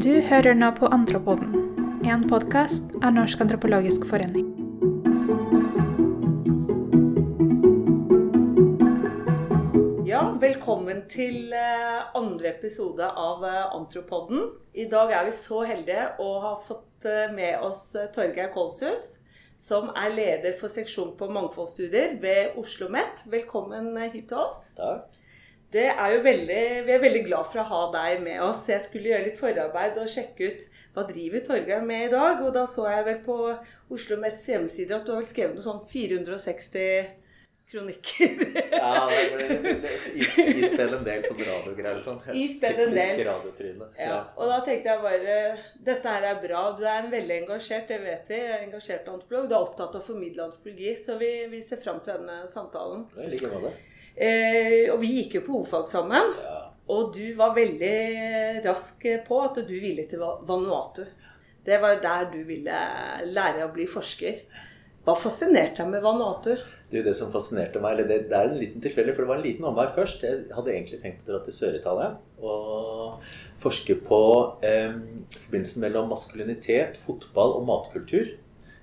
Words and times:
Du 0.00 0.14
hører 0.24 0.54
nå 0.56 0.70
på 0.78 0.88
Antropoden, 0.88 1.50
en 2.08 2.22
podkast 2.30 2.94
av 3.04 3.10
Norsk 3.12 3.42
antropologisk 3.44 4.06
forening. 4.08 4.46
Ja, 10.08 10.22
velkommen 10.40 11.02
til 11.12 11.52
eh, 11.52 11.98
andre 12.16 12.54
episode 12.54 13.10
av 13.12 13.44
Antropoden. 13.76 14.48
I 14.72 14.88
dag 14.88 15.12
er 15.18 15.28
vi 15.28 15.36
så 15.36 15.66
heldige 15.68 16.08
å 16.24 16.32
ha 16.46 16.56
fått 16.64 17.04
eh, 17.04 17.28
med 17.36 17.60
oss 17.60 17.90
eh, 17.92 18.08
Torgeir 18.14 18.54
Kolshus, 18.56 19.18
som 19.60 19.92
er 19.92 20.16
leder 20.16 20.56
for 20.56 20.72
seksjon 20.72 21.12
på 21.20 21.28
mangfoldsstudier 21.28 22.16
ved 22.24 22.54
Oslo 22.54 22.88
OsloMet. 22.88 23.26
Velkommen 23.36 23.92
eh, 23.98 24.14
hit 24.16 24.30
til 24.32 24.46
oss. 24.48 24.70
Takk. 24.80 25.19
Det 25.70 25.86
er 25.86 26.14
jo 26.16 26.22
veldig, 26.24 26.62
vi 26.86 26.92
er 26.96 27.02
veldig 27.02 27.22
glad 27.28 27.46
for 27.46 27.62
å 27.62 27.68
ha 27.68 27.80
deg 27.94 28.24
med 28.24 28.42
oss. 28.42 28.64
Jeg 28.72 28.82
skulle 28.82 29.12
gjøre 29.12 29.28
litt 29.28 29.38
forarbeid 29.38 30.00
og 30.02 30.10
sjekke 30.10 30.50
ut 30.50 30.66
hva 30.96 31.04
driver 31.06 31.44
Torgeir 31.46 31.84
med 31.86 32.08
i 32.08 32.10
dag. 32.10 32.42
Og 32.42 32.50
da 32.56 32.64
så 32.66 32.88
jeg 32.90 33.06
vel 33.06 33.20
på 33.22 33.38
Oslo 33.46 33.94
OsloMets 33.94 34.48
hjemmesider 34.50 34.98
at 34.98 35.06
du 35.06 35.14
har 35.14 35.20
vel 35.22 35.28
skrevet 35.30 35.54
noe 35.54 35.66
sånn 35.68 35.84
460 35.92 37.12
kronikker. 37.70 38.40
Ja, 38.74 39.06
det 39.06 40.56
ispedd 40.58 40.96
en 40.96 41.04
del 41.06 41.22
sånne 41.22 41.46
radiogreier 41.46 42.00
og 42.00 42.02
sånn. 42.02 42.18
Typisk 42.32 43.22
radiotryne. 43.28 43.90
Ja, 44.00 44.16
og 44.34 44.50
da 44.50 44.58
tenkte 44.66 44.90
jeg 44.90 45.04
bare 45.04 45.36
Dette 45.86 46.16
her 46.16 46.26
er 46.32 46.40
bra. 46.42 46.64
Du 46.74 46.82
er 46.82 47.04
en 47.04 47.12
veldig 47.14 47.36
engasjert, 47.44 47.86
det 47.92 48.00
vet 48.02 48.32
vi. 48.32 48.40
Engasjert 48.56 49.06
antropolog. 49.06 49.46
Du 49.46 49.54
er 49.54 49.60
opptatt 49.60 49.94
av 49.94 50.02
å 50.02 50.08
formidle 50.08 50.48
antropologi, 50.48 50.96
så 50.98 51.14
vi, 51.20 51.30
vi 51.52 51.62
ser 51.62 51.78
fram 51.78 52.02
til 52.02 52.18
denne 52.18 52.42
samtalen. 52.50 53.06
Det 53.14 53.30
ligger 53.36 53.54
like 53.54 53.62
måte. 53.68 53.89
Eh, 54.16 54.88
og 54.92 54.98
vi 55.02 55.14
gikk 55.20 55.38
jo 55.38 55.44
på 55.46 55.58
hovedfag 55.58 55.86
sammen. 55.90 56.34
Ja. 56.40 56.56
Og 56.90 57.12
du 57.14 57.24
var 57.38 57.54
veldig 57.54 58.64
rask 58.64 59.04
på 59.26 59.44
at 59.44 59.62
du 59.66 59.76
ville 59.78 60.08
til 60.10 60.22
Vanuatu. 60.22 61.04
Det 61.64 61.78
var 61.78 62.00
der 62.02 62.26
du 62.32 62.40
ville 62.48 62.82
lære 63.30 63.66
å 63.66 63.72
bli 63.74 63.86
forsker. 63.88 64.42
Hva 65.06 65.14
fascinerte 65.16 65.80
deg 65.80 65.94
med 65.94 66.02
Vanuatu? 66.04 66.52
Det 66.90 66.98
er 67.00 67.06
det 67.06 67.14
som 67.16 67.30
fascinerte 67.32 67.80
meg, 67.80 67.94
eller 67.94 68.08
det, 68.08 68.18
det 68.28 68.36
er 68.36 68.50
en 68.50 68.58
liten 68.58 68.82
tilfeldig, 68.82 69.14
for 69.14 69.24
det 69.24 69.30
var 69.30 69.38
en 69.38 69.46
liten 69.46 69.68
omvei 69.68 69.86
først. 69.94 70.24
Jeg 70.26 70.50
hadde 70.56 70.72
egentlig 70.74 70.98
tenkt 71.04 71.22
å 71.24 71.30
dra 71.30 71.40
til 71.46 71.56
Sør-Italia 71.56 72.10
og 72.40 73.22
forske 73.62 73.96
på 74.02 74.20
eh, 74.66 74.96
forbindelsen 75.36 75.84
mellom 75.84 76.10
maskulinitet, 76.10 76.98
fotball 77.00 77.54
og 77.60 77.66
matkultur 77.68 78.34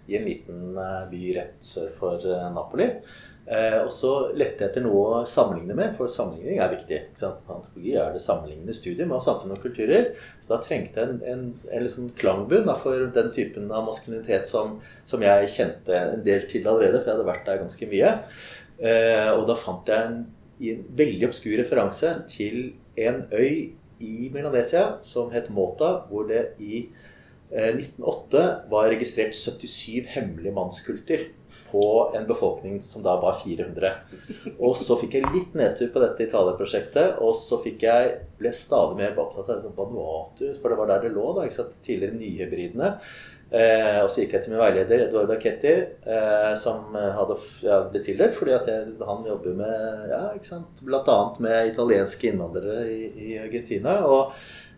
i 0.08 0.18
en 0.18 0.28
liten 0.30 0.78
eh, 0.80 1.04
by 1.12 1.22
rett 1.36 1.68
sør 1.68 1.92
for 2.00 2.24
eh, 2.24 2.48
Napoli. 2.56 2.88
Eh, 3.48 3.78
og 3.80 3.92
så 3.96 4.12
lette 4.36 4.60
jeg 4.60 4.74
etter 4.74 4.84
noe 4.84 5.22
å 5.22 5.26
sammenligne 5.30 5.76
med, 5.78 5.94
for 5.96 6.12
sammenligning 6.12 6.60
er 6.60 6.74
viktig. 6.74 7.00
Antropologi 7.16 7.94
er 7.96 8.12
det 8.12 8.24
sammenlignende 8.24 8.76
studiet 8.76 9.08
med 9.08 9.24
samfunn 9.24 9.56
og 9.56 9.62
kulturer. 9.64 10.10
Så 10.42 10.54
da 10.54 10.60
trengte 10.66 11.00
jeg 11.00 11.14
en, 11.14 11.22
en, 11.32 11.46
en 11.72 11.86
liksom 11.86 12.12
klangbunn 12.20 12.68
for 12.82 13.08
den 13.16 13.32
typen 13.36 13.72
av 13.72 13.88
maskulinitet 13.88 14.50
som, 14.50 14.76
som, 15.08 15.24
jeg 15.24 15.52
kjente 15.56 15.96
en 15.96 16.26
del 16.28 16.44
til 16.52 16.68
allerede, 16.68 17.00
for 17.00 17.14
jeg 17.14 17.16
hadde 17.16 17.30
vært 17.32 17.48
der 17.48 17.62
ganske 17.64 17.92
mye. 17.94 18.14
Eh, 18.78 19.32
og 19.32 19.48
da 19.48 19.56
fant 19.58 19.94
jeg 19.94 20.10
en, 20.12 20.24
en 20.74 20.88
veldig 21.00 21.30
obskur 21.30 21.56
referanse 21.62 22.14
til 22.34 22.74
en 23.00 23.24
øy 23.32 23.78
i 24.04 24.28
Melanesia 24.34 24.98
som 25.02 25.32
het 25.32 25.48
Mota, 25.50 26.02
hvor 26.10 26.28
det 26.30 26.50
i 26.60 26.90
1908 27.48 28.44
var 28.72 28.90
registrert 28.92 29.36
77 29.36 30.10
hemmelige 30.12 30.56
mannskulter 30.56 31.28
på 31.72 32.12
en 32.16 32.28
befolkning 32.28 32.82
som 32.82 33.04
da 33.04 33.16
var 33.22 33.40
400. 33.44 33.92
Og 34.60 34.76
så 34.80 34.98
fikk 35.00 35.18
jeg 35.18 35.32
litt 35.32 35.56
nedtur 35.58 35.92
på 35.94 36.04
dette 36.04 36.28
Italia-prosjektet, 36.28 37.22
og 37.24 37.36
så 37.40 37.62
fikk 37.64 37.88
jeg, 37.88 38.18
ble 38.38 38.52
stadig 38.54 39.00
mer 39.00 39.18
opptatt 39.18 39.50
av 39.56 39.72
Banuatu, 39.76 40.52
for 40.60 40.70
det 40.70 40.78
var 40.80 40.92
der 40.92 41.08
det 41.08 41.16
lå, 41.16 41.32
da, 41.38 41.48
ikke 41.48 41.60
sant? 41.62 41.80
tidligere 41.88 42.20
nyhybridene. 42.20 42.92
Eh, 43.48 44.02
og 44.04 44.10
så 44.12 44.26
gikk 44.26 44.34
jeg 44.36 44.44
til 44.44 44.52
min 44.52 44.60
veileder 44.60 45.06
Eduardo 45.06 45.38
Acchetti, 45.38 45.72
eh, 46.04 46.52
som 46.60 46.92
hadde 46.92 47.38
ja, 47.64 47.78
blitt 47.88 48.04
tildelt 48.10 48.36
fordi 48.36 48.52
at 48.58 48.68
jeg, 48.68 48.90
han 49.08 49.24
jobber 49.24 49.56
med 49.56 50.10
ja, 50.12 50.20
ikke 50.36 50.50
sant? 50.50 50.82
bl.a. 50.84 51.18
med 51.40 51.72
italienske 51.72 52.28
innvandrere 52.34 52.84
i, 52.92 53.06
i 53.30 53.38
Argentina. 53.40 54.02
og 54.04 54.36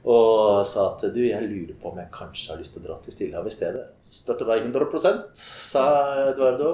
og 0.07 0.63
sa 0.67 0.85
at 0.93 1.03
du, 1.11 1.19
jeg 1.25 1.43
lurer 1.43 1.75
på 1.79 1.91
om 1.91 1.97
jeg 1.99 2.11
kanskje 2.15 2.53
har 2.53 2.59
lyst 2.61 2.75
til 2.75 2.83
å 2.83 2.87
dra 2.87 2.97
til 3.03 3.15
Stillehavet 3.15 3.51
i 3.51 3.57
stedet. 3.57 3.85
Så 4.05 4.21
støtter 4.21 4.47
deg 4.47 4.69
100% 4.69 5.25
sa 5.35 5.85
Eduardo. 6.29 6.71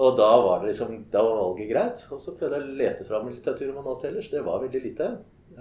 Og 0.00 0.16
da 0.16 0.28
var 0.44 0.60
det 0.60 0.70
liksom, 0.70 0.92
da 1.12 1.22
var 1.24 1.40
valget 1.40 1.70
greit. 1.72 2.04
Og 2.12 2.20
så 2.20 2.36
prøvde 2.36 2.60
jeg 2.60 2.68
å 2.68 2.78
lete 2.82 3.06
fram 3.08 3.28
litteratur 3.32 3.72
om 3.72 3.80
noe 3.80 3.96
ellers. 4.08 4.28
Det 4.32 4.44
var 4.44 4.62
veldig 4.62 4.82
lite. 4.84 5.10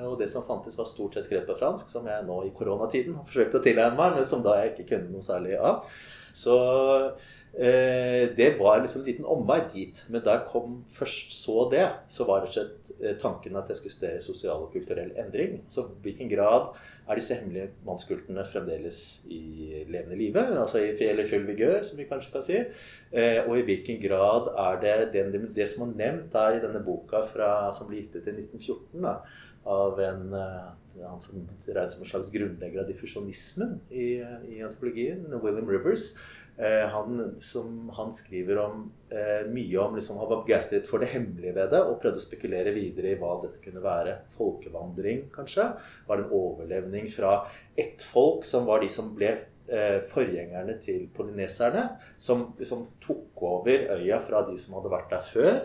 Og 0.05 0.19
det 0.19 0.29
som 0.31 0.45
fantes, 0.47 0.77
var 0.79 0.87
stort 0.87 1.15
sett 1.15 1.25
skrevet 1.25 1.47
på 1.49 1.57
fransk, 1.59 1.89
som 1.91 2.05
jeg 2.07 2.27
nå 2.27 2.37
i 2.45 2.53
koronatiden 2.55 3.17
har 3.17 3.27
forsøkt 3.27 3.57
å 3.57 3.63
tilegne 3.63 3.97
meg, 3.97 4.19
men 4.19 4.27
som 4.27 4.43
da 4.45 4.59
jeg 4.59 4.73
ikke 4.73 4.89
kunne 4.93 5.15
noe 5.15 5.25
særlig 5.25 5.57
av. 5.57 5.87
Så 6.35 6.55
det 7.51 8.53
var 8.59 8.79
liksom 8.79 9.01
en 9.01 9.07
liten 9.07 9.25
omvei 9.25 9.59
dit. 9.73 10.03
Men 10.09 10.21
da 10.23 10.37
jeg 10.37 10.47
kom 10.51 10.79
først 10.95 11.33
så 11.35 11.65
det, 11.71 11.87
så 12.11 12.27
var 12.29 12.43
det 12.43 12.53
slett 12.53 12.91
eh, 12.99 13.17
tanken 13.19 13.57
at 13.59 13.71
jeg 13.71 13.79
skulle 13.79 13.95
studere 13.95 14.23
sosial 14.23 14.63
og 14.65 14.71
kulturell 14.73 15.11
endring. 15.19 15.59
Så 15.71 15.87
i 15.87 15.99
hvilken 16.05 16.31
grad 16.31 16.71
er 17.09 17.17
disse 17.17 17.39
hemmelige 17.39 17.71
mannskultene 17.87 18.45
fremdeles 18.45 18.99
i 19.33 19.83
levende 19.89 20.17
live? 20.19 20.45
Altså 20.61 20.83
i 20.83 20.93
eller 21.07 21.27
full 21.29 21.47
vigør, 21.47 21.81
som 21.83 21.99
vi 21.99 22.07
kanskje 22.09 22.33
kan 22.35 22.45
si. 22.45 22.59
Eh, 23.11 23.41
og 23.45 23.57
i 23.57 23.65
hvilken 23.65 23.99
grad 24.03 24.51
er 24.53 24.81
det 24.83 24.97
det, 25.15 25.43
det 25.55 25.69
som 25.71 25.87
er 25.87 25.95
nevnt 26.03 26.33
der 26.35 26.59
i 26.59 26.63
denne 26.63 26.83
boka 26.85 27.23
fra, 27.25 27.51
som 27.73 27.89
ble 27.89 28.03
gitt 28.03 28.19
ut 28.19 28.29
i 28.29 28.35
1914 28.35 29.07
da, 29.07 29.15
av 29.69 29.99
en 30.01 30.33
han 30.99 31.21
som 31.21 31.37
regnes 31.39 31.93
som 31.93 32.03
en 32.03 32.09
slags 32.09 32.31
grunnlegger 32.33 32.81
av 32.81 32.87
diffusjonismen 32.89 33.77
i, 33.89 34.19
i 34.49 34.61
antropologien, 34.65 35.21
William 35.43 35.69
Rivers. 35.69 36.09
Eh, 36.59 36.89
han, 36.89 37.35
som, 37.39 37.89
han 37.95 38.11
skriver 38.13 38.57
om, 38.59 38.91
eh, 39.09 39.47
mye 39.47 39.77
om 39.79 39.95
liksom, 39.95 40.17
Han 40.17 40.27
var 40.27 40.41
begeistret 40.43 40.89
for 40.89 40.99
det 40.99 41.13
hemmelige 41.13 41.53
ved 41.55 41.69
det 41.71 41.79
og 41.79 42.01
prøvde 42.01 42.19
å 42.19 42.25
spekulere 42.25 42.73
videre 42.75 43.13
i 43.13 43.19
hva 43.19 43.37
dette 43.45 43.61
kunne 43.63 43.83
være. 43.83 44.17
Folkevandring, 44.35 45.29
kanskje? 45.31 45.69
Var 46.07 46.19
det 46.19 46.25
en 46.27 46.35
overlevning 46.35 47.07
fra 47.13 47.45
ett 47.79 48.03
folk, 48.03 48.43
som 48.43 48.67
var 48.67 48.83
de 48.83 48.91
som 48.91 49.13
ble 49.15 49.31
eh, 49.31 49.47
forgjengerne 50.09 50.75
til 50.81 51.07
polyneserne? 51.15 51.85
Som 52.17 52.49
som 52.67 52.87
tok 53.03 53.43
over 53.45 53.85
øya 53.97 54.19
fra 54.23 54.43
de 54.49 54.57
som 54.57 54.77
hadde 54.79 54.93
vært 54.93 55.13
der 55.13 55.25
før? 55.25 55.61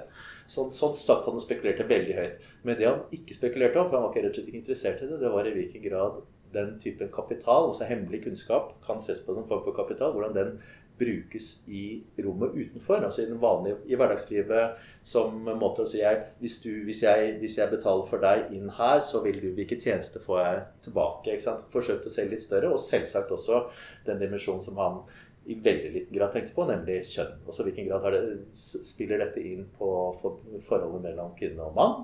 Sånn, 0.46 0.74
sånn 0.76 0.92
sagt 0.96 1.28
han 1.30 1.40
spekulerte 1.40 1.86
veldig 1.88 2.16
høyt. 2.18 2.48
Men 2.68 2.76
det 2.78 2.88
han 2.90 3.04
ikke 3.16 3.36
spekulerte 3.36 3.80
om, 3.80 3.88
for 3.88 3.96
han 3.96 4.06
var 4.06 4.12
ikke 4.12 4.26
rett 4.26 4.34
og 4.34 4.40
slett 4.42 4.50
ikke 4.52 4.60
interessert 4.60 5.04
i 5.04 5.08
det, 5.08 5.20
det 5.22 5.32
var 5.32 5.48
i 5.48 5.54
hvilken 5.56 5.84
grad 5.86 6.22
den 6.54 6.76
typen 6.78 7.10
kapital, 7.10 7.68
altså 7.70 7.88
hemmelig 7.88 8.22
kunnskap, 8.24 8.74
kan 8.86 9.00
ses 9.02 9.22
på 9.24 9.34
som 9.34 9.46
form 9.48 9.64
for 9.66 9.76
kapital. 9.76 10.12
Hvordan 10.14 10.36
den 10.36 10.52
brukes 10.98 11.68
i 11.68 12.02
rommet 12.16 12.54
utenfor. 12.54 13.04
Altså 13.04 13.22
i 13.22 13.26
den 13.26 13.40
vanlige, 13.42 13.76
i 13.86 13.98
hverdagslivet 13.98 14.78
som 15.02 15.42
måte 15.58 15.84
å 15.84 15.90
si 15.90 16.00
jeg, 16.00 16.22
hvis, 16.40 16.60
du, 16.62 16.70
hvis, 16.86 17.02
jeg, 17.06 17.36
hvis, 17.42 17.58
jeg, 17.58 17.70
betaler 17.72 18.06
for 18.08 18.22
deg 18.22 18.52
inn 18.54 18.70
her, 18.78 19.02
så 19.02 19.22
vil 19.24 19.40
du 19.42 19.50
hvilke 19.56 19.78
tjenester 19.80 20.22
får 20.22 20.40
jeg 20.40 20.64
tilbake? 20.88 21.34
ikke 21.34 21.46
sant? 21.48 21.66
Forsøkte 21.74 22.10
å 22.10 22.14
se 22.14 22.26
litt 22.30 22.44
større. 22.44 22.72
Og 22.72 22.82
selvsagt 22.82 23.34
også 23.34 23.64
den 24.06 24.22
dimensjonen 24.22 24.64
som 24.64 24.78
han 24.82 25.02
i 25.44 25.58
veldig 25.60 25.90
liten 25.92 26.16
grad 26.16 26.32
tenkte 26.32 26.54
på, 26.56 26.64
nemlig 26.68 27.02
kjønn. 27.10 27.34
Også 27.50 27.66
hvilken 27.66 27.88
grad 27.90 28.06
det, 28.14 28.22
spiller 28.54 29.20
dette 29.20 29.42
inn 29.44 29.66
på 29.76 29.88
for, 30.22 30.40
forholdet 30.64 31.04
mellom 31.10 31.34
kvinne 31.36 31.66
og 31.66 31.76
mann? 31.76 31.98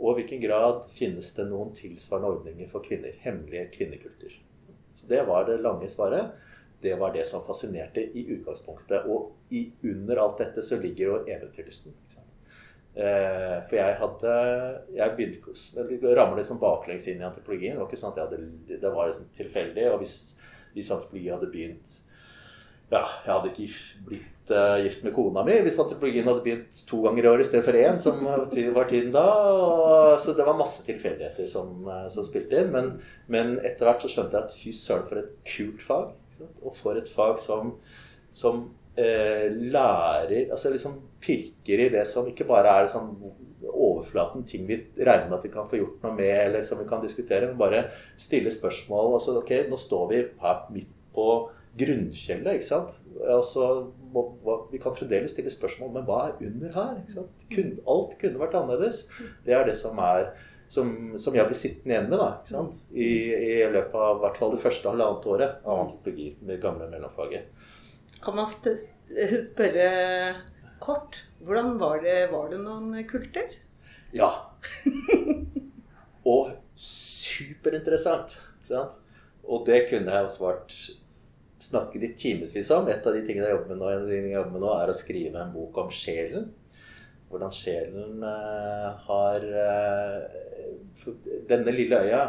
Og 0.00 0.14
i 0.14 0.22
hvilken 0.22 0.40
grad 0.42 0.86
finnes 0.96 1.28
det 1.36 1.46
noen 1.50 1.74
tilsvarende 1.76 2.32
ordninger 2.38 2.70
for 2.72 2.82
kvinner? 2.82 3.14
Hemmelige 3.22 3.68
kvinnekulter. 3.76 4.32
Så 4.96 5.06
Det 5.06 5.22
var 5.28 5.46
det 5.46 5.60
lange 5.62 5.88
svaret 5.92 6.32
det 6.82 6.96
var 7.00 7.12
det 7.12 7.26
som 7.28 7.44
fascinerte 7.44 8.02
i 8.02 8.26
utgangspunktet. 8.34 9.06
Og 9.06 9.32
i, 9.52 9.66
under 9.82 10.22
alt 10.22 10.38
dette 10.40 10.64
så 10.64 10.78
ligger 10.80 11.06
jo 11.06 11.18
eventyrlysten. 11.26 11.96
Eh, 12.90 13.56
for 13.68 13.76
jeg 13.78 13.98
hadde 14.00 14.30
Jeg 14.96 15.12
begynte 15.14 16.08
å 16.10 16.14
ramle 16.18 16.40
liksom 16.40 16.58
baklengs 16.58 17.06
inn 17.08 17.20
i 17.20 17.26
antropologien. 17.26 17.76
Det 17.76 17.82
var 17.82 17.90
ikke 17.90 18.00
sånn 18.00 18.14
at 18.14 18.20
jeg 18.20 18.28
hadde, 18.28 18.78
det 18.86 18.94
var 18.94 19.10
liksom 19.10 19.28
tilfeldig. 19.36 19.88
Og 19.92 20.00
hvis, 20.02 20.16
hvis 20.74 20.92
antropologi 20.94 21.34
hadde 21.34 21.52
begynt 21.52 21.98
ja, 22.90 23.04
jeg 23.22 23.30
hadde 23.30 23.50
ikke 23.52 24.06
blitt 24.08 24.39
gift 24.84 25.04
med 25.06 25.14
kona 25.14 25.44
mi 25.46 25.56
hvis 25.64 25.78
antropologien 25.82 26.26
hadde 26.28 26.42
begynt 26.44 26.80
to 26.88 27.00
ganger 27.04 27.26
i 27.26 27.30
år 27.30 27.42
i 27.42 27.46
stedet 27.48 27.66
for 27.66 27.78
én, 27.78 28.00
som 28.02 28.22
var 28.24 28.88
tiden 28.90 29.12
da. 29.14 29.24
Og, 29.60 30.16
så 30.20 30.34
det 30.36 30.46
var 30.46 30.58
masse 30.58 30.84
tilfeldigheter 30.86 31.48
som, 31.50 31.72
uh, 31.88 32.06
som, 32.12 32.26
spilte 32.26 32.62
inn. 32.62 32.72
Men, 32.74 32.90
men 33.30 33.56
etter 33.60 33.88
hvert 33.88 34.04
så 34.04 34.10
skjønte 34.12 34.38
jeg 34.38 34.48
at 34.48 34.56
fy 34.56 34.74
søren, 34.76 35.06
for 35.08 35.22
et 35.22 35.32
kult 35.54 35.84
fag. 35.86 36.12
Og 36.62 36.74
for 36.76 36.98
et 36.98 37.10
fag 37.10 37.38
som, 37.42 37.74
som 38.32 38.62
uh, 38.96 39.46
lærer 39.50 40.50
Altså 40.50 40.72
liksom 40.72 40.98
pirker 41.20 41.86
i 41.86 41.90
det 41.92 42.06
som 42.08 42.28
ikke 42.30 42.48
bare 42.48 42.80
er 42.80 42.90
sånn 42.90 43.12
overflaten, 43.70 44.44
ting 44.48 44.66
vi 44.68 44.78
regner 44.96 45.28
med 45.28 45.38
at 45.38 45.44
vi 45.44 45.52
kan 45.52 45.68
få 45.68 45.78
gjort 45.80 46.04
noe 46.04 46.14
med, 46.16 46.32
eller 46.46 46.64
som 46.66 46.80
vi 46.80 46.88
kan 46.88 47.02
diskutere, 47.04 47.48
men 47.48 47.60
bare 47.60 47.86
stille 48.20 48.52
spørsmål. 48.52 49.14
Altså, 49.16 49.36
ok, 49.40 49.52
nå 49.70 49.78
står 49.80 50.06
vi 50.10 50.20
her 50.42 50.62
midt 50.74 50.92
på 51.14 51.26
grunnkjelle. 51.78 52.56
ikke 52.58 52.66
sant? 52.66 52.96
Altså, 53.20 53.90
må, 54.14 54.24
vi 54.72 54.80
kan 54.82 54.94
fremdeles 54.96 55.34
stille 55.36 55.52
spørsmål 55.52 55.92
men 55.94 56.06
hva 56.08 56.20
er 56.28 56.46
under 56.48 56.72
her? 56.74 56.94
ikke 57.02 57.16
sant? 57.18 57.44
Kun, 57.52 57.74
alt 57.94 58.16
kunne 58.20 58.42
vært 58.42 58.56
annerledes. 58.58 59.04
Det 59.46 59.54
er 59.54 59.68
det 59.68 59.76
som 59.78 60.00
er 60.02 60.32
som, 60.70 60.90
som 61.18 61.34
jeg 61.34 61.48
blir 61.48 61.58
sittende 61.58 61.96
igjen 61.96 62.10
med 62.12 62.20
da, 62.20 62.28
ikke 62.38 62.52
sant? 62.52 62.76
I, 62.94 63.08
I 63.34 63.54
løpet 63.74 63.96
av 63.98 64.20
hvert 64.22 64.38
fall 64.38 64.52
det 64.54 64.62
første 64.62 64.92
halvannet 64.92 65.26
året 65.32 65.64
av 65.64 65.80
antropologi 65.82 66.28
med 66.46 66.62
gamle 66.62 66.86
mellomfaget. 66.92 67.48
Kan 68.22 68.36
man 68.38 68.46
spørre 68.46 69.88
kort 70.80 71.24
hvordan 71.42 71.74
var 71.80 72.02
det, 72.04 72.30
var 72.30 72.52
det 72.52 72.60
noen 72.62 72.94
kulter? 73.10 73.50
Ja. 74.14 74.30
Og 76.30 76.52
superinteressant. 76.78 78.36
Ikke 78.60 78.70
sant? 78.70 78.98
Og 79.50 79.64
det 79.66 79.86
kunne 79.90 80.12
jeg 80.12 80.28
ha 80.28 80.30
svart 80.30 80.76
snakket 81.62 82.02
i 82.02 82.14
timevis 82.16 82.70
om. 82.70 82.88
Et 82.88 83.06
av 83.06 83.14
de 83.14 83.22
tingene 83.26 83.48
jeg 83.48 83.56
jobber 83.58 83.74
med 83.74 83.82
nå, 83.82 83.90
en 83.90 84.04
av 84.04 84.10
de 84.10 84.18
jeg 84.18 84.36
jobber 84.36 84.56
med 84.56 84.64
nå 84.64 84.72
er 84.76 84.92
å 84.92 84.96
skrive 84.96 85.42
en 85.42 85.54
bok 85.54 85.80
om 85.84 85.92
sjelen. 85.94 86.50
Hvordan 87.30 87.52
sjelen 87.54 88.24
uh, 88.26 88.88
har 89.06 89.44
uh, 89.54 90.38
Denne 91.46 91.70
lille 91.70 92.00
øya 92.02 92.24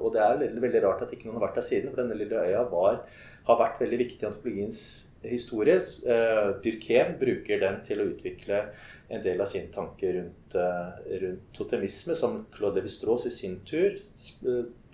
Og 0.00 0.06
det 0.14 0.22
er 0.24 0.38
veldig, 0.40 0.80
rart 0.86 1.02
at 1.04 1.12
ikke 1.12 1.28
noen 1.28 1.36
har 1.36 1.50
vært 1.50 1.58
der 1.60 1.66
siden, 1.66 1.92
for 1.92 2.00
denne 2.00 2.16
lille 2.16 2.40
øya 2.40 2.62
var, 2.70 3.02
har 3.44 3.58
vært 3.60 3.82
veldig 3.82 3.98
viktig 4.00 4.24
i 4.24 4.28
antropologiens 4.30 4.80
historie. 5.28 5.76
Uh, 6.06 6.56
Durkheim 6.64 7.18
bruker 7.20 7.60
den 7.60 7.82
til 7.84 8.00
å 8.00 8.08
utvikle 8.08 8.64
en 9.12 9.22
del 9.26 9.44
av 9.44 9.50
sin 9.52 9.68
tanke 9.74 10.14
rundt, 10.16 10.56
rundt 10.56 11.50
totemisme, 11.52 12.16
som 12.16 12.46
Claude 12.54 12.80
Lévi-Strauss 12.80 13.28
i 13.28 13.34
sin 13.34 13.58
tur 13.68 14.00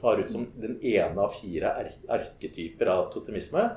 tar 0.01 0.21
ut 0.21 0.31
som 0.31 0.47
den 0.57 0.79
ene 0.85 1.21
av 1.21 1.35
fire 1.35 1.73
arketyper 2.09 2.87
av 2.87 3.13
totemisme. 3.13 3.71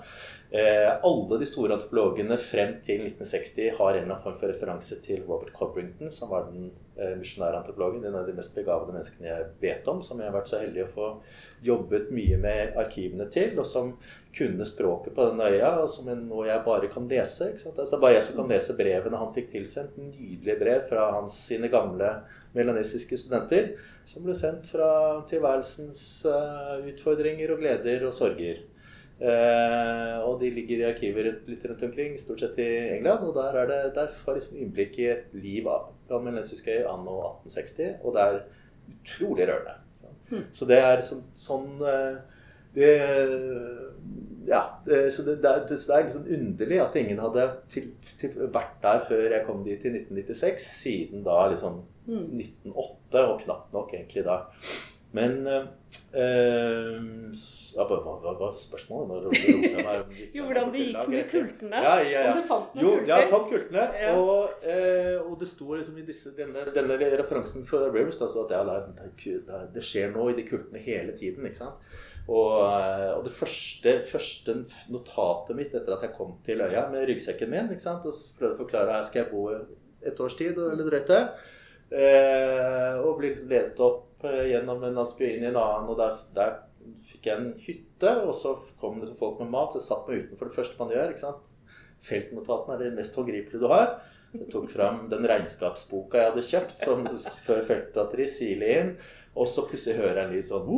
Eh, 0.54 1.04
alle 1.04 1.38
de 1.40 1.46
store 1.48 1.78
antropologene 1.78 2.36
frem 2.38 2.74
til 2.84 3.06
1960 3.06 3.70
har 3.78 3.94
en 3.94 4.02
eller 4.02 4.10
annen 4.10 4.24
form 4.24 4.36
for 4.36 4.52
referanse 4.52 4.98
til 5.00 5.22
Robert 5.24 5.54
Cobrington, 5.56 6.12
som 6.12 6.34
var 6.34 6.50
den 6.50 6.66
eh, 6.98 7.14
misjonære 7.16 7.62
antropologen. 7.62 8.04
En 8.06 8.18
av 8.20 8.28
de 8.28 8.36
mest 8.36 8.58
begavede 8.60 8.92
menneskene 8.92 9.30
jeg 9.30 9.48
vet 9.64 9.88
om, 9.88 10.02
som 10.04 10.20
jeg 10.20 10.28
har 10.28 10.36
vært 10.36 10.52
så 10.52 10.60
heldig 10.60 10.84
å 10.84 10.92
få 10.92 11.08
jobbet 11.64 12.12
mye 12.12 12.42
med 12.44 12.76
arkivene 12.84 13.30
til, 13.32 13.56
og 13.64 13.70
som 13.70 13.94
kunne 14.36 14.68
språket 14.68 15.16
på 15.16 15.30
den 15.32 15.40
øya, 15.40 15.72
og 15.80 15.90
som 15.94 16.12
nå 16.12 16.44
jeg 16.50 16.66
bare 16.68 16.92
kan 16.92 17.08
lese. 17.08 17.54
Altså, 17.56 17.72
det 17.80 17.88
er 17.88 18.04
bare 18.04 18.20
jeg 18.20 18.28
som 18.28 18.42
kan 18.42 18.52
lese 18.52 18.78
brevene 18.78 19.24
han 19.24 19.34
fikk 19.38 19.54
tilsendt. 19.56 19.98
Nydelige 20.04 20.60
brev 20.60 20.86
fra 20.92 21.08
hans 21.16 21.40
sine 21.48 21.72
gamle 21.72 22.12
melanesiske 22.56 23.18
studenter 23.20 23.72
som 24.08 24.26
ble 24.26 24.36
sendt 24.36 24.72
fra 24.74 24.92
tilværelsens 25.30 26.02
uh, 26.28 26.82
utfordringer 26.90 27.54
og 27.54 27.62
gleder 27.62 28.06
og 28.08 28.16
sorger. 28.16 28.64
Uh, 29.22 30.18
og 30.26 30.40
de 30.42 30.50
ligger 30.56 30.82
i 30.82 30.88
arkiver 30.90 31.30
litt 31.46 31.66
rundt 31.70 31.84
omkring, 31.86 32.18
stort 32.20 32.42
sett 32.42 32.58
i 32.64 32.70
England. 32.98 33.28
Og 33.28 33.36
der, 33.38 33.60
er 33.62 33.70
det, 33.70 33.82
der 33.98 34.12
får 34.24 34.40
liksom 34.40 34.58
innblikk 34.64 34.98
i 35.00 35.12
et 35.14 35.38
liv 35.38 35.70
av 35.70 36.18
melanesiske 36.18 36.82
anno 36.90 37.22
1860, 37.46 38.02
og 38.02 38.18
det 38.18 38.26
er 38.26 38.42
utrolig 38.96 39.48
rørende. 39.48 39.78
Mm. 40.32 40.46
Så 40.56 40.66
det 40.68 40.80
er 40.80 41.02
sånn, 41.04 41.26
sånn 41.36 41.82
det, 42.72 42.92
ja, 44.48 44.62
det, 44.86 45.12
så 45.12 45.26
det, 45.28 45.36
det, 45.44 45.52
det, 45.70 45.78
er 45.78 46.08
sånn 46.12 46.30
underlig 46.38 46.80
at 46.82 46.96
ingen 47.00 47.20
hadde 47.20 47.48
til, 47.72 47.90
til, 48.20 48.38
vært 48.54 48.78
der 48.84 49.02
før 49.08 49.26
jeg 49.36 49.46
kom 49.48 49.66
dit 49.66 49.84
i 49.86 49.92
1996, 49.92 50.70
siden 50.82 51.26
da 51.28 51.44
liksom 51.52 51.82
1908, 52.08 53.26
og 53.28 53.38
knapt 53.44 53.76
nok 53.76 53.94
egentlig 53.98 54.26
da. 54.28 54.42
Men 55.12 55.42
eh, 55.48 55.64
ja, 57.76 57.84
hva, 57.88 58.14
var 58.40 58.54
spørsmålet? 58.60 59.26
jo, 60.38 60.46
hvordan 60.48 60.72
det 60.72 60.86
gikk 60.86 61.10
med 61.12 61.28
kultene. 61.34 61.82
Ja, 61.84 61.98
ja, 62.00 62.22
ja. 62.28 62.32
Om 62.32 62.40
du 62.40 62.48
fant 62.48 62.78
noen 62.78 62.86
jo, 62.86 62.94
kulter. 62.94 63.10
Ja, 63.10 63.18
jeg 63.20 63.32
fant 63.34 63.50
kultene. 63.52 63.84
Ja. 64.00 64.14
Og, 64.20 64.64
eh, 64.64 65.18
og, 65.20 65.36
det 65.42 65.50
sto 65.52 65.68
liksom 65.76 66.00
i 66.00 66.06
disse, 66.08 66.32
denne, 66.38 66.64
denne 66.76 66.98
referansen 67.20 67.68
for 67.68 67.92
Rivers 67.92 68.22
da, 68.22 68.32
at 68.32 68.56
ja, 68.56 68.64
det, 68.64 69.36
er, 69.42 69.68
det, 69.76 69.86
skjer 69.88 70.16
nå 70.16 70.32
i 70.32 70.40
de 70.40 70.48
kultene 70.48 70.84
hele 70.84 71.16
tiden. 71.20 71.48
ikke 71.50 71.60
sant? 71.60 71.92
Og, 72.32 72.52
eh, 72.64 73.12
og 73.12 73.26
det 73.28 73.36
første, 73.36 73.98
første, 74.08 74.62
notatet 74.94 75.58
mitt 75.60 75.76
etter 75.76 75.98
at 75.98 76.06
jeg 76.08 76.16
kom 76.16 76.38
til 76.46 76.64
øya 76.64 76.86
med 76.92 77.10
ryggsekken 77.10 77.52
min 77.52 77.74
ikke 77.74 77.84
sant? 77.84 78.06
og 78.08 78.16
prøvde 78.38 78.56
å 78.56 78.62
forklare 78.62 78.94
her 78.96 79.08
skal 79.08 79.26
jeg 79.26 79.34
bo 79.34 79.50
et 79.52 80.22
års 80.22 80.38
tid 80.38 80.56
eller 80.56 80.86
drøyt 80.88 81.10
det 81.10 81.26
Eh, 81.92 83.00
og 83.04 83.18
ble 83.20 83.34
ledet 83.36 83.80
opp 83.84 84.24
eh, 84.24 84.46
gjennom 84.54 84.84
en 84.88 84.96
landsby 84.96 85.28
i 85.28 85.40
en 85.42 85.58
annen. 85.60 85.90
Og 85.92 85.98
der, 86.00 86.22
der, 86.36 86.60
fikk 87.10 87.28
jeg 87.28 87.38
en 87.38 87.52
hytte, 87.62 88.14
og 88.24 88.32
så 88.38 88.56
kom 88.82 89.02
det 89.02 89.12
folk 89.20 89.42
med 89.44 89.52
mat. 89.54 89.74
Så 89.74 89.82
jeg 89.82 89.90
satt 89.90 90.08
meg 90.08 90.24
utenfor 90.24 90.50
det 90.50 90.58
første 90.58 90.80
man 90.80 90.96
gjør. 90.96 91.12
ikke 91.12 91.26
sant? 91.26 91.54
Feltnotatene 92.02 92.78
er 92.78 92.84
det 92.86 92.96
mest 92.98 93.18
håndgripelige 93.20 93.62
du 93.62 93.70
har. 93.72 94.00
Jeg 94.32 94.48
tok 94.54 94.70
fram 94.72 95.04
den 95.12 95.28
regnskapsboka 95.28 96.16
jeg 96.18 96.30
hadde 96.30 96.44
kjøpt 96.48 96.84
som 96.86 97.02
før 97.44 97.66
feltdatteri, 97.68 98.28
sile 98.32 98.70
inn. 98.78 98.94
Og 99.36 99.50
så 99.52 99.66
plutselig 99.68 100.00
hører 100.00 100.22
jeg 100.22 100.30
en 100.30 100.36
lyd 100.38 100.48
sånn 100.48 100.72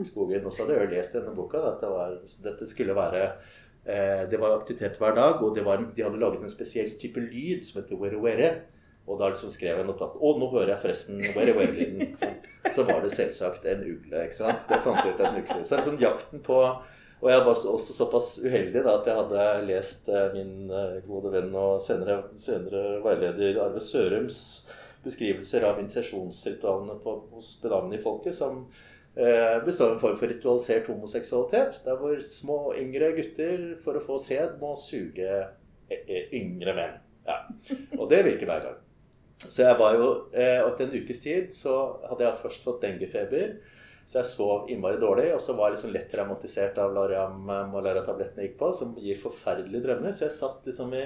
i 0.00 0.08
skogen. 0.08 0.48
Og 0.48 0.54
så 0.54 0.64
hadde 0.64 0.78
jeg 0.80 0.92
lest 0.94 1.16
denne 1.18 1.34
boka. 1.36 1.60
At 1.68 1.84
det 1.84 1.92
var, 1.92 2.16
dette 2.46 2.70
skulle 2.70 2.96
være 2.96 3.22
eh, 3.28 4.24
Det 4.30 4.40
var 4.40 4.56
aktivitet 4.56 4.96
hver 5.00 5.14
dag, 5.18 5.44
og 5.44 5.60
var, 5.66 5.84
de 5.94 6.06
hadde 6.06 6.20
laget 6.24 6.48
en 6.48 6.56
spesiell 6.56 6.96
type 7.00 7.20
lyd 7.20 7.68
som 7.68 7.82
heter 7.82 8.00
were 8.00 8.24
were. 8.24 8.50
Og 9.08 9.16
da 9.20 9.30
liksom 9.32 9.50
skrev 9.52 9.80
jeg 9.80 9.88
notat 9.88 10.16
Å, 10.20 10.30
nå 10.38 10.50
hører 10.52 10.74
jeg 10.74 10.82
forresten 10.82 11.22
where, 11.36 11.54
where, 11.56 12.08
så, 12.20 12.30
så 12.76 12.84
var 12.88 13.00
det 13.04 13.12
selvsagt 13.14 13.66
en 13.68 13.84
ugle. 13.86 14.24
ikke 14.26 14.36
sant? 14.36 14.66
Det 14.68 14.80
fant 14.84 15.00
jeg 15.00 15.16
ut 15.16 15.22
en 15.24 15.38
uke. 15.40 15.60
Så 15.64 15.80
liksom 15.80 16.00
jakten 16.02 16.44
på 16.44 16.58
Og 17.18 17.30
jeg 17.32 17.44
var 17.46 17.48
også 17.50 17.94
såpass 17.96 18.34
uheldig 18.44 18.84
da 18.84 18.98
at 19.00 19.08
jeg 19.08 19.18
hadde 19.18 19.46
lest 19.66 20.10
eh, 20.12 20.28
min 20.36 20.68
eh, 20.70 21.00
gode 21.06 21.32
venn 21.32 21.48
og 21.58 21.80
senere, 21.82 22.20
senere 22.38 23.00
veileder 23.02 23.58
Arve 23.64 23.82
Sørums 23.82 24.68
beskrivelser 25.02 25.66
av 25.66 25.80
initiasjonsritualene 25.80 26.94
på, 27.02 27.16
hos 27.32 27.56
bedamene 27.62 27.96
i 27.98 28.02
folket, 28.02 28.36
som 28.36 28.60
eh, 29.16 29.58
består 29.66 29.90
av 29.90 29.96
en 29.96 30.02
form 30.04 30.18
for 30.20 30.30
ritualisert 30.30 30.90
homoseksualitet. 30.92 31.80
Der 31.86 31.98
hvor 31.98 32.22
små, 32.22 32.60
yngre 32.78 33.10
gutter 33.18 33.64
for 33.82 33.98
å 33.98 34.04
få 34.04 34.18
sæd 34.22 34.58
må 34.62 34.76
suge 34.78 35.40
yngre 36.38 36.76
menn. 36.76 36.98
Ja. 37.26 37.40
Og 37.98 38.06
det 38.12 38.22
virker 38.26 38.46
hver 38.46 38.68
gang. 38.68 38.78
Så 39.38 39.62
jeg 39.62 39.78
var 39.78 39.94
jo 39.94 40.06
eh, 40.34 40.60
Etter 40.64 40.88
en 40.88 40.94
ukes 40.98 41.20
tid 41.22 41.52
så 41.54 41.74
hadde 42.08 42.24
jeg 42.26 42.40
først 42.42 42.64
fått 42.66 42.80
dengefeber. 42.82 43.58
Så 44.08 44.22
jeg 44.22 44.30
sov 44.30 44.70
innmari 44.72 44.96
dårlig, 45.00 45.26
og 45.34 45.42
så 45.44 45.52
var 45.52 45.68
jeg 45.68 45.76
liksom 45.76 45.92
lett 45.92 46.08
traumatisert 46.08 46.78
av 46.80 46.94
malaria-tablettene 46.96 48.40
jeg 48.40 48.50
gikk 48.50 48.62
på, 48.62 48.70
som 48.72 48.94
gir 48.96 49.20
forferdelige 49.20 49.84
drømmer. 49.84 50.14
Så 50.16 50.24
jeg 50.24 50.36
satt 50.38 50.64
liksom 50.64 50.94
i, 50.96 51.02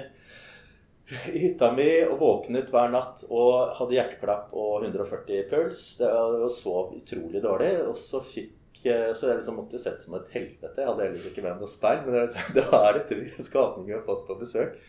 i 1.33 1.41
hytta 1.41 1.73
mi 1.75 1.89
og 2.05 2.15
våknet 2.21 2.71
hver 2.71 2.93
natt 2.93 3.25
og 3.27 3.75
hadde 3.75 3.97
hjerteklapp 3.97 4.55
og 4.55 4.87
140 4.87 5.49
puls. 5.51 5.83
Det, 5.99 6.07
og 6.15 6.47
sov 6.55 6.95
utrolig 6.95 7.43
dårlig. 7.43 7.73
Og 7.89 7.99
så 7.99 8.23
fikk 8.23 8.55
så 8.83 9.29
jeg 9.29 9.37
liksom 9.37 9.59
måtte 9.59 9.79
sett 9.79 10.01
som 10.03 10.15
et 10.17 10.31
helvete. 10.33 10.73
Jeg 10.79 10.87
hadde 10.89 11.05
ellers 11.05 11.27
ikke 11.27 11.43
med 11.43 11.59
noe 11.59 11.71
speil, 11.71 12.01
men 12.07 12.17
det, 12.55 12.65
var 12.71 12.91
dette 12.97 13.45
skapningen 13.45 13.91
vi 13.91 13.95
har 13.95 14.07
fått 14.07 14.25
på 14.27 14.39
besøk. 14.39 14.79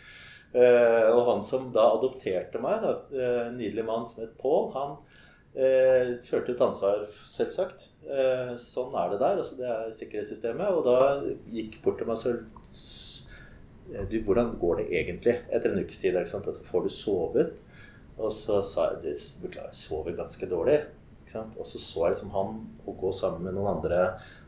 Eh, 0.54 1.08
og 1.10 1.26
han 1.32 1.42
som 1.42 1.70
da 1.74 1.88
adopterte 1.96 2.60
meg, 2.62 2.84
da, 2.84 2.94
eh, 3.10 3.40
en 3.48 3.58
nydelig 3.58 3.84
mann 3.88 4.06
som 4.06 4.22
het 4.22 4.36
Pål, 4.38 4.68
han 4.76 4.96
eh, 5.54 6.14
følte 6.22 6.54
et 6.54 6.62
ansvar, 6.62 7.04
selvsagt. 7.30 7.88
Eh, 8.06 8.54
sånn 8.60 8.94
er 8.98 9.12
det 9.12 9.20
der. 9.22 9.42
altså 9.42 9.58
Det 9.58 9.68
er 9.70 9.94
sikkerhetssystemet. 9.98 10.78
Og 10.78 10.86
da 10.86 10.98
gikk 11.50 11.80
bort 11.82 11.98
til 11.98 12.10
meg 12.10 12.20
så 12.20 12.36
du, 14.08 14.16
Hvordan 14.24 14.54
går 14.60 14.78
det 14.80 14.86
egentlig 14.96 15.34
etter 15.52 15.72
en 15.72 15.82
ukes 15.84 16.00
tid? 16.00 16.16
Ikke 16.16 16.30
sant? 16.30 16.48
Får 16.70 16.86
du 16.86 16.92
sovet? 16.92 17.58
Og 18.14 18.30
så 18.32 18.60
sa 18.64 18.92
jeg 18.94 19.16
beklager, 19.42 19.72
jeg 19.72 19.82
sover 19.82 20.14
ganske 20.16 20.48
dårlig. 20.48 20.78
Og 21.58 21.66
så 21.66 21.80
så 21.80 22.06
jeg 22.06 22.14
liksom 22.14 22.32
han 22.34 22.56
å 22.86 22.94
gå 23.00 23.10
sammen 23.16 23.46
med 23.46 23.56
noen 23.56 23.76
andre 23.78 24.00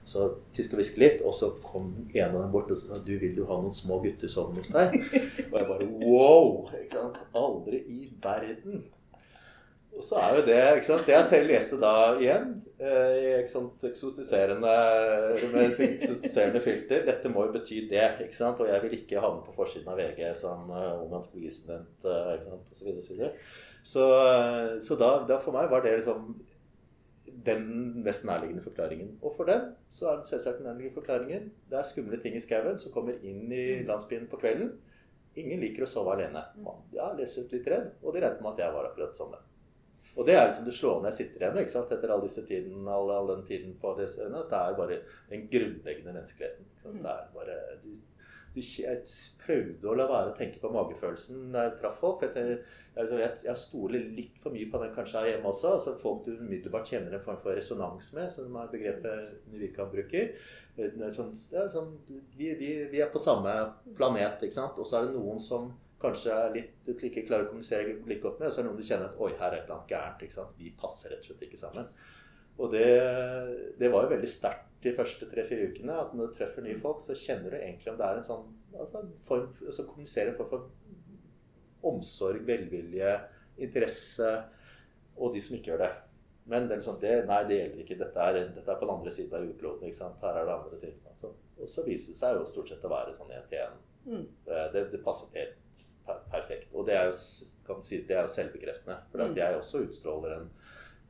så 0.07 0.27
tiska 0.55 0.79
hviske 0.79 1.01
litt, 1.03 1.23
og 1.27 1.35
så 1.35 1.51
kom 1.65 1.89
en 2.07 2.29
av 2.29 2.41
dem 2.41 2.53
bort 2.53 2.71
og 2.71 2.79
sa 2.79 2.99
du 3.03 3.17
vil 3.19 3.39
jo 3.41 3.49
ha 3.51 3.59
noen 3.61 3.75
små 3.75 3.99
gutter 4.05 4.31
sovende 4.31 4.63
hos 4.63 4.75
deg. 4.75 4.95
Og 5.51 5.57
jeg 5.59 5.71
bare 5.71 5.89
wow! 6.03 6.53
ikke 6.79 7.01
sant? 7.01 7.19
Aldri 7.37 7.83
i 7.91 8.13
verden. 8.23 8.85
Og 9.97 10.05
så 10.05 10.21
er 10.21 10.37
jo 10.37 10.47
det 10.47 10.63
ikke 10.77 10.89
sant? 10.91 11.11
Jeg 11.11 11.49
leste 11.49 11.79
da 11.81 11.93
igjen 12.21 12.57
ikke 12.77 12.97
i 13.17 13.29
eksotiserende, 13.41 14.73
med 15.53 15.79
eksotiserende 15.81 16.61
filter. 16.61 17.07
Dette 17.07 17.31
må 17.33 17.47
jo 17.47 17.55
bety 17.55 17.87
det. 17.89 18.11
ikke 18.21 18.37
sant? 18.37 18.61
Og 18.61 18.69
jeg 18.69 18.83
vil 18.83 18.99
ikke 18.99 19.23
havne 19.23 19.41
på 19.47 19.55
forsiden 19.57 19.89
av 19.89 19.97
VG 19.97 20.29
som 20.37 20.69
uh, 20.69 21.01
ung 21.01 21.15
antropologistudent 21.17 22.05
ikke 22.05 22.45
sant? 22.45 22.69
osv. 22.69 23.01
Så, 23.01 23.15
videre, 23.15 23.33
så, 23.83 24.05
så, 24.05 24.85
så 24.91 25.01
da, 25.01 25.11
da 25.29 25.41
for 25.41 25.57
meg 25.57 25.73
var 25.73 25.85
det 25.87 25.97
liksom 26.03 26.37
den 27.27 27.67
mest 28.05 28.25
nærliggende 28.27 28.63
forklaringen. 28.63 29.17
Og 29.23 29.35
for 29.37 29.49
dem 29.49 29.73
så 29.91 30.11
er 30.11 30.21
det 30.21 30.31
selvsagt 30.31 30.61
den 30.61 30.69
nærliggende 30.71 30.99
forklaringen. 31.01 31.51
Det 31.71 31.79
er 31.79 31.89
skumle 31.89 32.21
ting 32.23 32.37
i 32.37 32.43
skauen 32.43 32.79
som 32.79 32.95
kommer 32.95 33.19
inn 33.23 33.51
i 33.51 33.65
mm. 33.81 33.87
landsbyen 33.91 34.29
på 34.31 34.41
kvelden. 34.43 34.73
Ingen 35.37 35.61
liker 35.61 35.85
å 35.85 35.91
sove 35.91 36.15
alene. 36.15 36.43
Mm. 36.57 36.87
Ja, 36.97 37.11
leser 37.19 37.49
litt 37.53 37.69
redd, 37.69 37.93
og 38.03 38.15
de 38.15 38.25
regnet 38.25 38.43
med 38.45 38.55
at 38.55 38.65
jeg 38.65 38.77
var 38.77 38.89
akkurat 38.89 39.19
sånn. 39.19 39.37
Og 40.17 40.25
det 40.25 40.33
er 40.33 40.47
liksom 40.49 40.65
det 40.65 40.73
slående 40.73 41.11
jeg 41.11 41.19
sitter 41.19 41.43
igjen 41.43 41.57
med 41.59 41.97
etter 41.97 42.13
all, 42.15 42.23
tiden, 42.49 42.87
all, 42.89 43.11
all 43.13 43.33
den 43.35 43.43
tiden 43.45 43.75
på 43.81 43.93
det 43.99 44.07
at 44.09 44.53
det 44.53 44.61
er 44.61 44.79
bare 44.79 45.01
den 45.29 45.43
grunnleggende 45.53 46.15
menneskeligheten. 46.15 46.71
Mm. 46.87 47.03
Det 47.03 47.13
er 47.13 47.27
bare, 47.35 47.57
du, 47.83 47.91
Jeg 48.57 49.03
prøvde 49.43 49.89
å 49.89 49.95
la 49.97 50.07
være 50.09 50.31
å 50.33 50.37
tenke 50.37 50.61
på 50.63 50.71
magefølelsen 50.73 51.51
når 51.53 51.67
jeg 51.67 51.75
traff 51.81 51.99
folk. 52.01 52.23
for 52.23 52.39
jeg, 52.41 52.59
jeg, 52.97 53.11
jeg, 53.21 53.33
jeg 53.45 53.61
stoler 53.61 54.07
litt 54.17 54.39
for 54.43 54.55
mye 54.55 54.69
på 54.73 54.81
den 54.83 54.95
kanskje 54.97 55.21
her 55.21 55.31
hjemme 55.33 55.51
også. 55.53 55.75
altså 55.77 55.97
Folk 56.01 56.25
du 56.25 56.33
umiddelbart 56.39 56.89
kjenner 56.89 57.17
en 57.17 57.25
form 57.25 57.41
for 57.43 57.57
resonans 57.57 58.13
med, 58.17 58.33
som 58.33 58.57
er 58.57 58.73
begrepet 58.73 59.51
Nyvikan 59.53 59.93
bruker. 59.93 60.33
Sånn, 61.13 61.35
sånn, 61.37 61.93
vi, 62.09 62.53
vi, 62.57 62.71
vi, 62.93 63.03
er 63.03 63.13
på 63.13 63.23
samme 63.23 63.53
planet, 63.97 64.43
ikke 64.43 64.59
sant. 64.59 64.81
Og 64.81 64.89
så 64.89 65.01
er 65.01 65.11
det 65.11 65.19
noen 65.19 65.43
som 65.43 65.71
kanskje 66.01 66.33
er 66.33 66.53
litt, 66.57 66.75
du 66.85 66.93
ikke 66.97 67.25
klarer 67.29 67.47
å 67.47 67.51
kommunisere 67.51 67.99
like 68.05 68.21
godt 68.25 68.41
med, 68.41 68.51
og 68.51 68.53
så 68.53 68.61
er 68.61 68.67
det 68.67 68.71
noen 68.71 68.81
du 68.81 68.89
kjenner 68.89 69.09
at 69.09 69.21
oi, 69.21 69.33
her 69.39 69.49
er 69.49 69.59
et 69.59 69.65
eller 69.65 69.79
annet 69.79 69.93
gærent. 69.95 70.25
ikke 70.27 70.39
sant? 70.41 70.57
Vi 70.61 70.73
passer 70.81 71.13
rett 71.13 71.25
og 71.25 71.31
slett 71.31 71.47
ikke 71.49 71.61
sammen. 71.61 71.93
Og 72.57 72.73
det, 72.73 72.89
det 73.81 73.91
var 73.93 74.07
jo 74.07 74.15
veldig 74.15 74.31
sterkt 74.31 74.65
de 74.85 74.95
første 74.97 75.29
tre-fire 75.31 75.69
ukene. 75.71 75.99
At 76.01 76.15
når 76.17 76.31
du 76.31 76.39
treffer 76.39 76.65
nye 76.65 76.79
folk, 76.81 77.03
så 77.05 77.17
kjenner 77.19 77.53
du 77.53 77.59
egentlig 77.59 77.93
om 77.93 78.01
det 78.01 78.09
er 78.09 78.21
en 78.21 78.27
sånn 78.27 78.47
altså 78.77 79.01
en 79.01 79.13
form, 79.25 79.47
altså 79.65 79.87
Kommuniserer 79.89 80.33
en 80.33 80.39
form 80.41 80.51
for 80.53 81.87
omsorg, 81.87 82.43
velvilje, 82.49 83.13
interesse, 83.63 84.31
og 85.17 85.35
de 85.35 85.41
som 85.41 85.57
ikke 85.57 85.73
gjør 85.73 85.85
det. 85.85 85.93
Men 86.47 86.67
det 86.67 86.77
er 86.77 86.81
liksom 86.81 86.99
det, 87.03 87.13
nei, 87.27 87.41
det 87.49 87.59
gjelder 87.59 87.83
ikke. 87.83 87.99
Dette 88.01 88.27
er, 88.31 88.41
dette 88.55 88.71
er 88.71 88.79
på 88.79 88.87
den 88.87 88.95
andre 88.95 89.13
siden 89.15 89.35
av 89.35 89.47
jordkloden. 89.47 89.87
ikke 89.89 89.99
sant? 89.99 90.21
Her 90.23 90.41
er 90.41 90.47
det 90.47 90.55
andre 90.55 90.81
ting. 90.83 90.99
Altså, 91.11 91.33
og 91.59 91.71
så 91.73 91.85
viser 91.87 92.13
det 92.13 92.19
seg 92.21 92.39
jo 92.39 92.47
stort 92.47 92.71
sett 92.71 92.87
å 92.87 92.93
være 92.93 93.15
sånn 93.17 93.33
én 93.35 93.49
til 93.51 93.63
én. 93.65 93.81
Mm. 94.07 94.27
Det, 94.47 94.85
det, 94.93 95.01
passet 95.03 95.35
helt 95.35 95.87
perfekt. 96.31 96.71
Og 96.73 96.87
det 96.87 96.95
er 96.95 97.09
jo, 97.09 97.17
kan 97.67 97.83
si, 97.83 97.99
det 98.07 98.15
er 98.15 98.29
jo 98.29 98.35
selvbekreftende. 98.37 99.01
For 99.11 99.25
mm. 99.25 99.35
jeg 99.41 99.59
også 99.59 99.83
utstråler 99.89 100.37
en, 100.37 100.47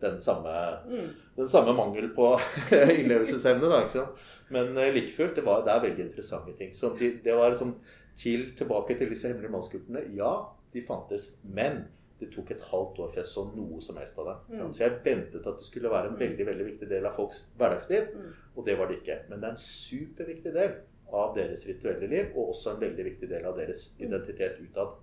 den, 0.00 0.20
samme, 0.20 0.54
mm. 0.88 1.08
den 1.36 1.48
samme 1.48 1.72
mangel 1.76 2.08
på 2.16 2.32
innlevelsesevne. 2.98 3.70
da, 3.70 3.82
ikke 3.84 3.98
sant? 3.98 4.24
Men 4.52 4.72
uh, 4.76 4.88
like 4.94 5.12
fullt, 5.16 5.36
det, 5.38 5.44
det 5.46 5.72
er 5.72 5.84
veldig 5.88 6.04
interessante 6.08 6.56
ting. 6.58 6.74
Så 6.76 6.92
det, 6.98 7.18
det 7.24 7.36
var 7.36 7.52
liksom 7.52 7.76
til, 8.16 8.50
tilbake 8.56 8.98
til 8.98 9.10
disse 9.10 9.28
hemmelige 9.28 9.52
mannskultene. 9.52 10.04
Ja, 10.16 10.32
de 10.72 10.82
fantes. 10.86 11.38
Men 11.44 11.84
det 12.20 12.30
tok 12.32 12.50
et 12.50 12.64
halvt 12.70 13.00
år 13.04 13.10
før 13.12 13.20
jeg 13.20 13.28
så 13.28 13.44
noe 13.52 13.80
som 13.84 13.98
helst 14.00 14.18
av 14.20 14.28
det. 14.30 14.36
Mm. 14.56 14.72
Så 14.72 14.84
jeg 14.84 15.00
ventet 15.04 15.48
at 15.48 15.58
det 15.60 15.66
skulle 15.66 15.92
være 15.92 16.12
en 16.12 16.16
mm. 16.16 16.20
veldig 16.24 16.46
veldig 16.48 16.68
viktig 16.70 16.90
del 16.90 17.08
av 17.08 17.16
folks 17.16 17.42
hverdagsliv, 17.60 18.12
mm. 18.14 18.30
og 18.54 18.68
det 18.68 18.76
var 18.78 18.88
det 18.88 19.00
ikke. 19.02 19.18
Men 19.30 19.42
det 19.42 19.48
er 19.48 19.56
en 19.56 19.64
superviktig 19.66 20.52
del 20.54 20.78
av 21.16 21.34
deres 21.36 21.66
rituelle 21.68 22.08
liv, 22.10 22.32
og 22.34 22.54
også 22.54 22.72
en 22.72 22.80
veldig 22.80 23.04
viktig 23.10 23.28
del 23.30 23.44
av 23.48 23.60
deres 23.60 23.90
mm. 23.96 24.06
identitet 24.08 24.62
utad. 24.64 24.96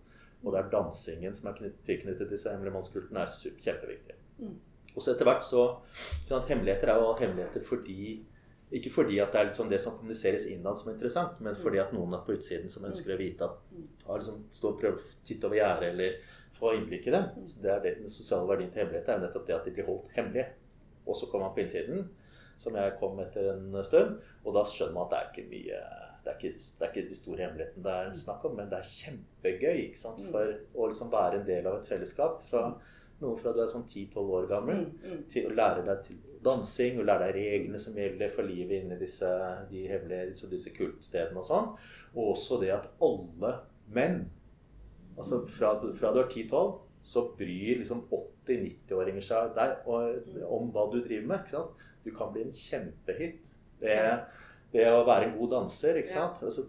Og 0.43 0.51
det 0.51 0.59
er 0.59 0.71
dansingen 0.73 1.38
som 1.38 1.51
er 1.51 1.62
tilknyttet 1.88 2.31
disse 2.33 2.51
hemmelige 2.51 2.75
mannskultene, 2.75 3.23
er 3.23 3.59
kjempeviktig. 3.67 4.17
Mm. 4.41 4.57
Og 4.93 5.01
så 5.01 5.13
etter 5.13 5.27
hvert 5.27 5.43
så 5.45 5.63
sånn 6.27 6.39
at 6.39 6.51
Hemmeligheter 6.51 6.91
er 6.93 7.01
jo 7.01 7.15
hemmeligheter 7.17 7.65
fordi 7.65 8.21
ikke 8.73 8.89
fordi 8.89 9.19
at 9.21 9.33
det 9.33 9.39
er 9.39 9.50
liksom 9.51 9.69
det 9.69 9.77
som 9.81 9.93
kommuniseres 10.00 10.47
innad 10.50 10.79
som 10.79 10.89
er 10.89 10.95
interessant, 10.95 11.38
men 11.45 11.57
fordi 11.62 11.77
at 11.77 11.91
noen 11.93 12.15
er 12.17 12.23
på 12.25 12.33
utsiden 12.33 12.71
som 12.73 12.88
ønsker 12.88 13.13
å 13.13 13.19
vite 13.19 13.45
at 13.45 14.07
har 14.07 14.17
liksom, 14.17 14.39
stå 14.50 14.71
og 14.71 14.79
prøve 14.79 14.97
å 14.97 15.19
titte 15.27 15.45
over 15.45 15.59
gjerdet 15.59 15.91
eller 15.91 16.15
få 16.57 16.71
innblikk 16.79 17.05
i 17.09 17.13
det. 17.13 17.21
Så 17.51 17.62
det 17.62 17.69
er 17.69 17.83
det, 17.83 17.91
Den 18.00 18.09
sosiale 18.09 18.50
verdien 18.50 18.71
til 18.73 18.81
hemmeligheter 18.81 19.13
er 19.13 19.21
nettopp 19.21 19.45
det 19.45 19.55
at 19.59 19.67
de 19.67 19.75
blir 19.75 19.85
holdt 19.85 20.09
hemmelige. 20.15 20.47
Og 21.05 21.19
så 21.19 21.29
kommer 21.29 21.47
man 21.47 21.55
på 21.57 21.62
innsiden, 21.62 22.07
som 22.57 22.79
jeg 22.79 22.97
kom 22.97 23.21
etter 23.21 23.51
en 23.51 23.77
stund, 23.85 24.17
og 24.41 24.57
da 24.57 24.65
skjønner 24.65 24.97
man 24.97 25.05
at 25.05 25.13
det 25.13 25.19
er 25.19 25.29
ikke 25.29 25.47
mye 25.51 25.83
det 26.23 26.31
er 26.31 26.38
ikke, 26.39 26.51
det 26.79 26.85
er 26.85 26.91
ikke 26.93 27.09
de 27.09 27.15
store 27.19 27.43
hemmelighetene 27.43 27.83
det 27.83 27.93
er 28.00 28.12
snakk 28.15 28.45
om, 28.47 28.53
men 28.55 28.69
det 28.71 28.77
er 28.79 28.89
kjempegøy 28.89 29.79
ikke 29.89 30.00
sant? 30.00 30.21
For 30.31 30.53
å 30.79 30.88
liksom 30.88 31.09
være 31.12 31.41
en 31.41 31.50
del 31.50 31.67
av 31.67 31.81
et 31.81 31.89
fellesskap. 31.89 32.39
fra 32.47 32.69
noe 33.24 33.39
fra 33.39 33.56
du 33.56 33.63
er 33.63 33.72
sånn 33.72 33.88
10-12 33.88 34.36
år 34.38 34.48
gammel, 34.51 34.86
mm, 34.86 35.10
mm. 35.10 35.25
til 35.32 35.50
å 35.50 35.56
lære 35.58 35.84
deg 35.88 36.06
til 36.06 36.22
dansing 36.44 37.00
og 37.00 37.08
lære 37.08 37.30
deg 37.30 37.38
reglene 37.39 37.80
som 37.80 37.98
gjelder 37.98 38.32
for 38.36 38.48
livet 38.48 38.84
inni 38.84 39.00
disse, 39.00 39.30
de 39.70 39.84
hemmelige, 39.89 40.30
disse, 40.34 40.50
disse 40.51 40.74
kultstedene 40.75 41.39
og 41.39 41.48
sånn. 41.48 41.70
Og 42.15 42.34
også 42.36 42.60
det 42.63 42.74
at 42.75 42.89
alle 43.03 43.58
menn 43.94 44.25
Altså 45.13 45.44
fra, 45.46 45.75
fra 45.94 46.10
du 46.10 46.24
er 46.24 46.25
10-12, 46.25 46.70
så 47.06 47.22
bryr 47.38 47.77
liksom 47.77 48.00
80-90-åringer 48.10 49.22
seg 49.22 49.51
deg 49.53 49.84
om 49.86 50.72
hva 50.74 50.88
du 50.89 50.96
driver 51.03 51.27
med. 51.30 51.44
ikke 51.44 51.53
sant? 51.53 51.84
Du 52.01 52.10
kan 52.15 52.32
bli 52.34 52.48
en 52.48 52.56
kjempehit 52.56 53.51
Det 53.77 53.94
er 53.94 54.24
det 54.74 54.88
å 54.89 55.03
være 55.06 55.27
en 55.27 55.36
god 55.38 55.51
danser. 55.60 56.00
ikke 56.00 56.13
sant? 56.15 56.42
Altså, 56.48 56.65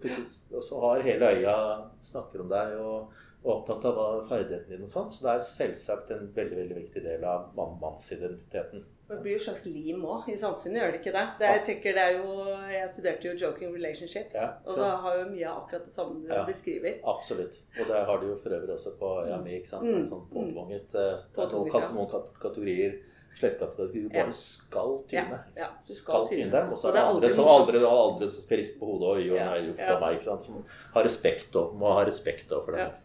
og 0.52 0.66
så 0.66 0.80
har 0.84 1.06
hele 1.06 1.30
øya 1.38 1.56
snakker 2.04 2.44
om 2.44 2.52
deg 2.52 2.74
og, 2.82 3.14
og 3.44 3.52
opptatt 3.58 3.84
av 3.90 4.24
ferdighetene 4.28 4.78
dine 4.78 4.88
og 4.88 4.90
sånn. 4.90 5.12
Så 5.12 5.26
det 5.26 5.34
er 5.34 5.46
selvsagt 5.46 6.10
en 6.14 6.26
veldig 6.34 6.58
veldig 6.62 6.76
viktig 6.80 7.04
del 7.04 7.24
av 7.28 7.52
mannsidentiteten. 7.54 8.84
Det 9.04 9.18
blir 9.20 9.34
jo 9.36 9.40
slags 9.44 9.66
lim 9.68 10.04
òg 10.08 10.30
i 10.32 10.36
samfunnet, 10.40 10.78
gjør 10.80 10.94
det 10.94 11.00
ikke 11.02 11.12
det? 11.12 11.24
det 11.40 11.48
jeg 11.50 11.64
tenker 11.66 11.96
det 11.98 12.04
er 12.08 12.14
jo, 12.16 12.36
jeg 12.72 12.86
studerte 12.88 13.28
jo 13.28 13.34
'joking 13.36 13.74
relationships', 13.74 14.38
ja, 14.40 14.46
og 14.64 14.78
da 14.80 14.86
har 15.02 15.18
jo 15.18 15.26
mye 15.28 15.50
av 15.50 15.58
akkurat 15.58 15.84
det 15.84 15.92
samme 15.92 16.22
du 16.22 16.32
ja, 16.32 16.44
beskriver. 16.48 16.94
Absolutt. 17.12 17.58
Og 17.76 17.90
det 17.90 18.00
har 18.08 18.22
du 18.22 18.26
jo 18.30 18.36
for 18.40 18.56
øvrig 18.56 18.72
også 18.78 18.94
på 18.98 19.10
Yami. 19.28 19.58
ikke 19.58 19.68
sant? 19.74 19.84
Mm. 19.84 20.06
Sånn 20.08 20.24
påtvunget. 20.32 20.96
Mm. 20.96 21.98
Noen 21.98 22.08
kategorier 22.40 22.96
du 23.40 24.08
bare 24.12 24.32
skal 24.36 24.98
tyne. 25.10 25.38
Ja, 25.58 25.70
du 25.80 25.92
skal, 25.92 25.96
skal 26.00 26.28
tyne 26.30 26.50
dem. 26.52 26.70
Og 26.72 26.78
så 26.78 26.90
er 26.90 26.98
det 26.98 27.06
andre 27.08 27.30
som 27.32 27.48
aldri, 27.50 27.80
aldri 27.88 28.28
skal 28.34 28.60
riste 28.60 28.78
på 28.80 28.92
hodet 28.92 29.10
og 29.10 29.34
ja, 29.34 29.48
nei, 29.50 29.72
uff 29.72 29.82
a 29.82 29.96
meg. 30.02 30.18
ikke 30.18 30.28
sant? 30.28 30.46
Som 30.46 30.62
har 30.94 31.06
respekt 31.06 31.58
og 31.60 31.74
må 31.80 31.92
ha 31.96 32.04
respekt 32.06 32.54
overfor 32.54 32.78
dem. 32.78 33.02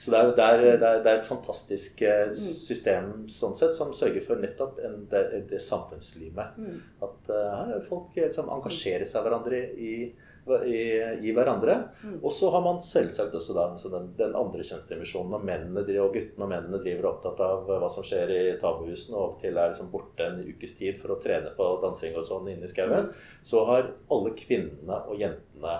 Så 0.00 0.10
det 0.10 0.18
er, 0.18 0.30
det, 0.36 0.44
er, 0.44 0.62
det, 0.64 0.88
er, 0.88 1.02
det 1.04 1.10
er, 1.10 1.18
et 1.20 1.28
fantastisk 1.28 2.00
eh, 2.08 2.22
mm. 2.30 2.36
system 2.40 3.10
sånn 3.30 3.56
sett, 3.58 3.74
som 3.76 3.92
sørger 3.96 4.24
for 4.24 4.40
nettopp 4.40 4.80
en, 4.86 5.02
det, 5.12 5.60
samfunnslivet. 5.60 6.56
Mm. 6.56 6.78
At 7.04 7.28
uh, 7.28 7.74
folk 7.84 8.16
liksom 8.16 8.48
engasjerer 8.52 9.04
seg 9.08 9.26
hverandre 9.26 9.60
i, 9.76 9.94
i, 10.66 10.82
i 11.26 11.34
hverandre. 11.36 11.76
Mm. 12.02 12.18
Og 12.18 12.34
så 12.34 12.50
har 12.54 12.64
man 12.64 12.80
selvsagt 12.84 13.34
også 13.36 13.56
da, 13.56 13.66
den, 13.96 14.12
den, 14.18 14.36
andre 14.38 14.66
kjønnsdimensjonen. 14.66 15.36
Og 15.38 15.48
mennene 15.48 15.84
og 16.02 16.14
guttene 16.16 16.46
og 16.46 16.52
mennene 16.52 16.82
driver 16.82 17.10
opptatt 17.12 17.42
av 17.46 17.66
hva 17.70 17.90
som 17.92 18.06
skjer 18.06 18.34
i 18.36 18.44
tabuhusene, 18.60 19.18
og 19.18 19.40
til 19.42 19.56
er 19.56 19.74
liksom 19.74 19.90
borte 19.92 20.28
en 20.28 20.40
ukes 20.46 20.78
tid 20.78 21.00
for 21.00 21.16
å 21.16 21.20
trene 21.22 21.54
på 21.56 21.72
dansing 21.84 22.16
og 22.18 22.26
sånn 22.26 22.52
inne 22.54 22.68
i 22.68 22.72
skauen. 22.72 23.10
Mm. 23.10 23.28
Så 23.52 23.66
har 23.68 23.92
alle 24.10 24.34
kvinnene 24.38 25.04
og 25.06 25.20
jentene 25.20 25.78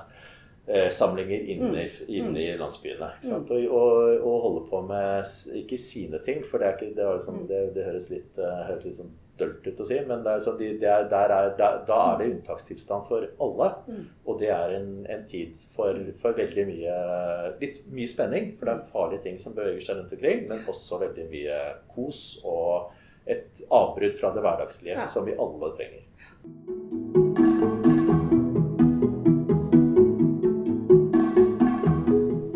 Eh, 0.66 0.88
samlinger 0.88 1.38
inne, 1.38 1.66
mm. 1.68 1.88
inne 2.06 2.40
i 2.40 2.56
landsbyene. 2.58 3.08
Mm. 3.24 3.32
Og, 3.34 3.50
og, 3.50 4.20
og, 4.20 4.36
holder 4.42 4.66
på 4.70 4.82
med 4.86 5.32
ikke 5.58 5.78
sine 5.82 6.20
ting, 6.22 6.44
for 6.46 6.62
det, 6.62 6.68
er 6.68 6.76
ikke, 6.76 6.90
det, 6.94 7.06
liksom, 7.16 7.40
det, 7.48 7.62
det 7.74 7.86
høres 7.88 8.06
litt, 8.12 8.38
uh, 8.38 8.60
høres 8.68 8.86
litt 8.86 8.98
sånn 9.00 9.10
dølt 9.40 9.66
ut 9.66 9.82
å 9.82 9.86
si, 9.88 9.98
men 10.06 10.24
er 10.28 10.44
de, 10.60 10.70
er, 10.78 11.06
der 11.10 11.34
er, 11.34 11.50
der, 11.58 11.82
da 11.88 11.98
er 12.12 12.20
det 12.20 12.30
unntakstilstand 12.34 13.08
for 13.08 13.26
alle. 13.42 13.70
Og 14.28 14.40
det 14.40 14.50
er 14.54 14.76
en, 14.78 14.90
en 15.10 15.26
tid 15.28 15.56
for, 15.74 15.98
for, 16.20 16.36
veldig 16.38 16.66
mye 16.68 16.96
litt 17.60 17.82
mye 17.90 18.10
spenning, 18.10 18.52
for 18.58 18.68
det 18.68 18.76
er 18.76 18.90
farlige 18.92 19.24
ting 19.28 19.38
som 19.42 19.56
beveger 19.56 19.84
seg 19.84 20.00
rundt 20.00 20.16
omkring, 20.16 20.46
men 20.50 20.66
også 20.70 21.00
veldig 21.04 21.28
mye 21.32 21.60
kos 21.94 22.24
og 22.44 22.92
et 23.30 23.62
avbrudd 23.70 24.16
fra 24.18 24.32
det 24.34 24.42
hverdagslige 24.44 24.96
ja. 24.96 25.06
som 25.10 25.26
vi 25.26 25.36
alle 25.38 25.72
trenger. 25.76 26.06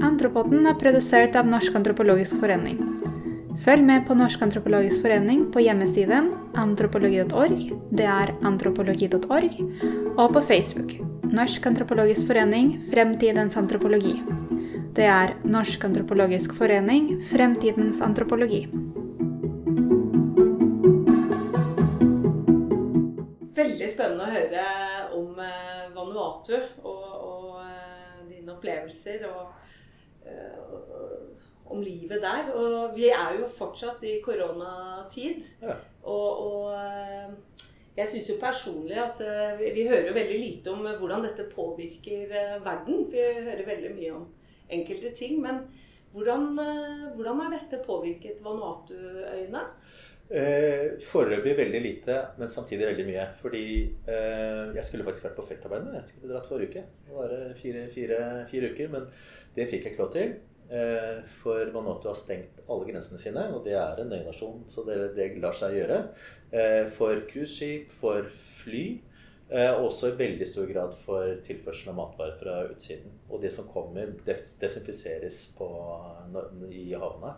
Antropoden 0.05 0.67
er 0.67 0.79
produsert 0.81 1.37
av 1.37 1.47
Norsk 1.49 1.75
antropologisk 1.77 2.41
forening. 2.41 2.81
Følg 3.65 3.85
med 3.87 4.07
på 4.09 4.17
Norsk 4.19 4.43
antropologisk 4.43 5.05
forening 5.05 5.47
på 5.55 5.63
hjemmesiden 5.63 6.33
antropologi.org, 6.59 7.73
det 7.91 8.07
er 8.07 8.33
antropologi.org, 8.47 9.57
og 10.17 10.33
på 10.37 10.43
Facebook. 10.49 10.95
Norsk 11.35 11.67
antropologisk 11.67 12.29
forening 12.29 12.77
Fremtidens 12.91 13.57
antropologi. 13.59 14.15
Det 14.95 15.07
er 15.11 15.35
Norsk 15.49 15.85
antropologisk 15.89 16.55
forening 16.55 17.09
Fremtidens 17.33 17.99
antropologi. 18.05 18.65
Veldig 23.55 23.91
spennende 23.91 24.29
å 24.29 24.35
høre 24.35 24.67
om 25.19 25.41
eh, 25.43 25.89
Vanuatu 25.97 26.55
og, 26.85 27.09
og 27.19 27.51
eh, 27.65 28.21
dine 28.31 28.55
opplevelser. 28.55 29.27
og 29.33 29.84
om 31.75 31.83
livet 31.83 32.23
der. 32.23 32.51
Og 32.55 32.97
vi 32.97 33.11
er 33.11 33.39
jo 33.39 33.49
fortsatt 33.51 34.05
i 34.07 34.19
koronatid. 34.25 35.45
Ja. 35.63 35.77
Og, 36.03 36.47
og, 36.47 36.75
eh, 36.79 37.63
jeg 37.97 38.11
syns 38.11 38.31
jo 38.33 38.41
personlig 38.43 38.99
at 39.01 39.23
eh, 39.25 39.55
vi, 39.61 39.71
vi, 39.79 39.89
hører 39.89 40.11
jo 40.11 40.17
veldig 40.19 40.41
lite 40.41 40.75
om 40.75 40.85
hvordan 40.85 41.25
dette 41.27 41.49
påvirker 41.53 42.35
verden. 42.65 43.07
Vi 43.13 43.23
hører 43.23 43.67
veldig 43.69 43.95
mye 43.97 44.15
om 44.19 44.29
enkelte 44.75 45.15
ting. 45.17 45.41
Men 45.43 45.65
hvordan, 46.15 46.51
hvordan 47.17 47.41
har 47.43 47.55
dette 47.57 47.83
påvirket 47.87 48.43
Vanuatu-øyene? 48.45 49.65
Eh, 50.25 50.97
Foreløpig 51.05 51.53
veldig 51.59 51.81
lite, 51.85 52.15
men 52.39 52.49
samtidig 52.49 52.87
veldig 52.87 53.05
mye. 53.07 53.25
Fordi 53.41 53.65
eh, 54.09 54.75
jeg 54.75 54.85
skulle 54.85 55.05
faktisk 55.05 55.29
vært 55.29 55.37
på 55.39 55.47
feltarbeid. 55.51 55.91
Jeg 55.99 56.09
skulle 56.09 56.33
dratt 56.33 56.49
forrige 56.49 56.71
uke. 56.71 56.85
Det 57.07 57.19
var 57.19 57.35
fire, 57.59 57.83
fire, 57.93 58.21
fire 58.51 58.71
uker. 58.73 58.89
Men 58.95 59.09
det 59.57 59.69
fikk 59.71 59.87
jeg 59.87 59.95
ikke 59.95 60.05
lov 60.05 60.13
til. 60.15 60.35
Eh, 60.75 61.19
for 61.43 61.73
Vanuatu 61.75 62.09
har 62.09 62.19
stengt 62.19 62.63
alle 62.65 62.89
grensene 62.89 63.21
sine, 63.21 63.49
og 63.55 63.67
det 63.67 63.77
er 63.79 64.01
en 64.01 64.15
øynasjon, 64.17 64.63
så 64.71 64.87
det, 64.89 64.99
det 65.17 65.33
lar 65.43 65.57
seg 65.57 65.77
gjøre. 65.79 65.99
Eh, 66.51 66.85
for 66.95 67.25
cruiseskip, 67.31 67.93
for 68.01 68.31
fly. 68.63 68.87
og 69.55 69.85
også 69.85 70.09
i 70.09 70.15
veldig 70.17 70.47
stor 70.49 70.65
grad 70.67 70.95
for 70.97 71.35
tilførsel 71.45 71.91
av 71.93 71.99
matvarer 71.99 72.39
fra 72.41 72.55
utsiden. 72.65 73.13
Og 73.29 73.43
det 73.43 73.53
som 73.53 73.69
kommer, 73.69 74.15
desinfiseres 74.27 75.37
på, 75.59 75.69
i 76.73 76.89
havene. 76.97 77.35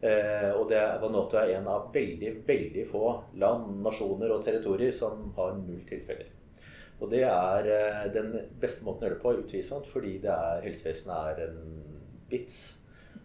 Eh, 0.00 0.50
og 0.56 0.68
det, 0.70 0.80
Vanuatu 1.02 1.36
er 1.36 1.56
en 1.58 1.66
av 1.68 1.90
veldig, 1.92 2.30
veldig 2.46 2.86
få 2.88 3.06
land, 3.42 3.74
nasjoner 3.84 4.32
og 4.32 4.44
territorier 4.46 4.94
som 4.96 5.26
har 5.36 5.58
null 5.58 5.82
tilfeller. 5.88 6.30
Og 7.00 7.08
det 7.12 7.24
er 7.26 7.70
eh, 7.72 8.04
den 8.14 8.34
beste 8.60 8.84
måten 8.86 9.06
å 9.06 9.08
gjøre 9.08 9.16
det 9.16 9.24
på, 9.24 9.34
utvilsomt, 9.44 9.88
fordi 9.88 10.18
det 10.24 10.34
er, 10.34 10.62
helsevesenet 10.66 11.32
er 11.32 11.42
en 11.48 11.58
vits. 12.30 12.60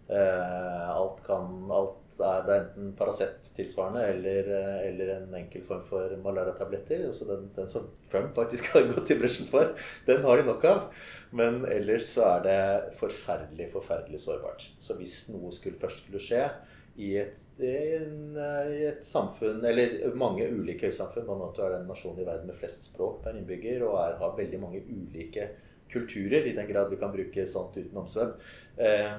Eh, 0.06 0.90
alt 0.90 1.22
kan 1.26 1.72
alt 1.74 2.02
er 2.22 2.44
det 2.46 2.56
enten 2.56 2.92
Paracet-tilsvarende 2.96 4.04
eller, 4.14 4.50
eh, 4.54 4.88
eller, 4.90 5.10
en 5.16 5.34
enkel 5.36 5.64
form 5.66 5.82
for 5.88 6.14
malariatabletter. 6.24 7.04
Altså 7.10 7.28
den, 7.30 7.50
den, 7.56 7.68
som 7.72 7.90
Trump 8.12 8.36
faktisk 8.38 8.70
har 8.74 8.88
gått 8.94 9.12
i 9.12 9.20
bresjen 9.20 9.50
for, 9.50 9.74
den 10.08 10.24
har 10.24 10.40
de 10.40 10.48
nok 10.48 10.66
av. 10.70 10.88
Men 11.36 11.64
ellers 11.68 12.08
så 12.16 12.30
er 12.38 12.48
det 12.48 12.96
forferdelig, 13.02 13.72
forferdelig 13.74 14.24
sårbart. 14.24 14.70
Så 14.80 14.98
hvis 15.00 15.26
noe 15.34 15.52
skulle 15.56 15.82
først 15.82 16.06
skulle 16.06 16.24
skje, 16.24 16.48
i 16.96 17.12
et, 17.20 17.42
en, 17.60 18.36
i 18.72 18.84
et, 18.88 19.04
samfunn, 19.04 19.64
eller 19.68 20.16
mange 20.16 20.48
ulike 20.48 20.88
øysamfunn. 20.88 21.28
Vanuatu 21.28 21.64
er 21.66 21.76
den 21.76 21.88
nasjonen 21.90 22.24
i 22.24 22.28
verden 22.28 22.48
med 22.48 22.56
flest 22.60 22.90
språk 22.92 23.22
per 23.24 23.36
innbygger 23.36 23.84
og 23.88 23.98
er, 24.00 24.20
har 24.22 24.38
veldig 24.38 24.62
mange 24.62 24.84
ulike 24.88 25.50
kulturer, 25.92 26.48
i 26.48 26.56
den 26.56 26.68
grad 26.68 26.90
vi 26.90 26.98
kan 26.98 27.12
bruke 27.14 27.46
sånt 27.48 27.78
uten 27.78 27.98
omsvøm, 27.98 28.32
eh, 28.78 29.14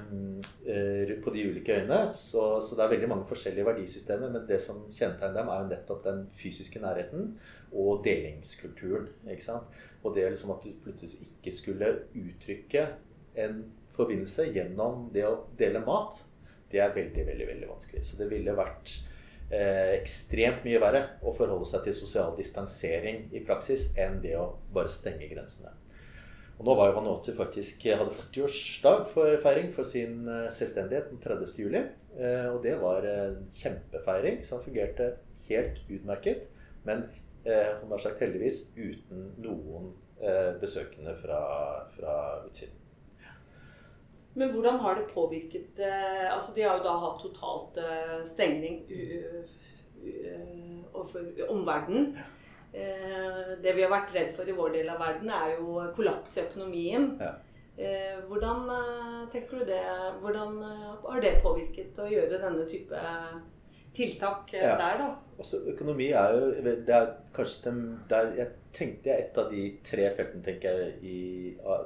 eh, 0.67 1.13
på 1.23 1.33
de 1.35 1.45
ulike 1.51 1.77
øyene. 1.77 2.01
Så, 2.13 2.61
så, 2.61 2.77
det 2.77 2.85
er 2.85 2.93
veldig 2.95 3.11
mange 3.13 3.29
forskjellige 3.29 3.67
verdisystemer, 3.69 4.33
men 4.35 4.47
det 4.49 4.59
som 4.63 4.83
kjennetegner 4.91 5.39
dem, 5.41 5.53
er 5.53 5.63
jo 5.63 5.71
nettopp 5.71 6.05
den 6.05 6.25
fysiske 6.41 6.83
nærheten 6.83 7.35
og 7.73 8.03
delingskulturen. 8.05 9.09
ikke 9.31 9.47
sant? 9.47 9.83
Og 10.03 10.15
det 10.17 10.25
er 10.25 10.35
liksom 10.35 10.55
at 10.57 10.65
du 10.65 10.73
plutselig 10.85 11.29
ikke 11.29 11.55
skulle 11.55 11.93
uttrykke 12.15 12.87
en 13.47 13.65
forbindelse 13.97 14.51
gjennom 14.53 15.07
det 15.15 15.25
å 15.29 15.37
dele 15.59 15.85
mat 15.87 16.19
det 16.73 16.83
er 16.83 16.95
veldig, 16.95 17.27
veldig, 17.29 17.47
veldig 17.53 17.71
vanskelig. 17.71 18.03
Så 18.07 18.19
det 18.21 18.29
ville 18.31 18.55
vært 18.57 18.93
eh, 19.51 19.97
ekstremt 19.97 20.67
mye 20.67 20.83
verre 20.83 21.03
å 21.23 21.35
forholde 21.37 21.69
seg 21.69 21.87
til 21.87 21.97
sosial 21.97 22.37
distansering 22.39 23.27
i 23.37 23.43
praksis 23.47 23.93
enn 23.99 24.21
det 24.25 24.37
å 24.41 24.49
bare 24.75 24.93
stenge 24.93 25.29
grensene. 25.31 25.75
Og 26.57 26.65
nå 26.65 26.73
var 26.79 26.89
jo 26.89 26.97
Vanuatu 26.97 27.35
faktisk 27.37 27.85
hadde 27.85 28.15
40-årsdag 28.17 29.03
for 29.13 29.37
feiring 29.43 29.69
for 29.75 29.89
sin 29.89 30.25
eh, 30.25 30.49
selvstendighet 30.55 31.13
den 31.13 31.23
30. 31.23 31.53
juli. 31.61 31.85
Eh, 32.17 32.49
og 32.49 32.63
det 32.65 32.79
var 32.81 33.05
en 33.11 33.43
kjempefeiring 33.53 34.41
som 34.47 34.65
fungerte 34.65 35.13
helt 35.51 35.83
utmerket. 35.93 36.49
Men 36.89 37.05
eh, 37.45 37.77
sagt, 38.01 38.23
heldigvis 38.23 38.71
uten 38.77 39.31
noen 39.43 39.93
eh, 40.21 40.55
besøkende 40.61 41.15
fra, 41.21 41.43
fra 41.97 42.17
utsiden. 42.47 42.76
Men 44.37 44.53
hvordan 44.53 44.79
har 44.85 44.99
det 44.99 45.09
påvirket 45.15 45.81
eh, 45.81 46.27
altså 46.35 46.53
De 46.55 46.65
har 46.67 46.77
jo 46.77 46.85
da 46.85 46.97
hatt 47.01 47.23
totalt 47.23 47.79
eh, 47.81 48.19
stengning 48.29 48.83
overfor 50.93 51.49
omverdenen. 51.51 52.11
Eh, 52.73 53.57
det 53.63 53.73
vi 53.73 53.85
har 53.85 53.91
vært 53.93 54.13
redd 54.15 54.35
for 54.37 54.49
i 54.49 54.55
vår 54.57 54.77
del 54.77 54.93
av 54.93 55.01
verden, 55.01 55.33
er 55.33 55.57
jo 55.57 55.81
kollaps 55.97 56.37
i 56.37 56.45
økonomien. 56.45 57.15
Ja. 57.21 57.35
Hvordan 58.29 58.71
tenker 59.29 59.61
du 59.61 59.67
det? 59.69 59.83
Hvordan 60.23 60.55
har 61.03 61.19
det 61.21 61.35
påvirket 61.45 61.99
å 62.01 62.07
gjøre 62.09 62.39
denne 62.41 62.65
type 62.69 63.03
tiltak 63.97 64.55
ja. 64.57 64.77
der, 64.81 65.03
da? 65.03 65.09
Også 65.37 65.59
altså, 65.59 65.75
økonomi 65.75 66.07
er 66.17 66.37
jo 66.37 66.47
det 66.87 66.95
er 66.97 67.11
kanskje 67.37 67.67
den, 67.69 67.83
der 68.09 68.31
Jeg 68.39 68.49
tenkte 68.77 69.11
jeg 69.11 69.27
et 69.27 69.41
av 69.41 69.53
de 69.53 69.67
tre 69.85 70.09
feltene 70.17 70.45
tenker 70.45 70.81
jeg, 70.81 70.97
i 71.05 71.19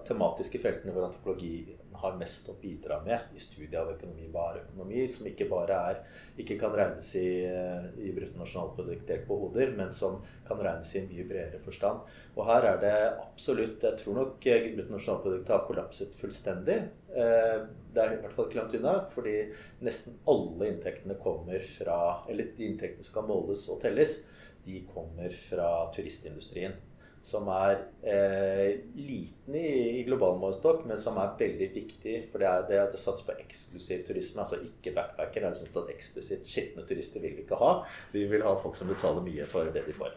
tematiske 0.07 0.63
feltene 0.63 0.95
hvor 0.95 1.09
antropologi 1.09 1.55
har 2.01 2.17
mest 2.19 2.49
å 2.51 2.57
bidra 2.61 3.01
med 3.05 3.35
i 3.37 3.41
studiet 3.43 3.79
av 3.81 3.93
økonomi. 3.95 4.29
Vareøkonomi, 4.33 5.05
som 5.11 5.29
ikke 5.29 5.49
bare 5.51 5.79
er, 5.91 6.01
ikke 6.41 6.57
kan 6.61 6.75
regnes 6.77 7.11
i, 7.21 7.45
eh, 7.47 7.87
i 8.01 8.13
bruttonasjonalprodukt 8.17 9.07
delt 9.09 9.27
på 9.29 9.39
hoder, 9.43 9.73
men 9.77 9.93
som 9.93 10.19
kan 10.49 10.59
regnes 10.59 10.95
i 10.95 11.01
en 11.03 11.09
mye 11.13 11.27
bredere 11.29 11.63
forstand. 11.65 12.11
Og 12.37 12.47
her 12.51 12.69
er 12.73 12.81
det 12.81 12.97
absolutt 13.21 13.83
Jeg 13.83 13.99
tror 13.99 14.15
nok 14.15 14.41
bruttonasjonalproduktet 14.41 15.55
har 15.55 15.67
kollapset 15.67 16.17
fullstendig. 16.21 16.79
Eh, 17.15 17.59
det 17.95 18.03
er 18.03 18.13
i 18.15 18.21
hvert 18.23 18.35
fall 18.37 18.47
ikke 18.49 18.61
langt 18.61 18.77
unna, 18.79 18.95
fordi 19.15 19.37
nesten 19.83 20.19
alle 20.29 20.69
inntektene 20.71 21.17
kommer 21.19 21.61
fra 21.61 22.25
Eller 22.29 22.53
de 22.57 22.69
inntektene 22.69 23.03
som 23.03 23.15
kan 23.15 23.29
måles 23.29 23.69
og 23.69 23.81
telles, 23.83 24.27
de 24.65 24.85
kommer 24.95 25.33
fra 25.33 25.91
turistindustrien 25.95 26.77
som 27.21 27.49
er 27.53 27.83
eh, 28.01 28.81
liten 28.97 29.55
i, 29.55 30.01
i 30.01 30.05
global 30.07 30.39
målestokk, 30.41 30.87
men 30.89 30.99
som 30.99 31.19
er 31.21 31.35
veldig 31.39 31.69
viktig. 31.75 32.15
For 32.33 32.41
det 32.41 32.49
er 32.49 32.69
det 32.71 32.79
at 32.81 32.95
det 32.97 33.01
satser 33.03 33.27
på 33.29 33.37
eksklusiv 33.43 34.07
turisme, 34.09 34.41
altså 34.41 34.61
ikke 34.65 34.95
backpacker. 34.97 35.45
Det 35.45 35.51
er 35.51 35.59
sånn 35.59 35.83
at 35.83 35.93
Eksplisitt 35.93 36.49
skitne 36.49 36.87
turister 36.89 37.21
vil 37.21 37.37
vi 37.37 37.45
ikke 37.45 37.61
ha. 37.61 37.75
Vi 38.15 38.25
vil 38.31 38.47
ha 38.47 38.55
folk 38.63 38.79
som 38.79 38.89
betaler 38.89 39.27
mye 39.27 39.49
for 39.51 39.69
det 39.75 39.85
de 39.85 39.97
får. 39.97 40.17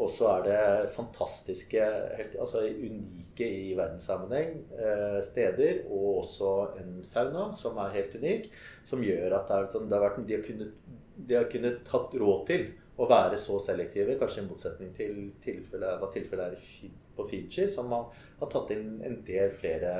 Og 0.00 0.10
så 0.10 0.30
er 0.32 0.44
det 0.46 0.92
fantastiske, 0.96 1.86
helt, 2.16 2.36
altså 2.40 2.64
unike 2.66 3.46
i 3.46 3.72
verdenssammenheng 3.78 4.54
eh, 4.74 5.18
steder, 5.26 5.84
og 5.92 6.22
også 6.24 6.52
en 6.80 7.00
fauna 7.12 7.50
som 7.56 7.78
er 7.84 7.94
helt 7.98 8.16
unik, 8.16 8.50
som 8.86 9.04
gjør 9.04 9.38
at 9.38 9.50
det, 9.50 9.58
er, 9.58 9.72
sånn, 9.74 9.90
det 9.90 9.98
har 9.98 10.06
vært, 10.08 10.22
de, 10.26 10.38
har 10.38 10.46
kunnet, 10.46 10.94
de 11.28 11.36
har 11.36 11.50
kunnet 11.52 11.82
tatt 11.86 12.16
råd 12.22 12.46
til 12.48 12.70
å 13.00 13.08
være 13.08 13.38
så 13.40 13.58
selektive, 13.62 14.18
kanskje 14.20 14.42
i 14.44 14.48
motsetning 14.48 14.90
til 14.96 15.20
tilfelle, 15.44 15.94
hva 16.00 16.08
tilfellet 16.12 16.56
er 16.56 16.90
på 17.16 17.26
Fiji, 17.30 17.68
som 17.68 17.92
har 17.92 18.50
tatt 18.50 18.72
inn 18.74 18.98
en 19.06 19.20
del 19.26 19.54
flere 19.56 19.92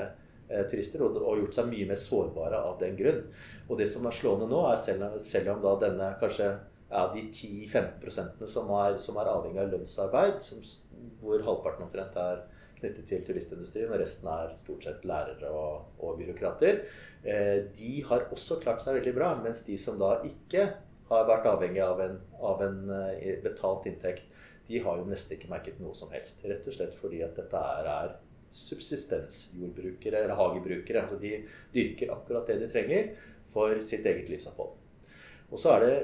eh, 0.49 0.65
turister 0.69 1.03
og, 1.05 1.17
og, 1.23 1.39
gjort 1.41 1.57
seg 1.57 1.71
mye 1.71 1.87
mer 1.89 1.99
sårbare 1.99 2.61
av 2.61 2.77
den 2.81 2.97
grunn. 2.99 3.23
Og 3.69 3.79
det 3.79 3.89
som 3.89 4.05
er 4.05 4.17
slående 4.17 4.49
nå, 4.51 4.61
er 4.69 4.77
selv, 4.81 5.17
selv 5.23 5.55
om 5.55 5.65
da 5.65 5.75
denne 5.87 6.11
kanskje 6.21 6.51
ja, 6.91 7.05
de 7.13 7.25
10-15% 7.31 8.45
som, 8.51 8.71
som 8.99 9.19
er 9.21 9.31
avhengig 9.31 9.63
av 9.63 9.73
lønnsarbeid, 9.73 10.41
som, 10.45 10.61
hvor 11.21 11.41
halvparten 11.47 11.87
omtrent 11.87 12.17
er 12.19 12.43
knyttet 12.81 13.07
til 13.07 13.25
turistindustrien, 13.25 13.89
og 13.89 14.01
resten 14.01 14.29
er 14.33 14.53
stort 14.59 14.85
sett 14.85 15.05
lærere 15.07 15.49
og, 15.53 15.97
og 16.01 16.21
byråkrater, 16.21 16.83
eh, 17.23 17.57
de 17.77 17.97
har 18.07 18.29
også 18.33 18.59
klart 18.61 18.83
seg 18.83 18.99
veldig 18.99 19.17
bra. 19.17 19.33
Mens 19.41 19.63
de 19.67 19.77
som 19.79 19.99
da 20.01 20.17
ikke 20.27 20.69
har 21.11 21.29
vært 21.29 21.47
avhengig 21.51 21.83
av 21.85 22.01
en, 22.03 22.19
av 22.39 22.63
en 22.65 22.81
eh, 22.97 23.37
betalt 23.43 23.87
inntekt, 23.91 24.27
de 24.71 24.79
har 24.79 24.99
jo 24.99 25.07
nesten 25.09 25.35
ikke 25.35 25.51
merket 25.51 25.79
noe 25.83 25.95
som 25.97 26.11
helst. 26.15 26.43
Rett 26.47 26.67
og 26.67 26.75
slett 26.75 26.93
fordi 26.99 27.21
at 27.25 27.35
dette 27.35 27.59
er, 27.75 27.89
er 27.91 28.13
subsistensjordbrukere 28.55 30.21
eller 30.21 30.37
hagebrukere. 30.39 31.03
Altså 31.03 31.19
de 31.19 31.41
dyrker 31.75 32.13
akkurat 32.15 32.47
det 32.47 32.61
de 32.61 32.69
trenger 32.71 33.11
for 33.51 33.75
sitt 33.83 34.07
eget 34.07 34.31
livsopphold. 34.31 34.77
Og 35.51 35.59
så 35.59 35.75
er 35.75 35.85
det 35.85 35.95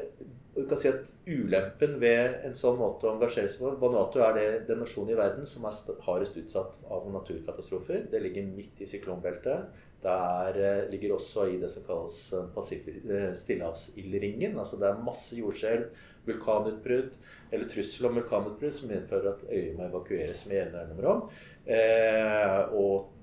du 0.58 0.64
kan 0.66 0.80
si 0.80 0.90
at 0.90 1.12
Ulempen 1.30 2.00
ved 2.02 2.40
en 2.48 2.56
sånn 2.58 2.80
måte 2.80 3.06
å 3.06 3.12
engasjere 3.14 3.50
seg 3.52 3.62
på 3.62 3.76
Vanuatu 3.78 4.18
er 4.26 4.32
det, 4.34 4.46
den 4.66 4.80
nasjonen 4.82 5.14
i 5.14 5.18
verden 5.20 5.46
som 5.46 5.68
er 5.70 6.00
hardest 6.08 6.40
utsatt 6.42 6.80
av 6.90 7.06
naturkatastrofer. 7.14 8.08
Det 8.10 8.22
ligger 8.24 8.48
midt 8.50 8.82
i 8.82 8.88
syklonbeltet. 8.90 9.68
Det 10.04 10.14
er, 10.14 10.86
ligger 10.92 11.16
også 11.16 11.48
i 11.50 11.58
det 11.62 11.72
som 11.74 11.86
kalles 11.88 12.18
eh, 12.38 12.78
eh, 13.16 13.34
stillehavsildringen. 13.36 14.58
Altså 14.60 14.78
det 14.80 14.90
er 14.90 15.04
masse 15.04 15.38
jordskjelv, 15.40 15.90
vulkanutbrudd 16.28 17.16
eller 17.56 17.70
trussel 17.72 18.10
om 18.10 18.18
vulkanutbrudd 18.20 18.76
som 18.76 18.92
medfører 18.92 19.32
at 19.32 19.46
øyer 19.48 19.76
må 19.78 19.88
evakueres 19.88 20.46
med 20.48 20.60
jevne 20.60 20.88
mellomrom. 20.92 21.30
Eh, 21.66 22.74
og 22.78 23.14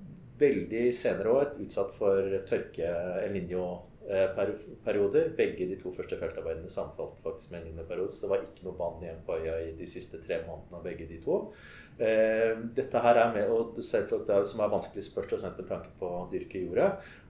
veldig 0.40 0.86
senere 0.96 1.34
år 1.40 1.52
utsatt 1.62 1.94
for 1.98 2.38
tørke, 2.48 2.90
El 3.22 3.36
Niño 3.36 3.66
Eh, 3.66 3.93
perioder. 4.84 5.30
Begge 5.36 5.68
de 5.70 5.78
to 5.80 5.92
første 5.96 6.18
feltarbeidene 6.20 6.70
samfalt 6.72 7.16
faktisk 7.24 7.52
med 7.52 7.60
en 7.60 7.66
lignende 7.68 7.88
periode. 7.88 8.12
Så 8.12 8.24
det 8.24 8.30
var 8.32 8.44
ikke 8.44 8.66
noe 8.66 8.78
vann 8.78 9.02
igjen 9.04 9.22
på 9.26 9.38
øya 9.40 9.56
i 9.64 9.72
de 9.78 9.88
siste 9.88 10.20
tre 10.24 10.42
månedene 10.44 10.80
av 10.80 10.84
begge 10.84 11.08
de 11.08 11.20
to. 11.24 11.38
Eh, 11.94 12.52
dette 12.74 13.02
her 13.04 13.20
er 13.22 13.34
med, 13.36 13.50
og 13.54 13.78
selvfølgelig 13.78 14.26
det 14.28 14.50
som 14.50 14.64
er 14.64 14.72
vanskelig 14.72 15.04
spørs 15.06 15.46
med 15.46 15.68
tanke 15.68 15.92
på 16.00 16.10
å 16.10 16.24
dyrke 16.32 16.64
jorda. 16.64 16.88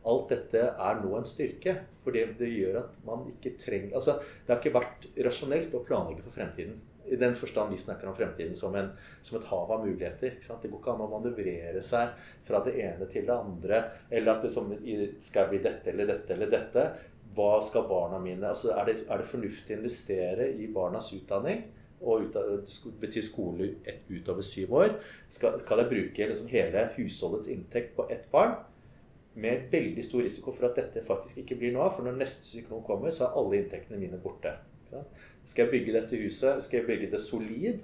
Alt 0.08 0.32
dette 0.32 0.62
er 0.72 1.02
nå 1.02 1.12
en 1.18 1.28
styrke. 1.28 1.76
For 2.04 2.12
det 2.12 2.50
gjør 2.50 2.82
at 2.82 2.96
man 3.06 3.22
ikke 3.30 3.54
trenger 3.56 3.94
Altså, 3.96 4.18
det 4.44 4.52
har 4.52 4.60
ikke 4.60 4.76
vært 4.76 5.06
rasjonelt 5.24 5.72
å 5.76 5.84
planlegge 5.86 6.24
for 6.26 6.36
fremtiden. 6.36 6.80
I 7.06 7.16
den 7.16 7.34
forstand 7.36 7.72
vi 7.72 7.78
snakker 7.78 8.08
om 8.08 8.16
fremtiden 8.16 8.56
som, 8.56 8.74
en, 8.74 8.90
som 9.22 9.38
et 9.38 9.46
hav 9.50 9.72
av 9.72 9.86
muligheter. 9.86 10.38
Det 10.40 10.70
går 10.70 10.80
ikke 10.80 10.94
an 10.94 11.04
å 11.04 11.10
manøvrere 11.12 11.82
seg 11.84 12.14
fra 12.46 12.62
det 12.64 12.76
ene 12.80 13.08
til 13.12 13.26
det 13.28 13.34
andre. 13.34 13.80
Eller 14.10 14.36
at 14.36 14.46
det 14.46 14.52
som, 14.54 14.72
skal 15.20 15.50
bli 15.50 15.60
dette 15.64 15.92
eller 15.92 16.08
dette 16.08 16.36
eller 16.36 16.52
dette. 16.52 16.86
Hva 17.34 17.58
skal 17.66 17.88
barna 17.90 18.20
mine 18.22 18.46
altså 18.46 18.72
er, 18.76 18.86
det, 18.88 19.08
er 19.10 19.20
det 19.20 19.28
fornuftig 19.28 19.74
å 19.74 19.80
investere 19.80 20.50
i 20.54 20.68
barnas 20.72 21.10
utdanning? 21.16 21.64
Og 22.04 22.26
ut, 22.26 22.36
betyr 23.00 23.24
skole 23.24 23.70
et, 23.88 24.04
utover 24.12 24.44
syv 24.44 24.74
år. 24.76 24.98
Skal, 25.32 25.58
skal 25.62 25.82
jeg 25.82 25.90
bruke 25.92 26.28
liksom 26.30 26.50
hele 26.52 26.88
husholdets 26.98 27.50
inntekt 27.52 27.96
på 27.96 28.06
ett 28.12 28.28
barn? 28.32 28.58
Med 29.34 29.66
veldig 29.72 30.04
stor 30.06 30.22
risiko 30.22 30.52
for 30.54 30.68
at 30.68 30.78
dette 30.78 31.02
faktisk 31.04 31.40
ikke 31.42 31.58
blir 31.58 31.74
noe 31.74 31.88
av. 31.88 31.96
For 31.96 32.06
når 32.06 32.20
neste 32.20 32.46
syklon 32.46 32.84
kommer, 32.86 33.10
så 33.14 33.26
er 33.26 33.40
alle 33.40 33.60
inntektene 33.62 33.98
mine 33.98 34.20
borte. 34.22 34.54
Skal 35.44 35.64
jeg 35.64 35.72
bygge 35.72 35.96
dette 35.96 36.20
huset, 36.20 36.62
skal 36.64 36.80
jeg 36.80 36.88
bygge 36.88 37.10
det 37.12 37.20
solid, 37.20 37.82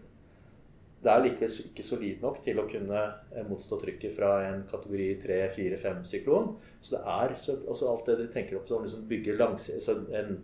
det 1.00 1.08
er 1.08 1.22
likevel 1.24 1.70
ikke 1.70 1.84
solid 1.84 2.24
nok 2.24 2.40
til 2.44 2.58
å 2.60 2.66
kunne 2.68 3.02
eh, 3.32 3.44
motstå 3.48 3.78
trykket 3.80 4.12
fra 4.18 4.34
en 4.50 4.66
kategori 4.68 5.06
3-4-5-syklon. 5.22 6.50
Så 6.84 6.96
det 6.96 7.00
er 7.08 7.36
så, 7.40 7.56
også 7.72 7.88
alt 7.88 8.10
det 8.10 8.16
dere 8.18 8.32
tenker 8.34 8.58
opp 8.58 8.68
som 8.68 8.84
liksom 8.84 9.06
bygge 9.08 9.38
langs, 9.38 9.70
en, 9.88 10.34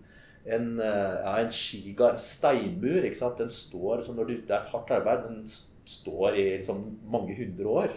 en, 0.48 0.70
eh, 0.80 1.16
ja, 1.20 1.34
en 1.42 1.52
skigard, 1.52 2.16
steinmur. 2.24 3.04
ikke 3.04 3.20
sant? 3.20 3.36
Den 3.42 3.52
står, 3.52 4.06
som 4.06 4.16
du, 4.16 4.24
Det 4.32 4.48
er 4.48 4.62
et 4.62 4.72
hardt 4.72 4.94
arbeid, 4.96 5.28
men 5.28 5.44
står 5.86 6.36
i 6.36 6.44
liksom 6.56 6.82
mange 7.10 7.34
hundre 7.38 7.68
år. 7.68 7.92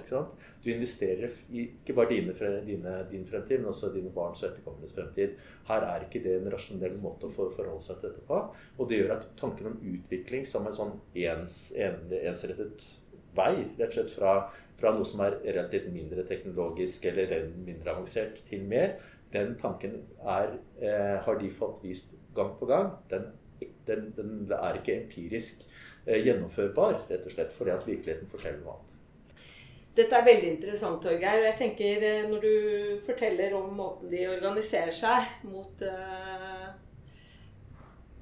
Du 0.64 0.70
investerer 0.72 1.32
i 1.50 1.66
ikke 1.80 1.96
bare 1.98 2.14
dine, 2.14 2.36
dine, 2.68 2.96
din 3.10 3.26
fremtid, 3.26 3.60
men 3.60 3.72
også 3.72 3.92
dine 3.94 4.12
barns 4.14 4.44
og 4.44 4.52
etterkommeres 4.52 4.94
fremtid. 4.94 5.36
Her 5.70 5.86
er 5.88 6.06
ikke 6.06 6.22
det 6.24 6.36
en 6.38 6.52
rasjonell 6.54 7.00
måte 7.02 7.28
å 7.28 7.34
forholde 7.34 7.82
seg 7.84 8.00
til 8.00 8.12
dette 8.12 8.26
på. 8.30 8.42
Og 8.78 8.90
det 8.90 9.02
gjør 9.02 9.16
at 9.18 9.28
tanken 9.40 9.72
om 9.72 9.80
utvikling 9.94 10.46
som 10.46 10.70
en 10.70 10.76
sånn 10.76 10.96
ens, 11.18 11.60
en, 11.82 12.02
ensrettet 12.22 12.86
vei, 13.38 13.54
rett 13.80 13.90
og 13.90 13.98
slett 13.98 14.14
fra, 14.14 14.36
fra, 14.80 14.94
noe 14.94 15.08
som 15.08 15.24
er 15.26 15.40
relativt 15.44 15.90
mindre 15.94 16.26
teknologisk 16.30 17.10
eller 17.10 17.50
mindre 17.58 17.94
avansert, 17.96 18.42
til 18.50 18.66
mer, 18.70 18.98
den 19.34 19.54
tanken 19.62 20.00
er, 20.26 20.56
eh, 20.82 21.18
har 21.26 21.38
de 21.42 21.50
fått 21.54 21.84
vist 21.86 22.16
gang 22.36 22.56
på 22.58 22.70
gang. 22.70 22.96
Den, 23.12 23.30
den, 23.88 24.10
den 24.18 24.32
er 24.56 24.80
ikke 24.80 24.96
empirisk 25.04 25.66
eh, 26.06 26.22
gjennomførbar, 26.26 27.04
rett 27.10 27.28
og 27.28 27.36
slett 27.36 27.54
fordi 27.58 27.76
at 27.76 27.88
virkeligheten 27.88 28.32
forteller 28.32 28.64
noe 28.64 28.78
annet. 28.78 29.00
Dette 30.00 30.16
er 30.16 30.28
veldig 30.28 30.52
interessant, 30.54 31.02
Torgeir. 31.04 31.42
jeg 31.44 31.58
tenker 31.60 32.04
eh, 32.06 32.28
Når 32.30 32.44
du 32.44 32.54
forteller 33.06 33.56
om 33.58 33.74
måten 33.76 34.12
de 34.12 34.28
organiserer 34.30 34.94
seg 34.96 35.48
mot 35.50 35.82
uh, 35.84 36.70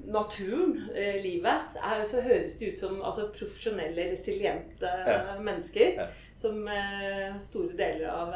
naturen, 0.08 0.73
uh, 0.95 1.17
livet, 1.21 1.76
så, 1.76 2.00
så, 2.08 2.23
høres 2.26 2.56
det 2.58 2.71
ut 2.71 2.82
som 2.82 2.97
altså, 3.02 3.28
profesjonelle, 3.36 4.10
resiliente 4.13 4.89
ja. 4.89 5.38
mennesker. 5.43 6.02
Ja. 6.02 6.10
Som 6.39 6.63
uh, 6.65 7.38
store 7.43 7.78
deler 7.78 8.10
av 8.15 8.36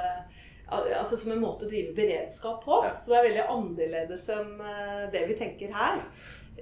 Altså 0.72 1.18
som 1.20 1.34
en 1.34 1.42
måte 1.42 1.66
å 1.66 1.68
drive 1.68 1.92
beredskap 1.98 2.62
på. 2.64 2.78
Ja. 2.86 2.94
Som 2.96 3.18
er 3.18 3.26
veldig 3.26 3.42
annerledes 3.52 4.22
enn 4.32 4.54
det 5.12 5.26
vi 5.28 5.36
tenker 5.36 5.74
her. 5.76 5.98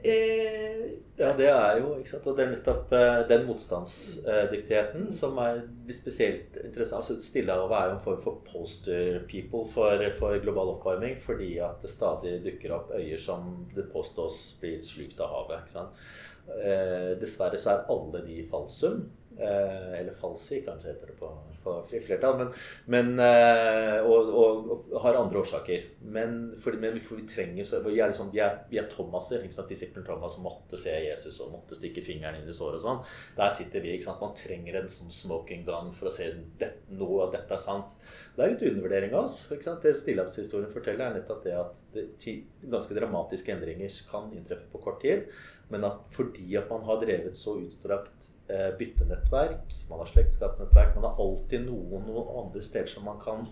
Eh, 0.03 0.85
ja, 1.19 1.33
det 1.35 1.49
er 1.51 1.79
jo 1.81 1.91
ikke 1.97 2.11
sant? 2.13 2.27
Og 2.31 2.37
det 2.37 2.45
er 2.45 2.51
nettopp 2.53 2.93
eh, 2.95 3.21
den 3.27 3.45
motstandsdyktigheten 3.49 5.09
som 5.11 5.37
er 5.43 5.61
spesielt 5.91 6.55
interessant. 6.63 7.01
Altså 7.01 7.17
Stillehavet 7.23 7.75
er 7.75 7.89
jo 7.89 7.97
en 7.97 8.03
form 8.05 8.21
for 8.23 8.39
poster 8.47 9.19
people 9.27 9.65
for, 9.73 10.05
for, 10.19 10.39
global 10.43 10.75
oppvarming 10.77 11.17
fordi 11.23 11.57
at 11.65 11.83
det 11.83 11.91
stadig 11.91 12.37
dukker 12.45 12.75
opp 12.77 12.93
øyer 12.95 13.19
som 13.19 13.51
det 13.75 13.89
påstås 13.91 14.39
blir 14.61 14.79
slukt 14.85 15.19
av 15.19 15.33
havet. 15.35 15.65
ikke 15.65 15.75
sant? 15.75 16.03
Eh, 16.49 17.11
dessverre 17.19 17.59
så 17.61 17.75
er 17.75 17.89
alle 17.91 18.23
de 18.25 18.43
falsum. 18.49 19.03
Eh, 19.39 19.99
eller 19.99 20.13
falsi, 20.13 20.61
kanskje 20.65 20.89
heter 20.89 21.07
det 21.07 21.13
på, 21.13 21.27
på 21.63 21.73
flertall. 22.05 22.37
Men, 22.37 22.49
men 22.85 23.19
eh, 23.23 23.99
og, 24.03 24.31
og, 24.35 24.71
og, 24.73 24.95
har 24.99 25.15
andre 25.15 25.39
årsaker. 25.39 25.85
Men, 26.01 26.33
for, 26.59 26.75
men 26.81 26.97
for 27.03 27.21
vi, 27.21 27.27
trenger 27.29 27.67
så, 27.67 27.79
vi, 27.85 27.93
er 28.01 28.11
liksom, 28.11 28.33
er, 28.35 28.57
er 28.75 28.89
Thomaser. 28.91 29.45
Disiplen 29.69 30.03
Thomas 30.03 30.35
måtte 30.43 30.79
se 30.79 30.91
Jesus 31.05 31.39
og 31.45 31.53
måtte 31.53 31.77
stikke 31.79 32.03
fingeren 32.03 32.41
inn 32.41 32.49
i 32.51 32.55
såret 32.55 32.83
sånn. 32.83 32.99
Der 33.37 33.53
sitter 33.55 33.85
vi. 33.85 33.93
Man 34.09 34.35
trenger 34.35 34.81
en 34.81 34.91
sånn 34.91 35.13
smoking 35.15 35.63
gun 35.67 35.93
for 35.95 36.09
å 36.09 36.13
se 36.13 36.27
det, 36.59 36.73
noe 36.99 37.21
av 37.27 37.31
dette 37.37 37.55
er 37.55 37.61
sant. 37.63 37.95
Det 38.35 38.43
er 38.43 38.51
litt 38.51 38.65
undervurdering 38.67 39.15
av 39.15 39.29
oss. 39.29 39.45
Det 39.53 39.93
Stillehavshistorien 39.95 40.73
forteller, 40.73 41.05
er 41.05 41.21
nettopp 41.21 41.45
det 41.47 41.55
at 41.55 41.79
det, 41.95 42.09
ganske 42.65 42.97
dramatiske 42.97 43.55
endringer 43.55 44.01
kan 44.09 44.27
inntreffe 44.35 44.67
på 44.73 44.83
kort 44.83 44.99
tid. 45.05 45.31
Men 45.71 45.87
at 45.87 46.03
fordi 46.11 46.49
at 46.59 46.67
man 46.67 46.83
har 46.89 46.99
drevet 46.99 47.39
så 47.39 47.55
utstrakt 47.61 48.33
byttenettverk, 48.79 49.73
man 49.89 49.99
har 50.01 50.09
slektskapsnettverk. 50.09 50.95
Man 50.95 51.05
har 51.05 51.19
alltid 51.21 51.67
noen, 51.67 52.07
noen 52.07 52.31
andre 52.43 52.63
steder 52.65 52.89
som 52.89 53.05
man 53.05 53.19
kan 53.21 53.43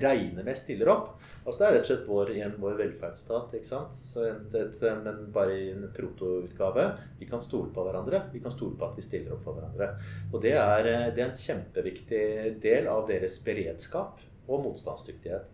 regne 0.00 0.42
med 0.42 0.58
stiller 0.58 0.90
opp. 0.90 1.14
Altså 1.44 1.60
Det 1.60 1.66
er 1.66 1.74
rett 1.76 1.84
og 1.84 1.90
slett 1.90 2.08
vår, 2.08 2.32
igjen 2.34 2.56
vår 2.62 2.76
velferdsstat, 2.80 3.54
ikke 3.58 3.68
sant? 3.68 3.98
Et, 4.24 4.56
et, 4.60 4.82
men 5.04 5.20
bare 5.34 5.56
i 5.58 5.70
en 5.74 5.86
protoutgave. 5.94 6.86
Vi 7.20 7.28
kan 7.30 7.42
stole 7.44 7.70
på 7.74 7.84
hverandre. 7.86 8.24
Vi 8.32 8.42
kan 8.42 8.54
stole 8.54 8.78
på 8.80 8.88
at 8.88 8.98
vi 8.98 9.06
stiller 9.06 9.36
opp 9.36 9.44
for 9.46 9.58
hverandre. 9.58 9.92
Og 10.32 10.42
det 10.44 10.54
er, 10.58 10.90
eh, 10.90 11.08
det 11.14 11.24
er 11.24 11.30
en 11.30 11.42
kjempeviktig 11.44 12.24
del 12.62 12.90
av 12.90 13.06
deres 13.10 13.38
beredskap 13.44 14.22
og 14.48 14.64
motstandsdyktighet. 14.66 15.50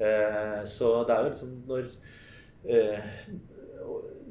Eh, 0.00 0.60
så 0.64 0.92
det 1.04 1.16
er 1.16 1.24
jo 1.24 1.32
liksom 1.32 1.56
når 1.68 1.90
eh, 2.70 3.10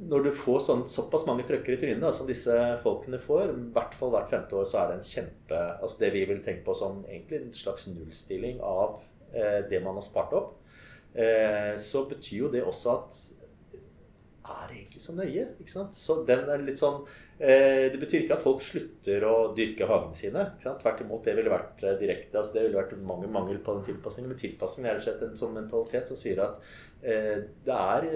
når 0.09 0.23
du 0.25 0.29
får 0.35 0.59
sånn, 0.65 0.85
såpass 0.89 1.25
mange 1.27 1.43
trøkker 1.47 1.75
i 1.75 1.79
trynet 1.81 2.15
som 2.15 2.27
disse 2.29 2.55
folkene 2.83 3.19
får, 3.21 3.51
i 3.51 3.65
hvert 3.75 3.97
fall 3.97 4.13
hvert 4.13 4.31
femte 4.31 4.55
år, 4.57 4.67
så 4.69 4.81
er 4.81 4.91
det 4.91 4.99
en 4.99 5.09
kjempe 5.09 5.59
altså 5.79 6.03
Det 6.03 6.11
vi 6.15 6.23
vil 6.29 6.43
tenke 6.45 6.65
på 6.67 6.77
som 6.77 7.01
egentlig 7.07 7.41
en 7.41 7.51
slags 7.55 7.89
nullstilling 7.91 8.61
av 8.63 9.01
eh, 9.33 9.59
det 9.69 9.81
man 9.83 9.99
har 9.99 10.05
spart 10.05 10.35
opp, 10.37 10.55
eh, 11.13 11.75
så 11.81 12.05
betyr 12.09 12.45
jo 12.45 12.53
det 12.53 12.63
også 12.67 12.95
at 12.95 13.19
er 14.49 14.73
egentlig 14.73 15.01
så 15.03 15.15
nøye? 15.15 15.45
ikke 15.61 15.71
sant? 15.71 15.95
Så 15.97 16.19
den 16.27 16.47
er 16.49 16.63
litt 16.63 16.79
sånn 16.79 17.01
eh, 17.37 17.89
Det 17.91 17.99
betyr 18.01 18.23
ikke 18.23 18.37
at 18.37 18.43
folk 18.43 18.63
slutter 18.65 19.25
å 19.27 19.33
dyrke 19.57 19.87
hagene 19.89 20.17
sine. 20.17 20.45
ikke 20.53 20.67
sant? 20.67 20.81
Tvert 20.83 21.03
imot, 21.05 21.23
det 21.25 21.35
ville 21.37 21.53
vært 21.53 21.83
eh, 21.83 21.97
direkte 22.01 22.39
altså 22.41 22.57
Det 22.57 22.65
ville 22.67 22.79
vært 22.79 22.95
mangel, 22.97 23.31
mangel 23.35 23.59
på 23.63 23.77
den 23.77 23.87
tilpasningen. 23.89 24.31
Men 24.33 24.41
tilpasning 24.41 24.87
er 24.87 24.97
rett 24.97 25.03
og 25.03 25.09
slett 25.09 25.25
en 25.27 25.41
sånn 25.43 25.57
mentalitet 25.57 26.09
som 26.09 26.19
sier 26.19 26.41
at 26.45 26.61
eh, 27.01 27.35
det 27.65 27.77
er 27.77 28.09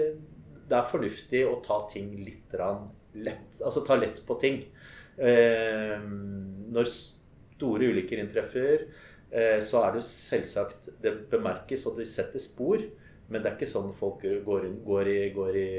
det 0.68 0.76
er 0.78 0.88
fornuftig 0.88 1.42
å 1.48 1.58
ta 1.64 1.80
ting 1.90 2.12
litt 2.24 2.54
lett 3.14 3.60
Altså 3.62 3.84
ta 3.86 3.96
lett 3.98 4.22
på 4.26 4.36
ting. 4.40 4.62
Eh, 5.16 5.98
når 6.74 6.88
store 6.90 7.90
ulykker 7.92 8.22
inntreffer, 8.22 8.86
eh, 9.30 9.60
så 9.62 9.84
er 9.84 9.92
det 9.92 10.02
jo 10.02 10.08
selvsagt 10.08 10.88
Det 11.02 11.12
bemerkes, 11.30 11.86
og 11.86 12.00
det 12.00 12.08
setter 12.10 12.42
spor. 12.42 12.82
Men 13.28 13.42
det 13.42 13.50
er 13.50 13.56
ikke 13.56 13.70
sånn 13.70 13.92
folk 13.96 14.24
går, 14.24 14.66
går, 14.84 15.08
i, 15.08 15.20
går, 15.32 15.56
i, 15.56 15.70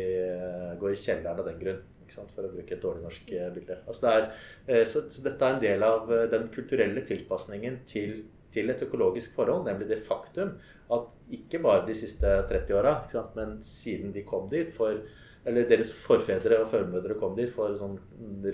går 0.80 0.96
i, 0.96 1.02
kjelleren 1.02 1.44
av 1.44 1.50
den 1.50 1.60
grunn. 1.62 1.84
For 2.16 2.46
å 2.46 2.54
bruke 2.54 2.76
et 2.76 2.82
dårlig 2.82 3.04
norsk 3.04 3.32
eh, 3.34 3.50
bilde. 3.54 3.82
Altså 3.90 4.06
det 4.06 4.16
er, 4.16 4.86
så, 4.88 5.04
så, 5.10 5.24
dette 5.26 5.46
er 5.46 5.56
en 5.56 5.64
del 5.64 5.86
av 5.86 6.12
den 6.32 6.48
kulturelle 6.54 7.02
tilpasningen 7.06 7.82
til 7.90 8.22
til 8.56 8.72
et 8.72 8.82
økologisk 8.88 9.36
forhold, 9.38 9.68
nemlig 9.68 9.90
det 9.92 10.02
faktum 10.08 10.56
at 10.96 11.14
ikke 11.36 11.62
bare 11.64 11.86
de 11.88 11.96
siste 11.98 12.32
30 12.50 12.80
åra, 12.80 12.98
men 13.36 13.60
siden 13.64 14.16
de 14.16 14.26
kom 14.28 14.50
dit 14.52 14.74
for 14.74 15.04
eller 15.46 15.68
deres 15.70 15.92
forfedre 15.94 16.58
og 16.64 16.72
formødre 16.72 17.18
kom 17.22 17.36
dit 17.38 17.52
for 17.54 17.76
sånn 17.78 18.00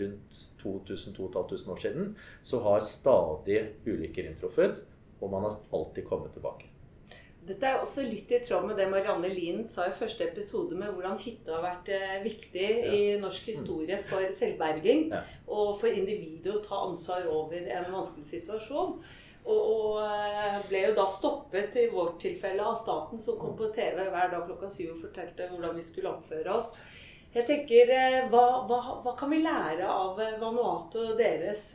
rundt 0.01 0.39
2000-2500 0.59 1.71
år 1.71 1.79
siden, 1.85 2.09
så 2.43 2.59
har 2.65 2.83
stadig 2.83 3.61
ulykker 3.87 4.27
inntruffet, 4.27 4.83
og 5.21 5.31
man 5.31 5.47
har 5.47 5.55
alltid 5.71 6.07
kommet 6.09 6.35
tilbake. 6.35 6.67
Dette 7.41 7.65
er 7.65 7.79
også 7.81 8.03
litt 8.05 8.29
i 8.29 8.37
tråd 8.43 8.67
med 8.69 8.77
det 8.77 8.85
Marianne 8.91 9.29
Lien 9.31 9.63
sa 9.69 9.87
i 9.89 9.95
første 9.95 10.27
episode, 10.27 10.75
med 10.77 10.91
hvordan 10.93 11.17
hytta 11.23 11.55
har 11.55 11.63
vært 11.63 11.89
eh, 11.95 12.19
viktig 12.21 12.67
ja. 12.67 12.91
i 12.93 13.01
norsk 13.21 13.49
historie 13.49 13.97
for 14.05 14.27
selvberging. 14.35 15.07
Ja. 15.09 15.23
Og 15.49 15.73
for 15.81 15.89
individet 15.89 16.53
å 16.53 16.61
ta 16.61 16.83
ansvar 16.85 17.25
over 17.31 17.65
en 17.65 17.89
vanskelig 17.89 18.27
situasjon. 18.29 18.99
Og, 19.41 19.62
og, 19.73 20.01
eh, 20.06 20.58
ble 20.69 20.84
jo 20.88 20.95
da 20.97 21.06
stoppet 21.10 21.77
i 21.82 21.88
vårt 21.89 22.19
tilfelle 22.21 22.63
av 22.63 22.77
staten, 22.77 23.19
som 23.19 23.39
kom 23.41 23.56
på 23.58 23.71
TV 23.73 24.04
hver 24.04 24.34
dag 24.34 24.45
klokka 24.45 24.69
syv 24.69 24.93
og 24.95 25.01
fortalte 25.01 25.49
hvordan 25.49 25.77
vi 25.77 25.86
skulle 25.86 26.12
oppføre 26.13 26.54
oss. 26.54 26.75
Jeg 27.34 27.47
tenker, 27.47 27.89
eh, 27.95 28.17
hva, 28.30 28.45
hva, 28.69 28.80
hva 29.01 29.15
kan 29.17 29.32
vi 29.34 29.41
lære 29.41 29.88
av 29.88 30.19
eh, 30.21 30.38
Vanuatu 30.41 30.99
og 31.08 31.15
deres 31.19 31.71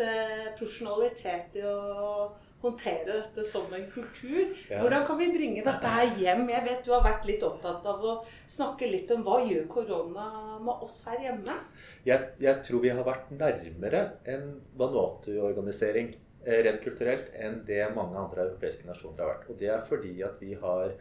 profesjonalitet 0.58 1.56
i 1.58 1.64
å 1.66 2.28
håndtere 2.62 3.06
dette 3.08 3.44
som 3.44 3.72
en 3.74 3.88
kultur? 3.90 4.52
Hvordan 4.70 5.06
kan 5.08 5.18
vi 5.18 5.28
bringe 5.34 5.64
dette 5.66 5.90
her 5.96 6.12
hjem? 6.20 6.44
Jeg 6.52 6.66
vet 6.68 6.86
du 6.86 6.92
har 6.94 7.02
vært 7.04 7.26
litt 7.28 7.42
opptatt 7.46 7.86
av 7.88 8.04
å 8.04 8.14
snakke 8.46 8.88
litt 8.90 9.10
om 9.14 9.24
hva 9.26 9.40
gjør 9.44 9.66
korona 9.72 10.28
med 10.62 10.86
oss 10.86 11.02
her 11.10 11.18
hjemme? 11.24 11.58
Jeg, 12.06 12.30
jeg 12.42 12.62
tror 12.68 12.84
vi 12.84 12.94
har 12.94 13.06
vært 13.06 13.34
nærmere 13.34 14.04
en 14.36 14.54
Vanuatu-organisering 14.78 16.14
rent 16.46 16.82
kulturelt 16.84 17.32
enn 17.34 17.60
det 17.66 17.82
mange 17.96 18.18
andre 18.20 18.44
europeiske 18.46 18.86
nasjoner 18.86 19.22
har 19.22 19.32
vært. 19.32 19.48
Og 19.50 19.58
det 19.60 19.70
er 19.74 19.82
fordi 19.88 20.14
at 20.26 20.38
vi 20.42 20.54
har 20.60 20.94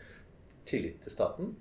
tillit 0.66 1.02
til 1.06 1.14
staten. 1.14 1.54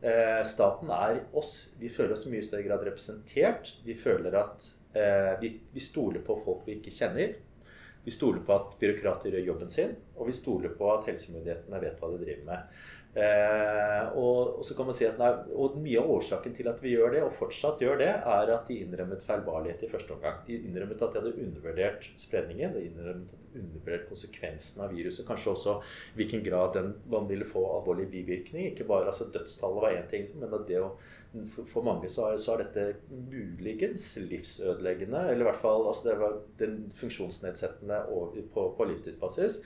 Eh, 0.00 0.40
staten 0.48 0.90
er 0.96 1.20
oss. 1.36 1.74
Vi 1.80 1.90
føler 1.92 2.16
oss 2.16 2.24
i 2.26 2.32
mye 2.32 2.44
større 2.44 2.64
grad 2.64 2.84
representert. 2.88 3.74
Vi 3.84 3.96
føler 3.98 4.36
at 4.40 4.64
eh, 4.96 5.34
vi, 5.42 5.52
vi 5.72 5.84
stoler 5.84 6.24
på 6.24 6.38
folk 6.44 6.64
vi 6.68 6.78
ikke 6.78 6.94
kjenner. 6.94 7.36
Vi 8.00 8.14
stoler 8.14 8.40
på 8.46 8.54
at 8.56 8.78
byråkrater 8.80 9.34
gjør 9.34 9.50
jobben 9.50 9.70
sin, 9.70 9.92
og 10.16 10.30
vi 10.30 10.32
stoler 10.32 10.72
på 10.72 10.88
at 10.94 11.10
helsemyndighetene 11.10 11.82
vet 11.82 12.00
hva 12.00 12.08
de 12.08 12.22
driver 12.22 12.46
med. 12.46 12.78
Eh, 13.10 14.04
og, 14.14 14.60
og, 14.60 14.64
så 14.66 14.76
kan 14.78 14.86
man 14.86 14.94
si 14.94 15.06
at 15.08 15.18
nei, 15.18 15.32
og 15.58 15.74
Mye 15.82 15.98
av 15.98 16.12
årsaken 16.14 16.54
til 16.54 16.68
at 16.70 16.78
vi 16.82 16.92
gjør 16.94 17.16
det, 17.16 17.24
og 17.26 17.34
fortsatt 17.34 17.82
gjør 17.82 17.98
det, 17.98 18.10
er 18.14 18.52
at 18.54 18.70
de 18.70 18.78
innrømmet 18.84 19.24
feilbarlighet 19.26 19.82
i 19.86 19.90
første 19.90 20.14
omgang. 20.14 20.38
De 20.46 20.60
innrømmet 20.60 21.02
at 21.02 21.16
de 21.16 21.22
hadde 21.22 21.36
undervurdert 21.42 22.10
spredningen, 22.20 22.76
de 22.76 22.86
innrømmet 22.86 23.34
at 23.34 23.38
de 23.54 23.64
undervurdert 23.64 24.06
konsekvensen 24.06 24.84
av 24.84 24.94
viruset. 24.94 25.26
Kanskje 25.26 25.54
også 25.56 25.76
hvilken 26.18 26.44
grad 26.46 26.76
den, 26.78 26.92
man 27.10 27.26
ville 27.30 27.48
få 27.48 27.64
alvorlig 27.80 28.06
bivirkning. 28.12 28.70
Ikke 28.70 28.86
bare, 28.86 29.10
altså 29.10 29.26
Dødstallet 29.34 29.82
var 29.82 29.96
én 29.98 30.10
ting, 30.12 30.30
men 30.38 30.54
at 30.54 30.68
det 30.70 30.84
å 30.84 30.92
For, 31.30 31.78
mange 31.86 32.08
så 32.10 32.24
er, 32.32 32.40
så 32.42 32.56
er, 32.56 32.64
dette 32.64 33.18
muligens 33.30 34.16
livsødeleggende. 34.18 35.28
Eller 35.30 35.44
i 35.44 35.46
hvert 35.46 35.60
fall 35.62 35.86
altså 35.86 36.08
det 36.08 36.16
var 36.18 36.40
den 36.58 36.80
funksjonsnedsettende 36.98 38.00
på, 38.50 38.64
på 38.74 38.86
livstidsbasis. 38.90 39.60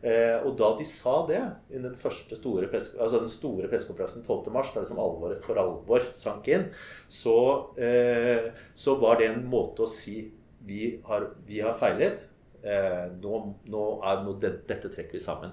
Eh, 0.00 0.38
og 0.46 0.54
da 0.56 0.70
de 0.78 0.86
sa 0.88 1.18
det 1.28 1.40
i 1.68 1.80
den 1.82 1.92
første 2.00 2.38
store, 2.38 2.70
altså 2.72 3.20
den 3.20 3.32
store 3.32 3.68
pressekonferansen 3.68 4.24
12.3, 4.24 4.72
da 4.72 4.84
liksom 4.84 5.00
alvoret 5.02 5.44
for 5.44 5.60
alvor 5.60 6.06
sank 6.16 6.48
inn, 6.48 6.70
så, 7.04 7.36
eh, 7.76 8.48
så 8.72 8.96
var 9.02 9.20
det 9.20 9.28
en 9.28 9.44
måte 9.50 9.84
å 9.84 9.90
si 9.90 10.22
vi 10.64 10.94
har, 11.04 11.32
vi 11.46 11.60
har 11.64 11.76
feilet. 11.80 12.28
Eh, 12.60 13.06
nå, 13.20 13.36
nå, 13.72 13.84
er, 14.04 14.18
nå 14.24 14.34
det, 14.40 14.50
dette 14.68 14.88
trekker 14.92 15.16
vi 15.16 15.22
sammen. 15.24 15.52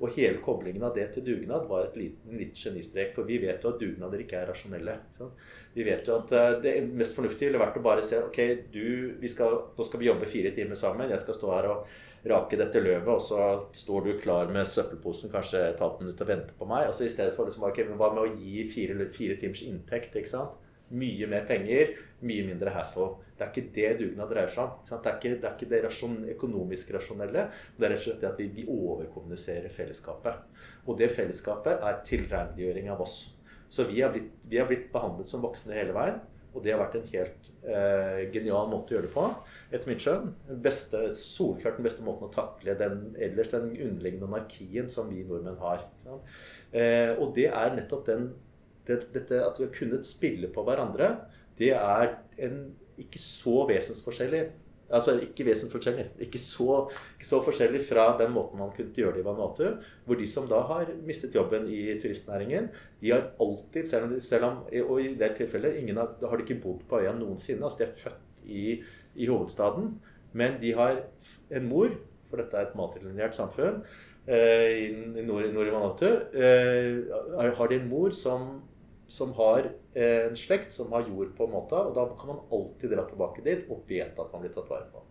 Og 0.00 0.10
hele 0.16 0.40
koblingen 0.44 0.84
av 0.84 0.96
det 0.96 1.06
til 1.14 1.24
dugnad 1.24 1.64
var 1.68 1.86
et 1.86 1.96
liten, 2.00 2.36
litt 2.36 2.56
genistrek. 2.60 3.14
For 3.16 3.28
vi 3.28 3.38
vet 3.44 3.64
jo 3.64 3.72
at 3.72 3.80
dugnader 3.80 4.24
ikke 4.24 4.42
er 4.42 4.50
rasjonelle. 4.52 4.98
Vi 5.76 5.84
vet 5.84 6.08
jo 6.08 6.18
at 6.18 6.34
det 6.64 6.74
mest 6.92 7.16
fornuftige 7.16 7.48
ville 7.50 7.60
vært 7.60 7.80
å 7.80 7.84
bare 7.84 8.04
se 8.04 8.20
ok, 8.24 8.42
du, 8.72 9.16
skal, 9.32 9.62
nå 9.76 9.88
skal 9.88 10.04
vi 10.04 10.10
jobbe 10.10 10.28
fire 10.28 10.52
timer 10.56 10.80
sammen. 10.80 11.08
Jeg 11.12 11.24
skal 11.24 11.40
stå 11.40 11.56
her 11.56 11.72
og 11.72 11.96
rake 12.30 12.58
dette 12.58 12.82
løvet, 12.82 13.08
og 13.08 13.22
så 13.22 13.42
står 13.76 14.06
du 14.06 14.12
klar 14.22 14.50
med 14.52 14.66
søppelposen 14.68 15.32
kanskje 15.32 15.62
et 15.70 15.82
halvt 15.82 16.02
minutt 16.02 16.22
og 16.22 16.30
venter 16.30 16.58
på 16.58 16.68
meg. 16.68 16.88
Altså 16.90 17.06
I 17.06 17.12
stedet 17.12 17.34
for 17.36 17.48
liksom, 17.48 17.66
okay, 17.68 17.86
hva 17.86 18.10
med 18.14 18.24
å 18.24 18.32
gi 18.32 18.64
fire, 18.70 19.08
fire 19.14 19.38
timers 19.40 19.62
inntekt? 19.66 20.16
ikke 20.16 20.32
sant? 20.32 20.56
Mye 20.96 21.26
mer 21.26 21.46
penger, 21.48 21.96
mye 22.26 22.44
mindre 22.46 22.74
hassle. 22.74 23.08
Det 23.36 23.44
er 23.44 23.50
ikke 23.52 23.72
det 23.74 23.88
dugnad 24.00 24.30
dreier 24.32 24.52
seg 24.52 24.62
om. 24.64 24.76
Det 24.86 24.96
er 24.96 25.16
ikke 25.18 25.32
det, 25.32 25.48
er 25.48 25.56
ikke 25.56 25.70
det 25.72 25.80
rasjon, 25.84 26.20
økonomisk 26.36 26.92
rasjonelle. 26.94 27.48
Det 27.76 27.88
er 27.88 27.92
rett 27.92 28.02
og 28.02 28.06
slett 28.06 28.22
det 28.22 28.30
at 28.30 28.38
vi, 28.40 28.46
vi 28.54 28.68
overkommuniserer 28.70 29.74
fellesskapet. 29.74 30.62
Og 30.86 30.96
det 31.00 31.10
fellesskapet 31.12 31.82
er 31.84 32.00
tilregneliggjøring 32.06 32.88
av 32.94 33.02
oss. 33.04 33.18
Så 33.68 33.84
vi 33.90 34.00
har, 34.00 34.14
blitt, 34.14 34.46
vi 34.46 34.60
har 34.60 34.70
blitt 34.70 34.88
behandlet 34.94 35.28
som 35.28 35.42
voksne 35.44 35.74
hele 35.76 35.94
veien. 35.96 36.22
Og 36.56 36.64
det 36.64 36.72
har 36.72 36.80
vært 36.80 36.96
en 36.96 37.08
helt 37.10 37.48
eh, 37.68 38.22
genial 38.32 38.70
måte 38.72 38.94
å 38.94 38.96
gjøre 38.96 39.06
det 39.06 39.12
på, 39.12 39.26
etter 39.68 39.90
mitt 39.90 40.00
skjønn. 40.00 40.30
Beste, 40.64 41.02
solklart 41.18 41.76
den 41.76 41.86
beste 41.86 42.06
måten 42.06 42.30
å 42.30 42.32
takle 42.32 42.74
den 42.80 43.10
ellers 43.20 43.52
den 43.52 43.74
underliggende 43.74 44.30
anarkien 44.30 44.88
som 44.92 45.12
vi 45.12 45.20
nordmenn 45.26 45.60
har. 45.60 45.84
Eh, 46.72 47.12
og 47.12 47.34
det 47.36 47.50
er 47.52 47.76
nettopp 47.76 48.08
den 48.08 48.30
det, 48.86 49.00
dette 49.14 49.40
at 49.42 49.58
vi 49.58 49.66
har 49.66 49.74
kunnet 49.74 50.06
spille 50.06 50.50
på 50.54 50.62
hverandre, 50.66 51.10
det 51.58 51.72
er 51.74 52.12
en 52.46 52.60
ikke 53.00 53.20
så 53.20 53.64
vesensforskjellig 53.68 54.44
Altså 54.86 55.16
ikke 55.18 55.48
vesensforskjellig, 55.48 56.04
ikke 56.22 56.38
så, 56.38 56.76
ikke 57.16 57.26
så 57.26 57.40
forskjellig 57.42 57.80
fra 57.88 58.04
den 58.20 58.30
måten 58.34 58.60
man 58.60 58.70
kunne 58.76 58.94
gjøre 58.94 59.16
det 59.16 59.24
i 59.24 59.26
Vanuatu. 59.26 59.64
Hvor 60.06 60.18
de 60.20 60.26
som 60.30 60.46
da 60.50 60.60
har 60.68 60.92
mistet 61.06 61.34
jobben 61.34 61.66
i 61.66 61.96
turistnæringen, 62.02 62.68
de 63.00 63.10
har 63.10 63.32
alltid, 63.42 63.84
selv 63.84 64.06
om, 64.06 64.20
selv 64.20 64.44
om 64.44 64.60
og 64.84 65.00
i 65.02 65.14
det 65.18 65.32
tilfellet 65.40 65.80
ingen 65.80 65.98
har, 65.98 66.14
har 66.22 66.36
de 66.36 66.46
ikke 66.46 66.62
bodd 66.62 66.84
på 66.88 67.00
øya 67.00 67.16
noensinne. 67.18 67.64
altså 67.64 67.82
De 67.82 67.88
er 67.88 67.96
født 68.04 68.44
i, 68.46 68.82
i 69.16 69.26
hovedstaden, 69.26 69.96
men 70.32 70.60
de 70.62 70.74
har 70.74 71.02
en 71.50 71.68
mor, 71.68 71.90
for 72.30 72.38
dette 72.38 72.56
er 72.56 72.68
et 72.68 72.78
matrelinjert 72.78 73.34
samfunn 73.34 73.82
eh, 74.26 74.86
i 74.86 75.22
nord, 75.26 75.50
nord 75.54 75.66
i 75.66 75.74
Vanuatu, 75.74 76.08
eh, 76.34 77.52
har 77.58 77.70
de 77.70 77.80
en 77.80 77.90
mor 77.90 78.14
som 78.14 78.62
som 79.08 79.32
har 79.38 79.70
eh, 79.94 80.26
en 80.26 80.36
slekt 80.36 80.72
som 80.72 80.92
har 80.92 81.06
jord 81.08 81.34
på 81.36 81.46
Måta, 81.50 81.84
og 81.88 81.94
da 81.94 82.06
kan 82.18 82.34
man 82.34 82.46
alltid 82.50 82.90
dra 82.90 83.06
tilbake 83.06 83.44
dit 83.46 83.68
og 83.70 83.84
vite 83.88 84.18
at 84.22 84.32
man 84.32 84.42
blir 84.42 84.54
tatt 84.54 84.70
vare 84.70 84.88
på. 84.92 85.02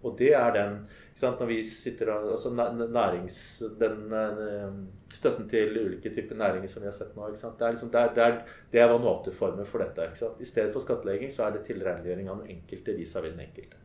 Og 0.00 0.14
det 0.16 0.30
er 0.32 0.52
den 0.54 0.76
sant, 1.14 1.40
Når 1.40 1.48
vi 1.50 1.58
sitter 1.66 2.12
altså 2.14 2.52
nærings, 2.54 3.62
den 3.80 4.14
eh, 4.16 4.78
støtten 5.12 5.48
til 5.48 5.76
ulike 5.76 6.12
typer 6.14 6.38
næringer 6.38 6.68
som 6.72 6.82
vi 6.82 6.88
har 6.88 6.96
sett 6.96 7.16
nå 7.16 7.26
Det 7.28 7.42
er, 7.42 7.74
liksom, 7.74 7.90
det 7.90 8.00
er, 8.00 8.14
det 8.14 8.24
er, 8.24 8.38
det 8.72 8.80
er 8.80 8.88
Vanuatu-formen 8.88 9.66
for 9.66 9.84
dette. 9.84 10.08
I 10.40 10.48
stedet 10.48 10.72
for 10.72 10.80
skattlegging 10.80 11.32
så 11.32 11.46
er 11.46 11.58
det 11.58 11.66
tilregneliggjøring 11.68 12.30
av 12.30 12.40
den 12.40 12.56
enkelte 12.56 12.96
vis-à-vis 12.96 13.34
den 13.34 13.44
enkelte. 13.44 13.76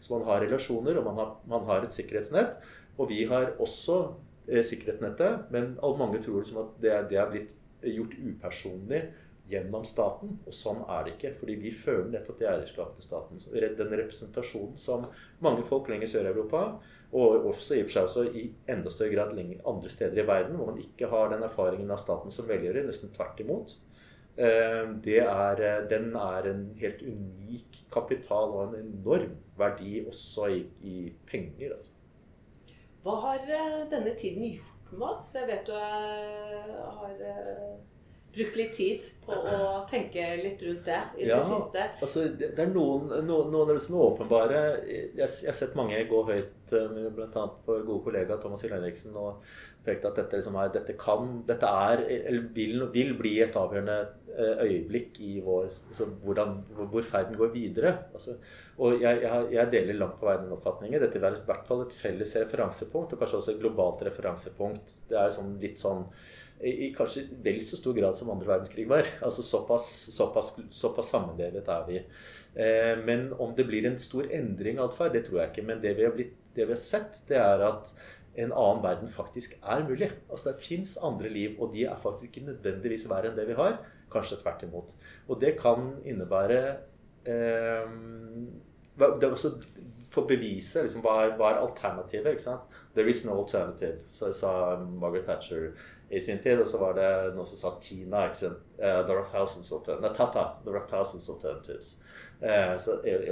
Så 0.00 0.14
man 0.14 0.24
har 0.24 0.40
relasjoner, 0.40 0.96
og 0.96 1.04
man 1.04 1.20
har, 1.20 1.36
man 1.46 1.66
har 1.66 1.84
et 1.84 1.92
sikkerhetsnett. 1.92 2.56
Og 2.96 3.10
vi 3.10 3.24
har 3.28 3.52
også 3.58 3.98
eh, 4.48 4.64
sikkerhetsnettet, 4.64 5.50
men 5.50 5.76
mange 5.98 6.22
tror 6.22 6.40
liksom 6.40 6.62
at 6.64 6.76
det, 6.80 6.94
det 7.10 7.18
er 7.18 7.30
blitt 7.30 7.54
gjort 7.82 8.14
upersonlig 8.18 9.02
gjennom 9.48 9.84
staten. 9.88 10.36
Og 10.46 10.54
sånn 10.54 10.84
er 10.84 11.06
det 11.06 11.16
ikke. 11.16 11.34
fordi 11.40 11.56
vi 11.62 11.72
føler 11.72 12.12
nettopp 12.12 12.38
det 12.38 12.50
eierskapet 12.50 13.00
til 13.00 13.08
staten. 13.08 13.42
Den 13.78 13.98
representasjonen 14.02 14.78
som 14.78 15.08
mange 15.44 15.64
folk 15.68 15.88
lenger 15.88 16.10
sør 16.10 16.28
i 16.28 16.32
Europa, 16.34 16.62
og 17.12 17.46
også 17.48 17.78
i 17.78 17.84
for 17.86 17.94
seg 17.94 18.06
også 18.08 18.24
i 18.36 18.46
enda 18.68 18.90
større 18.92 19.14
grad 19.14 19.38
andre 19.66 19.90
steder 19.90 20.22
i 20.22 20.26
verden, 20.28 20.56
hvor 20.56 20.72
man 20.72 20.80
ikke 20.82 21.08
har 21.08 21.30
den 21.32 21.42
erfaringen 21.42 21.90
av 21.90 22.00
staten 22.02 22.30
som 22.30 22.48
velgjører, 22.48 22.84
nesten 22.84 23.14
tvert 23.14 23.40
imot. 23.40 23.78
Eh, 24.38 24.90
er, 25.18 25.62
den 25.88 26.12
er 26.14 26.46
en 26.46 26.66
helt 26.78 27.00
unik 27.02 27.78
kapital 27.90 28.52
og 28.54 28.68
en 28.68 28.84
enorm 28.84 29.32
verdi 29.58 30.04
også 30.06 30.46
i, 30.52 30.60
i 30.82 31.12
penger. 31.26 31.72
Altså. 31.72 31.90
Hva 33.02 33.16
har 33.24 33.48
eh, 33.48 33.80
denne 33.90 34.12
tiden 34.20 34.44
gjort 34.52 34.77
med 34.96 35.08
oss. 35.10 35.30
Jeg 35.36 35.48
vet 35.50 35.68
du 35.68 35.74
har 35.76 37.22
eh, 37.32 37.78
brukt 38.34 38.58
litt 38.60 38.74
tid 38.76 39.06
på 39.24 39.34
å 39.34 39.80
tenke 39.88 40.24
litt 40.42 40.62
rundt 40.66 40.84
det 40.86 40.98
i 41.18 41.28
ja, 41.28 41.38
det 41.38 41.48
siste. 41.48 41.86
Altså, 42.04 42.26
det 42.38 42.52
er 42.54 42.70
noen, 42.72 43.08
noen, 43.26 43.50
noen 43.52 43.72
av 43.72 43.78
de 43.78 44.02
åpenbare 44.02 44.60
jeg, 44.84 45.08
jeg, 45.16 45.48
har 45.48 45.56
sett 45.56 45.76
mange 45.78 45.98
gå 46.10 46.22
høyt, 46.28 46.74
eh, 46.76 47.00
bl.a. 47.16 47.48
vår 47.66 47.82
gode 47.88 48.04
kollega 48.06 48.38
Thomas 48.42 48.64
Hill 48.64 48.76
Henriksen, 48.76 49.16
og 49.18 49.42
pekte 49.86 50.10
at 50.10 50.20
dette, 50.20 50.40
liksom 50.40 50.58
er, 50.60 50.72
dette, 50.74 50.96
kan, 51.00 51.40
dette 51.48 51.74
er, 51.88 52.04
eller 52.18 52.48
vil, 52.54 52.88
vil 52.94 53.14
bli 53.18 53.38
et 53.44 53.56
avgjørende 53.58 53.98
eh, 54.04 54.14
øyeblikk 54.36 55.20
i 55.24 55.38
vår, 55.44 55.68
altså 55.90 56.06
hvordan, 56.24 56.58
hvor 56.76 57.02
ferden 57.02 57.38
går 57.38 57.52
videre. 57.54 57.94
Altså, 58.12 58.36
og 58.78 59.00
jeg, 59.02 59.22
jeg, 59.22 59.46
jeg, 59.52 59.72
deler 59.72 59.98
langt 59.98 60.18
på 60.20 60.28
vei 60.28 60.36
den 60.40 60.52
oppfatningen. 60.54 61.00
Dette 61.02 61.18
er 61.18 61.38
i 61.38 61.46
hvert 61.48 61.64
fall 61.66 61.84
et 61.84 61.96
felles 61.96 62.36
referansepunkt, 62.38 63.14
og 63.14 63.22
kanskje 63.22 63.40
også 63.40 63.54
et 63.54 63.62
globalt 63.62 64.04
referansepunkt. 64.06 64.98
Det 65.10 65.18
er 65.18 65.32
sånn, 65.34 65.56
litt 65.62 65.82
sånn 65.82 66.04
i, 66.60 66.90
kanskje 66.94 67.28
vel 67.44 67.60
så 67.62 67.78
stor 67.78 67.94
grad 67.94 68.16
som 68.18 68.30
andre 68.32 68.50
verdenskrig 68.50 68.88
var. 68.90 69.06
Altså 69.24 69.44
Såpass, 69.46 69.88
såpass, 70.14 70.56
såpass 70.74 71.12
sammenvevet 71.14 71.68
er 71.70 71.84
vi. 71.88 72.00
Eh, 72.58 72.94
men 73.04 73.32
om 73.38 73.54
det 73.56 73.68
blir 73.68 73.86
en 73.86 73.98
stor 74.02 74.26
endring 74.34 74.80
av 74.80 74.90
atferd, 74.90 75.14
det 75.14 75.26
tror 75.28 75.42
jeg 75.42 75.52
ikke. 75.52 75.66
Men 75.68 75.82
det 75.84 75.94
vi, 75.98 76.08
blitt, 76.14 76.38
det 76.56 76.66
vi 76.66 76.74
har 76.74 76.82
sett, 76.82 77.22
det 77.28 77.38
er 77.38 77.62
at 77.68 77.92
en 78.38 78.54
annen 78.54 78.82
verden 78.82 79.10
faktisk 79.10 79.56
er 79.62 79.84
mulig. 79.86 80.10
Altså 80.30 80.52
Det 80.52 80.64
fins 80.64 80.96
andre 81.02 81.30
liv, 81.30 81.54
og 81.58 81.74
de 81.74 81.86
er 81.86 82.02
faktisk 82.02 82.30
ikke 82.30 82.50
nødvendigvis 82.52 83.08
verre 83.10 83.30
enn 83.30 83.38
det 83.38 83.46
vi 83.50 83.58
har. 83.58 83.78
Kanskje 84.12 84.40
tvert 84.42 84.64
imot. 84.64 84.94
Og 85.28 85.40
det 85.40 85.54
kan 85.60 85.92
innebære 86.04 86.62
eh, 87.28 87.92
det, 88.98 89.30
også, 89.30 89.52
For 90.08 90.24
å 90.24 90.30
bevise 90.30 90.82
liksom, 90.82 91.04
hva, 91.04 91.20
er, 91.26 91.36
hva 91.38 91.52
er 91.52 91.62
alternativet. 91.62 92.32
ikke 92.32 92.46
sant? 92.46 92.80
There 92.96 93.08
is 93.10 93.24
no 93.26 93.38
alternative, 93.38 94.02
så 94.10 94.32
sa 94.32 94.52
Margaret 94.80 95.28
Thatcher 95.28 95.70
i 96.08 96.20
sin 96.20 96.40
tid. 96.42 96.60
Og 96.62 96.68
så 96.68 96.80
var 96.80 96.96
det 96.96 97.10
noen 97.36 97.46
som 97.46 97.60
sa 97.60 97.74
Tina. 97.82 98.26
ikke 98.26 98.42
sant? 98.42 98.62
Uh, 98.78 99.02
there 99.04 99.18
are 99.18 99.28
thousands 99.28 99.72
alternatives. 99.72 100.06
Nei, 100.06 100.14
Tata. 100.16 100.46
There 100.64 100.80
are 100.80 100.88
thousands 100.88 101.28
alternatives. 101.28 101.98
Uh, 102.40 102.74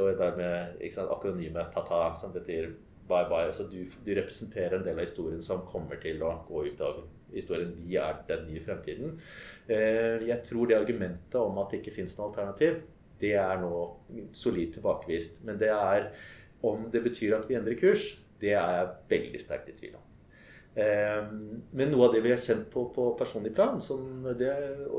og 0.02 0.18
dermed 0.20 0.82
ikke 0.82 0.98
sant, 0.98 1.14
akronymet 1.14 1.72
Tata, 1.74 2.10
som 2.18 2.34
betyr 2.36 2.74
bye 3.08 3.28
bye. 3.28 3.46
Altså 3.46 3.66
du, 3.70 3.84
du, 4.06 4.14
representerer 4.14 4.78
en 4.78 4.84
del 4.84 4.98
av 4.98 5.06
historien 5.06 5.42
som 5.42 5.64
kommer 5.66 6.00
til 6.02 6.22
å 6.26 6.32
gå 6.48 6.66
ut 6.68 6.82
av 6.84 7.04
historien. 7.34 7.74
Vi 7.82 7.98
er 8.00 8.20
den 8.28 8.46
nye 8.50 8.62
fremtiden. 8.64 9.16
Uh, 9.70 10.22
jeg 10.26 10.40
tror 10.46 10.70
det 10.70 10.78
argumentet 10.78 11.40
om 11.40 11.58
at 11.62 11.72
det 11.72 11.82
ikke 11.82 11.98
fins 11.98 12.16
noe 12.18 12.30
alternativ, 12.30 12.82
det 13.20 13.32
er 13.40 13.60
nå 13.62 13.72
solid 14.36 14.74
tilbakevist. 14.76 15.42
Men 15.48 15.60
det 15.60 15.72
er 15.72 16.10
om 16.66 16.88
det 16.92 17.02
betyr 17.04 17.36
at 17.36 17.48
vi 17.48 17.56
endrer 17.58 17.78
kurs, 17.78 18.16
det 18.40 18.52
er 18.56 18.76
jeg 18.78 18.92
veldig 19.10 19.40
sterkt 19.40 19.72
i 19.72 19.76
tvil 19.78 19.96
om. 19.96 20.04
Ehm, 20.76 21.62
men 21.72 21.92
noe 21.92 22.08
av 22.08 22.14
det 22.14 22.20
vi 22.24 22.32
har 22.34 22.42
kjent 22.42 22.68
på 22.72 22.82
på 22.92 23.06
personlig 23.16 23.54
plan, 23.56 23.80
som, 23.80 24.26
det, 24.36 24.52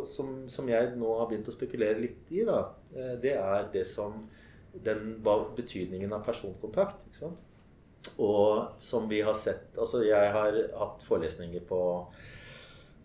som, 0.10 0.32
som, 0.50 0.70
jeg 0.70 0.96
nå 0.98 1.12
har 1.20 1.30
begynt 1.30 1.50
å 1.52 1.54
spekulere 1.54 2.02
litt 2.02 2.32
i, 2.34 2.42
da, 2.48 2.64
eh, 2.96 3.14
det 3.22 3.36
er 3.38 3.70
det 3.74 3.86
som 3.90 4.24
den, 4.74 5.20
betydningen 5.58 6.14
av 6.14 6.26
personkontakt. 6.26 7.06
Og 8.24 8.82
som 8.84 9.08
vi 9.10 9.22
har 9.26 9.36
sett 9.38 9.78
Altså, 9.78 10.04
jeg 10.08 10.34
har 10.34 10.58
hatt 10.80 11.06
forelesninger 11.08 11.64
på, 11.68 11.82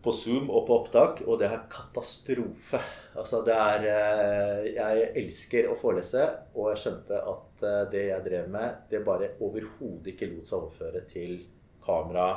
på 0.03 0.15
Zoom 0.17 0.51
og 0.51 0.67
på 0.69 0.79
opptak, 0.81 1.23
og 1.27 1.41
det 1.41 1.49
er 1.51 1.67
katastrofe. 1.73 2.81
Altså, 3.19 3.43
det 3.47 3.57
er 3.57 3.89
eh, 3.93 4.71
Jeg 4.77 5.11
elsker 5.25 5.69
å 5.71 5.77
forelese, 5.79 6.25
og 6.55 6.73
jeg 6.73 6.83
skjønte 6.85 7.21
at 7.35 7.67
eh, 7.69 7.83
det 7.93 8.07
jeg 8.09 8.27
drev 8.29 8.49
med, 8.55 8.87
det 8.91 9.05
bare 9.07 9.35
overhodet 9.45 10.15
ikke 10.15 10.31
lot 10.33 10.49
seg 10.49 10.63
overføre 10.63 11.05
til 11.11 11.39
kamera 11.83 12.31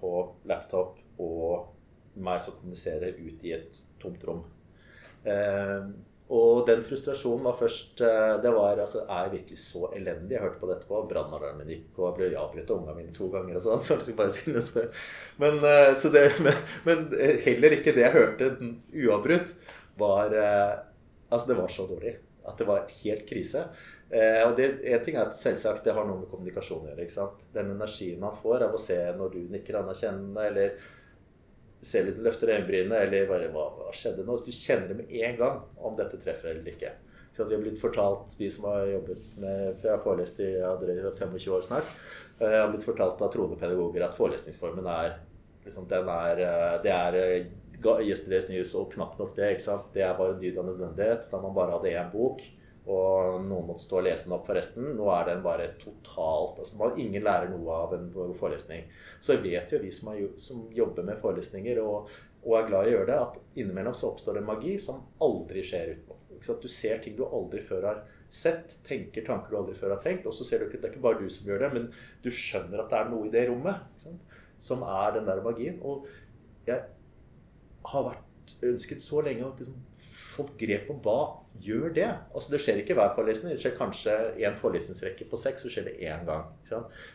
på 0.00 0.12
laptop 0.48 1.00
og 1.22 1.72
meg 2.16 2.40
som 2.40 2.56
kommuniserer 2.58 3.16
ut 3.20 3.42
i 3.44 3.52
et 3.56 3.80
tomt 4.00 4.22
rom. 4.24 4.44
Eh, 6.26 6.34
og 6.36 6.66
den 6.66 6.82
frustrasjonen 6.82 7.44
var 7.46 7.54
først 7.54 8.00
eh, 8.02 8.32
Det 8.42 8.50
var 8.50 8.80
altså, 8.82 9.04
Er 9.06 9.28
jeg 9.28 9.32
virkelig 9.36 9.58
så 9.62 9.86
elendig? 9.94 10.34
Jeg 10.34 10.42
hørte 10.42 10.60
på 10.60 10.70
det 10.70 10.76
etterpå. 10.78 11.02
Brannalarmen 11.10 11.70
gikk, 11.70 11.88
og 11.98 12.08
jeg 12.08 12.18
ble 12.18 12.42
avbrutt 12.42 12.70
av 12.70 12.80
ungene 12.80 12.98
mine 12.98 13.14
to 13.14 13.30
ganger. 13.32 13.60
og 13.60 13.66
sånn, 13.66 13.84
så 13.86 14.00
jeg 14.02 14.18
bare 14.18 14.34
skulle 14.34 14.86
Men, 15.42 15.60
så 15.96 16.12
det, 16.14 16.26
men, 16.46 16.62
men, 16.88 17.08
heller 17.46 17.78
ikke 17.78 17.94
det 17.96 18.06
jeg 18.08 18.16
hørte 18.18 18.52
uavbrutt. 19.06 19.56
var 19.98 20.34
eh, 20.34 20.76
Altså, 21.26 21.50
det 21.50 21.58
var 21.58 21.72
så 21.74 21.88
dårlig 21.90 22.12
at 22.46 22.58
det 22.60 22.66
var 22.68 22.90
helt 23.02 23.24
krise. 23.28 23.64
Eh, 24.10 24.42
og 24.46 24.54
det, 24.58 24.68
en 24.86 25.02
ting 25.04 25.16
er 25.18 25.26
at 25.26 25.38
selvsagt 25.38 25.86
det 25.86 25.94
har 25.96 26.06
noe 26.06 26.20
med 26.20 26.30
kommunikasjon 26.30 26.84
å 26.84 26.90
gjøre. 26.92 27.06
ikke 27.06 27.16
sant? 27.16 27.46
Den 27.54 27.72
energien 27.74 28.20
man 28.22 28.36
får 28.38 28.68
av 28.68 28.76
å 28.76 28.80
se 28.80 28.98
når 29.18 29.32
du 29.34 29.40
nikker 29.50 29.80
anerkjennende, 29.80 30.44
eller 30.50 30.92
ser 31.86 32.06
du 32.06 32.22
løfter 32.24 32.50
øyenbrynene, 32.52 33.02
eller 33.06 33.28
bare 33.30 33.50
hva, 33.54 33.66
hva, 33.78 33.90
skjedde 33.94 34.24
nå? 34.26 34.38
Du 34.44 34.52
kjenner 34.54 34.90
det 34.90 34.98
med 35.00 35.12
en 35.22 35.36
gang 35.40 35.60
om 35.76 35.98
dette 35.98 36.18
treffer 36.22 36.52
eller 36.52 36.72
ikke. 36.72 36.92
Så 37.36 37.44
vi 37.44 37.54
har 37.54 37.62
blitt 37.62 37.80
fortalt, 37.80 38.32
vi 38.38 38.48
som 38.50 38.64
har 38.70 38.86
jobbet 38.88 39.24
med 39.42 39.76
For 39.76 39.88
jeg 39.88 39.92
har 39.92 40.04
forelest 40.04 40.38
i 40.40 40.50
ja, 40.54 40.70
25 40.80 41.52
år 41.52 41.66
snart. 41.66 41.90
Jeg 42.38 42.48
eh, 42.48 42.58
har 42.62 42.70
blitt 42.72 42.86
fortalt 42.86 43.20
av 43.20 43.32
troende 43.32 43.58
pedagoger 43.60 44.06
at 44.06 44.16
forelesningsformen 44.16 44.88
er 44.88 45.18
liksom, 45.66 45.84
er, 45.92 46.42
eh, 46.46 46.76
Det 46.82 46.94
er 46.94 47.18
Yesterday's 48.06 48.48
News 48.50 48.72
og 48.74 48.88
knapt 48.94 49.20
nok 49.20 49.36
det. 49.36 49.50
ikke 49.52 49.66
sant? 49.66 49.92
Det 49.92 50.02
er 50.02 50.16
bare 50.16 50.34
en 50.34 50.40
dyd 50.40 50.56
av 50.58 50.70
nødvendighet. 50.70 51.28
Da 51.30 51.40
man 51.42 51.54
bare 51.54 51.76
hadde 51.76 51.92
én 51.92 52.12
bok, 52.12 52.40
og 52.86 53.40
noen 53.42 53.66
måtte 53.66 53.82
stå 53.82 53.98
og 53.98 54.04
lese 54.06 54.28
den 54.28 54.36
opp 54.36 54.46
for 54.46 54.58
resten. 54.58 54.92
Nå 54.94 55.08
er 55.10 55.26
den 55.26 55.42
bare 55.42 55.72
totalt 55.80 56.60
altså 56.62 56.78
man, 56.78 56.98
Ingen 57.02 57.24
lærer 57.26 57.50
noe 57.50 57.78
av 57.82 57.94
en 57.96 58.10
forelesning. 58.38 58.84
Så 59.20 59.38
vet 59.42 59.72
jo 59.74 59.80
vi 59.82 59.90
som, 59.94 60.12
har, 60.12 60.20
som 60.40 60.66
jobber 60.74 61.06
med 61.08 61.18
forelesninger 61.22 61.80
og, 61.82 62.12
og, 62.44 62.52
er 62.58 62.68
glad 62.68 62.86
i 62.86 62.92
å 62.92 62.98
gjøre 62.98 63.08
det, 63.10 63.16
at 63.24 63.58
innimellom 63.58 63.96
så 63.96 64.12
oppstår 64.12 64.38
det 64.38 64.44
magi 64.46 64.76
som 64.82 65.02
aldri 65.26 65.64
skjer 65.66 65.96
utenom. 65.96 66.22
Du 66.62 66.68
ser 66.70 67.00
ting 67.02 67.16
du 67.18 67.24
aldri 67.26 67.62
før 67.64 67.88
har 67.88 68.04
sett, 68.30 68.76
tenker 68.86 69.24
tanker 69.26 69.50
du 69.50 69.58
aldri 69.58 69.74
før 69.74 69.96
har 69.96 70.02
tenkt, 70.04 70.28
og 70.28 70.34
så 70.36 70.46
ser 70.46 70.62
du 70.62 70.68
ikke 70.68 70.78
det 70.82 70.90
er 70.90 70.94
ikke 70.94 71.06
bare 71.08 71.22
du 71.22 71.32
som 71.32 71.48
gjør 71.48 71.64
det, 71.64 71.72
men 71.74 71.88
du 72.22 72.30
skjønner 72.30 72.82
at 72.82 72.92
det 72.92 73.00
er 73.00 73.10
noe 73.10 73.26
i 73.26 73.32
det 73.32 73.46
rommet 73.48 74.06
som 74.62 74.84
er 74.86 75.16
den 75.16 75.26
der 75.26 75.42
magien. 75.42 75.80
Og 75.82 76.06
jeg 76.68 76.84
har 77.90 78.08
vært 78.12 78.54
ønsket 78.66 79.02
så 79.02 79.22
lenge 79.26 79.46
å 79.46 79.54
liksom, 79.58 79.78
få 80.36 80.46
grep 80.60 80.90
om 80.92 81.02
hva 81.04 81.20
gjør 81.64 81.94
det. 81.96 82.08
Altså 82.32 82.54
Det 82.54 82.62
skjer 82.62 82.82
ikke 82.82 82.96
hver 82.98 83.14
forelesning. 83.16 83.54
Det 83.54 83.62
skjer 83.62 83.78
kanskje 83.78 84.16
én 84.42 84.56
forelesningsrekke 84.58 85.28
på 85.30 85.40
seks, 85.40 85.64
så 85.64 85.72
skjer 85.72 85.90
det 85.90 86.00
én 86.04 86.26
gang. 86.28 86.50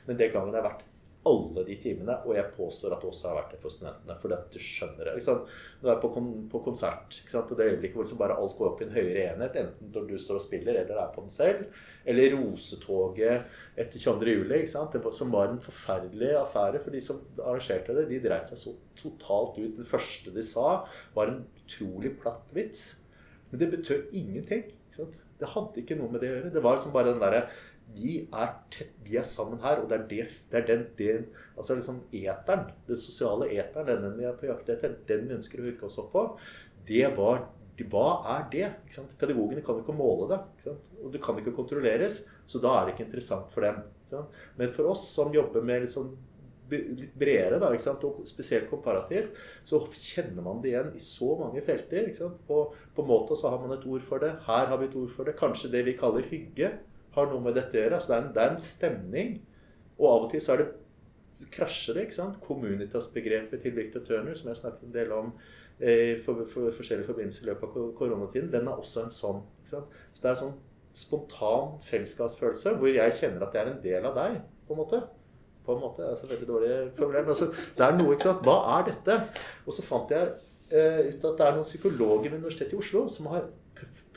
Men 0.08 0.20
det 0.20 0.34
gangen 0.34 0.58
har 0.58 0.66
vært 0.68 0.88
alle 1.30 1.64
de 1.68 1.76
timene, 1.78 2.16
og 2.26 2.34
jeg 2.34 2.50
påstår 2.56 2.96
at 2.96 3.04
det 3.04 3.10
også 3.12 3.28
har 3.30 3.36
vært 3.38 3.52
det 3.54 3.60
for 3.62 3.74
studentene. 3.74 4.16
For 4.18 4.34
du 4.34 4.58
skjønner 4.62 5.06
det. 5.06 5.14
Ikke 5.22 5.36
Du 5.82 5.90
er 5.92 6.00
på, 6.02 6.10
kon 6.16 6.30
på 6.50 6.62
konsert, 6.66 7.20
og 7.38 7.52
det 7.58 7.68
øyeblikket 7.68 7.98
hvor 7.98 8.08
liksom 8.08 8.22
bare 8.22 8.38
alt 8.42 8.56
går 8.58 8.70
opp 8.72 8.82
i 8.82 8.88
en 8.88 8.96
høyere 8.96 9.28
enhet, 9.28 9.60
enten 9.62 9.92
når 9.94 10.08
du 10.10 10.16
står 10.18 10.40
og 10.40 10.46
spiller 10.46 10.80
eller 10.82 10.98
er 10.98 11.12
på 11.14 11.22
den 11.22 11.34
selv, 11.34 11.68
eller 12.06 12.36
rosetoget 12.38 13.46
etter 13.78 14.02
22. 14.02 14.34
juli, 14.34 14.64
det, 14.66 15.04
som 15.14 15.36
var 15.36 15.52
en 15.52 15.62
forferdelig 15.62 16.34
affære 16.40 16.82
for 16.82 16.96
de 16.96 17.04
som 17.06 17.22
arrangerte 17.38 17.98
det. 18.00 18.08
De 18.10 18.24
dreit 18.24 18.50
seg 18.50 18.58
så 18.64 18.76
totalt 18.98 19.62
ut. 19.62 19.78
Det 19.78 19.88
første 19.88 20.34
de 20.34 20.46
sa, 20.46 20.82
var 21.14 21.30
en 21.30 21.44
utrolig 21.62 22.16
platt 22.18 22.50
vits. 22.58 22.96
Men 23.52 23.60
det 23.60 23.72
betød 23.76 24.16
ingenting. 24.16 24.64
Det 25.42 25.50
hadde 25.54 25.82
ikke 25.82 25.98
noe 26.00 26.12
med 26.12 26.24
det 26.24 26.32
å 26.32 26.36
gjøre. 26.38 26.54
Det 26.56 26.64
var 26.64 26.78
liksom 26.78 26.96
bare 26.96 27.14
den 27.14 27.22
derre 27.24 27.46
vi 27.92 28.28
vi 29.04 29.18
er 29.20 29.24
sammen 29.28 29.60
her, 29.60 29.82
og 29.82 29.90
det 29.90 29.98
er, 29.98 30.04
det, 30.08 30.28
det 30.52 30.60
er 30.60 30.68
den, 30.68 30.84
den, 30.98 31.26
altså 31.58 31.76
liksom 31.76 32.02
eteren, 32.16 32.70
den 32.88 33.00
sosiale 33.00 33.50
eteren, 33.52 34.06
den 34.06 34.20
vi 34.20 34.28
er 34.28 34.38
på 34.38 34.48
jakt 34.48 34.70
etter, 34.72 34.96
den 35.10 35.26
vi 35.28 35.36
ønsker 35.36 35.60
å 35.60 35.66
hooke 35.68 35.90
oss 35.90 36.00
opp 36.00 36.14
på, 36.14 36.28
det 36.88 37.10
var 37.18 37.50
Hva 37.82 38.08
er 38.30 38.44
det? 38.52 38.68
Pedagogene 39.18 39.64
kan 39.66 39.80
jo 39.80 39.82
ikke 39.82 39.96
måle 39.98 40.28
det. 40.30 40.74
Og 41.02 41.08
det 41.10 41.22
kan 41.24 41.40
ikke 41.40 41.54
kontrolleres, 41.56 42.20
så 42.46 42.60
da 42.62 42.76
er 42.78 42.86
det 42.86 42.94
ikke 42.94 43.08
interessant 43.08 43.48
for 43.50 43.66
dem. 43.66 43.80
Men 44.60 44.70
for 44.76 44.92
oss 44.92 45.08
som 45.16 45.34
jobber 45.34 45.64
med 45.66 45.88
liksom 45.88 46.12
litt 46.72 47.16
bredere, 47.20 47.60
da, 47.62 47.72
og 47.72 48.22
spesielt 48.30 48.70
komparativt, 48.72 49.38
så 49.68 49.82
kjenner 49.92 50.46
man 50.46 50.62
det 50.64 50.72
igjen 50.74 50.92
i 50.98 51.04
så 51.04 51.34
mange 51.40 51.64
felter. 51.66 52.10
På, 52.48 52.64
på 52.96 53.06
måte 53.08 53.38
så 53.40 53.52
har 53.54 53.62
man 53.64 53.76
et 53.76 53.88
ord 53.88 54.04
for 54.06 54.24
det. 54.24 54.34
Her 54.48 54.72
har 54.72 54.82
vi 54.82 54.90
et 54.90 54.98
ord 55.00 55.12
for 55.14 55.28
det. 55.28 55.38
Kanskje 55.40 55.72
det 55.74 55.86
vi 55.88 55.98
kaller 56.00 56.28
hygge 56.32 56.74
har 57.16 57.32
noe 57.32 57.44
med 57.44 57.58
dette 57.60 57.78
å 57.78 57.84
gjøre. 57.84 57.98
Altså 57.98 58.14
det, 58.14 58.18
er 58.18 58.24
en, 58.26 58.36
det 58.36 58.44
er 58.44 58.54
en 58.54 58.64
stemning. 58.64 59.34
Og 60.00 60.08
av 60.10 60.28
og 60.28 60.32
til 60.32 60.44
så 60.44 60.56
er 60.56 60.64
det 60.64 60.70
krasjer 61.52 61.98
det. 61.98 62.08
ikke 62.08 62.20
sant? 62.20 62.40
Communitas-begrepet 62.46 63.64
til 63.64 63.76
Victor 63.76 64.04
Turner, 64.06 64.36
som 64.38 64.52
jeg 64.52 64.60
snakket 64.62 64.88
en 64.88 64.96
del 64.96 65.14
om 65.16 65.32
eh, 65.80 66.20
for, 66.24 66.46
for, 66.50 66.72
forskjellige 66.78 67.10
forbindelser 67.10 67.48
i 67.48 67.52
løpet 67.52 67.70
av 67.70 67.94
koronatiden, 67.98 68.52
den 68.54 68.70
er 68.70 68.78
også 68.78 69.06
en 69.06 69.16
sånn. 69.16 69.42
ikke 69.62 69.74
sant? 69.76 69.98
Så 70.14 70.24
det 70.24 70.30
er 70.30 70.36
en 70.36 70.44
sånn 70.44 70.60
spontan 71.02 71.78
fellesskapsfølelse 71.88 72.76
hvor 72.80 72.92
jeg 72.92 73.16
kjenner 73.16 73.46
at 73.46 73.54
jeg 73.56 73.64
er 73.64 73.70
en 73.72 73.84
del 73.84 74.08
av 74.10 74.18
deg, 74.18 74.40
på 74.68 74.76
en 74.76 74.82
måte. 74.84 75.02
På 75.66 75.76
en 75.76 75.84
måte, 75.84 76.02
det 76.02 76.12
er 76.12 76.20
så 76.20 76.30
veldig 76.30 76.48
dårlig 76.50 76.76
formulert. 76.98 77.28
Altså, 77.30 77.52
det 77.78 77.86
er 77.86 77.98
noe, 77.98 78.16
ikke 78.16 78.30
sant? 78.30 78.46
Hva 78.46 78.58
er 78.78 78.88
dette? 78.90 79.18
Og 79.66 79.76
så 79.78 79.86
fant 79.86 80.14
jeg 80.14 80.32
eh, 80.74 81.12
ut 81.12 81.28
at 81.30 81.36
det 81.38 81.48
er 81.48 81.58
noen 81.58 81.68
psykologer 81.68 82.30
ved 82.30 82.40
Universitetet 82.40 82.78
i 82.78 82.80
Oslo 82.82 83.06
som 83.12 83.30
har 83.34 83.50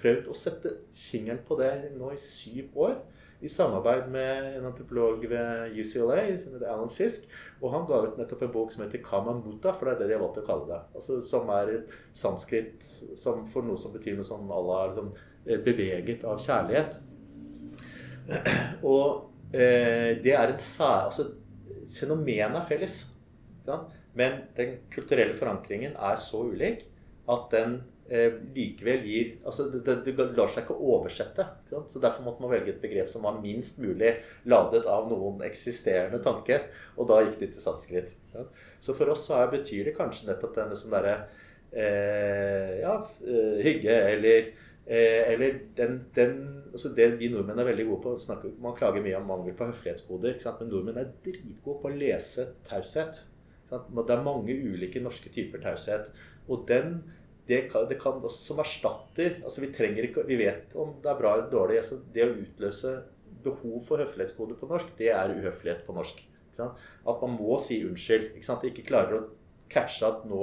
prøvd 0.00 0.30
å 0.30 0.36
sette 0.36 0.72
fingeren 0.96 1.42
på 1.46 1.58
det 1.60 1.72
nå 1.96 2.12
i 2.12 2.20
syv 2.20 2.78
år. 2.86 2.96
I 3.44 3.48
samarbeid 3.52 4.06
med 4.08 4.54
en 4.56 4.66
antropolog 4.70 5.24
ved 5.28 5.74
UCLA 5.76 6.22
som 6.40 6.54
heter 6.54 6.70
Alan 6.70 6.92
Fisk. 6.92 7.26
Og 7.60 7.74
han 7.74 7.84
ga 7.88 8.00
ut 8.06 8.16
nettopp 8.16 8.46
en 8.46 8.54
bok 8.54 8.72
som 8.72 8.84
heter 8.86 9.02
Kamamuta, 9.04 9.74
for 9.74 9.88
det 9.88 9.94
er 9.94 10.00
det 10.00 10.08
de 10.08 10.16
har 10.16 10.22
valgt 10.24 10.40
å 10.40 10.46
kalle 10.46 10.68
det. 10.70 10.80
Altså, 10.96 11.18
som 11.24 11.50
er 11.52 11.74
et 11.74 11.92
sanskrit 12.16 12.86
som 13.20 13.44
for 13.52 13.66
noe 13.66 13.80
som 13.80 13.92
betyr 13.92 14.16
noe 14.16 14.28
sånn 14.28 14.48
Allah 14.48 14.86
liksom, 14.88 15.12
beveget 15.66 16.24
av 16.28 16.40
kjærlighet. 16.40 17.00
Og 18.94 19.04
eh, 19.04 19.33
det 19.54 20.34
er 20.34 20.50
en 20.50 20.60
sær... 20.62 21.08
Altså, 21.08 21.28
fenomenet 21.94 22.58
er 22.58 22.68
felles. 22.68 22.96
Men 24.18 24.44
den 24.58 24.78
kulturelle 24.92 25.34
forankringen 25.38 25.94
er 25.94 26.18
så 26.20 26.44
ulik 26.50 26.84
at 27.30 27.46
den 27.54 27.76
eh, 28.08 28.36
likevel 28.54 29.06
gir 29.08 29.30
altså 29.46 29.68
det, 29.72 29.96
det, 30.06 30.14
lar 30.36 30.50
seg 30.52 30.66
ikke 30.66 30.76
oversette. 30.76 31.46
Ikke 31.64 31.82
så 31.90 32.02
Derfor 32.02 32.26
måtte 32.26 32.44
man 32.44 32.52
velge 32.52 32.74
et 32.74 32.82
begrep 32.82 33.10
som 33.10 33.24
var 33.26 33.40
minst 33.42 33.80
mulig 33.82 34.12
ladet 34.50 34.84
av 34.90 35.08
noen 35.10 35.42
eksisterende 35.46 36.20
tanke. 36.24 36.60
Og 36.98 37.08
da 37.10 37.22
gikk 37.24 37.40
de 37.40 37.50
til 37.54 37.64
sanskrit. 37.64 38.12
Så 38.82 38.94
for 38.98 39.10
oss 39.14 39.26
så 39.28 39.40
er, 39.40 39.50
betyr 39.54 39.88
det 39.88 39.96
kanskje 39.96 40.28
nettopp 40.30 40.54
denne 40.58 40.78
sånn 40.78 40.94
derre 40.94 41.16
eh, 41.72 42.82
Ja, 42.82 43.00
eh, 43.24 43.58
hygge 43.64 43.98
eller 44.12 44.52
eh, 44.86 45.32
eller 45.32 45.58
den, 45.76 45.98
den, 46.16 46.38
altså 46.72 46.92
det 46.96 47.10
vi 47.20 47.30
nordmenn 47.32 47.60
er 47.62 47.70
veldig 47.70 47.88
gode 47.90 48.02
på 48.04 48.14
snakker, 48.26 48.54
Man 48.62 48.76
klager 48.78 49.04
mye 49.04 49.18
om 49.18 49.28
mangel 49.30 49.56
på 49.56 49.68
høflighetskoder. 49.70 50.38
Men 50.60 50.72
nordmenn 50.72 51.02
er 51.02 51.12
dritgode 51.24 51.80
på 51.82 51.90
å 51.90 51.94
lese 51.94 52.50
taushet. 52.68 53.24
Det 53.70 54.12
er 54.12 54.24
mange 54.24 54.54
ulike 54.54 55.02
norske 55.02 55.32
typer 55.34 55.62
taushet. 55.64 56.10
Og 56.48 56.66
den 56.68 56.98
det 57.48 57.66
kan, 57.68 57.84
det 57.88 57.98
kan 58.00 58.22
også, 58.24 58.40
som 58.40 58.60
erstatter 58.62 59.42
altså 59.44 59.60
vi, 59.60 59.68
trenger 59.74 60.06
ikke, 60.06 60.22
vi 60.24 60.38
vet 60.40 60.72
om 60.80 60.94
det 61.04 61.10
er 61.10 61.18
bra 61.18 61.34
eller 61.34 61.50
dårlig. 61.52 61.80
Altså 61.82 61.98
det 62.14 62.24
å 62.24 62.36
utløse 62.38 62.94
behov 63.44 63.82
for 63.84 64.00
høflighetskode 64.00 64.56
på 64.56 64.68
norsk, 64.70 64.94
det 64.96 65.10
er 65.12 65.34
uhøflighet 65.34 65.84
på 65.84 65.96
norsk. 65.96 66.22
At 66.56 67.20
man 67.20 67.34
må 67.36 67.58
si 67.60 67.82
unnskyld. 67.84 68.30
Ikke 68.38 68.46
sant? 68.46 68.64
Ikke 68.68 68.86
klarer 68.86 69.18
å 69.18 69.26
catche 69.72 70.06
at 70.08 70.24
nå, 70.28 70.40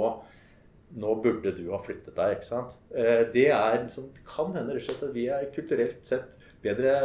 nå 1.00 1.16
burde 1.24 1.54
du 1.56 1.66
ha 1.72 1.80
flyttet 1.82 2.16
deg. 2.18 2.38
ikke 2.38 2.48
sant? 2.48 2.78
Eh, 2.94 3.26
det, 3.34 3.50
er, 3.56 3.82
liksom, 3.84 4.10
det 4.16 4.26
kan 4.28 4.54
hende 4.56 4.76
rett 4.76 4.84
og 4.84 4.90
slett 4.90 5.06
at 5.10 5.16
vi 5.16 5.28
er 5.32 5.52
kulturelt 5.56 6.02
sett 6.08 6.38
bedre, 6.62 6.96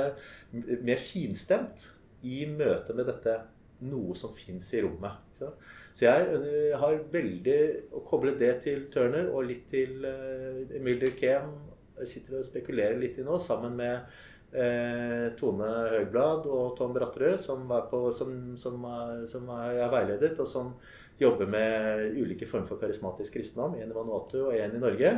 mer 0.53 1.01
finstemt 1.01 1.88
i 2.27 2.44
møte 2.51 2.96
med 2.96 3.09
dette 3.09 3.38
noe 3.87 4.16
som 4.16 4.33
fins 4.37 4.68
i 4.75 4.83
rommet. 4.85 5.37
Så 5.37 6.07
jeg 6.07 6.29
eh, 6.37 6.77
har 6.81 7.01
veldig 7.12 7.59
å 7.96 8.05
koble 8.09 8.37
det 8.40 8.55
til 8.64 8.87
Turner 8.92 9.29
og 9.33 9.49
litt 9.51 9.66
til 9.70 10.05
uh, 10.05 10.62
Emil 10.77 11.01
Durkheim. 11.01 11.53
Jeg 12.01 12.11
sitter 12.11 12.38
og 12.38 12.44
spekulerer 12.44 12.96
litt 13.01 13.20
i 13.20 13.25
nå, 13.25 13.37
sammen 13.40 13.77
med 13.77 14.09
Eh, 14.57 15.33
Tone 15.37 15.66
Høgblad 15.90 16.46
og 16.49 16.77
Tom 16.79 16.94
Bratterød, 16.94 17.35
som, 17.38 17.66
som, 18.14 18.31
som, 18.57 18.87
som 19.27 19.51
er 19.59 19.90
veiledet, 19.92 20.38
og 20.40 20.49
som 20.49 20.70
jobber 21.18 21.46
med 21.46 22.16
ulike 22.16 22.46
former 22.46 22.68
for 22.68 22.81
karismatisk 22.81 23.38
kristendom. 23.38 23.76
En 23.81 23.90
i 23.90 23.96
Vanuatu 23.96 24.38
og 24.46 24.57
en 24.57 24.76
i 24.76 24.81
Norge. 24.83 25.12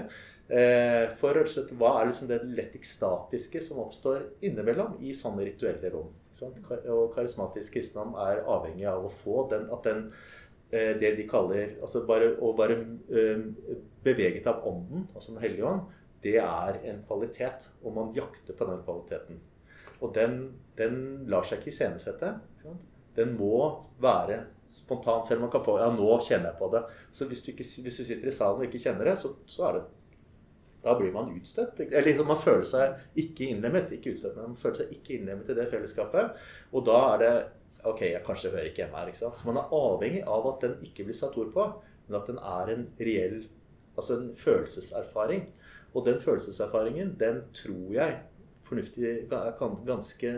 Eh, 0.49 1.11
for 1.21 1.37
slett, 1.51 1.75
hva 1.77 1.99
er 1.99 2.09
liksom 2.09 2.31
det 2.31 2.41
lett 2.57 2.77
ekstatiske 2.79 3.61
som 3.61 3.83
oppstår 3.83 4.23
innimellom 4.49 4.97
i 5.05 5.13
sånne 5.17 5.45
rituelle 5.45 5.93
rom. 5.93 6.15
Og 6.89 7.11
karismatisk 7.13 7.77
kristendom 7.77 8.15
er 8.25 8.45
avhengig 8.49 8.87
av 8.89 9.05
å 9.05 9.13
få 9.13 9.45
den, 9.51 9.67
at 9.75 9.85
den 9.85 10.07
eh, 10.71 10.95
det 11.01 11.13
de 11.19 11.29
kaller 11.29 11.77
altså 11.83 12.05
bare, 12.09 12.33
Å 12.41 12.55
være 12.57 12.79
eh, 13.13 13.45
beveget 14.05 14.49
av 14.49 14.64
Ånden, 14.68 15.09
altså 15.14 15.35
Den 15.35 15.43
hellige 15.45 15.68
ånd, 15.68 15.95
det 16.25 16.39
er 16.41 16.81
en 16.91 17.03
kvalitet. 17.07 17.68
Og 17.83 17.95
man 17.95 18.14
jakter 18.16 18.57
på 18.57 18.70
den 18.70 18.85
kvaliteten. 18.87 19.43
Og 20.01 20.14
den, 20.14 20.39
den 20.79 21.27
lar 21.29 21.45
seg 21.45 21.61
ikke 21.61 21.75
iscenesette. 21.75 22.37
Den 23.18 23.35
må 23.37 23.59
være 24.01 24.47
spontan, 24.71 25.25
selv 25.27 25.41
om 25.41 25.47
man 25.47 25.53
kan 25.53 25.64
få 25.64 25.79
Ja, 25.81 25.91
nå 25.95 26.09
kjenner 26.25 26.53
jeg 26.53 26.59
på 26.61 26.71
det. 26.73 26.83
Så 27.12 27.29
hvis 27.31 27.45
du, 27.45 27.53
ikke, 27.53 27.64
hvis 27.64 28.01
du 28.01 28.05
sitter 28.05 28.29
i 28.29 28.35
salen 28.35 28.62
og 28.62 28.69
ikke 28.69 28.83
kjenner 28.83 29.11
det, 29.11 29.16
så, 29.21 29.33
så 29.49 29.69
er 29.69 29.79
det 29.79 29.87
da 30.85 30.95
blir 30.95 31.12
man 31.12 31.33
utstøtt. 31.35 31.81
Eller 31.81 32.07
liksom, 32.07 32.29
man 32.31 32.39
føler 32.39 32.66
seg 32.69 33.19
ikke 33.19 33.49
innlemmet. 33.51 33.91
Ikke 33.97 34.12
utstøtt, 34.14 34.37
men 34.39 34.53
man 34.53 34.61
føler 34.61 34.83
seg 34.83 34.93
ikke 34.95 35.16
innlemmet 35.16 35.51
i 35.51 35.57
det 35.59 35.66
fellesskapet. 35.73 36.43
Og 36.73 36.85
da 36.89 36.99
er 37.14 37.25
det 37.25 37.37
Ok, 37.87 38.01
jeg 38.09 38.25
kanskje 38.27 38.51
hører 38.51 38.73
ikke 38.73 38.81
hjemme 38.83 38.99
her. 38.99 39.07
ikke 39.07 39.21
sant? 39.21 39.39
Så 39.39 39.47
man 39.47 39.61
er 39.61 39.75
avhengig 39.75 40.25
av 40.27 40.47
at 40.51 40.64
den 40.64 40.73
ikke 40.83 41.05
blir 41.07 41.14
satt 41.14 41.37
ord 41.39 41.53
på, 41.55 41.66
men 42.09 42.16
at 42.19 42.27
den 42.27 42.41
er 42.43 42.73
en 42.75 42.89
reell 42.99 43.37
Altså 43.99 44.16
en 44.19 44.33
følelseserfaring. 44.35 45.45
Og 45.95 46.07
den 46.07 46.19
følelseserfaringen, 46.23 47.14
den 47.21 47.41
tror 47.55 47.95
jeg 47.95 48.19
fornuftig, 48.66 49.29
kan 49.31 49.79
ganske, 49.87 50.33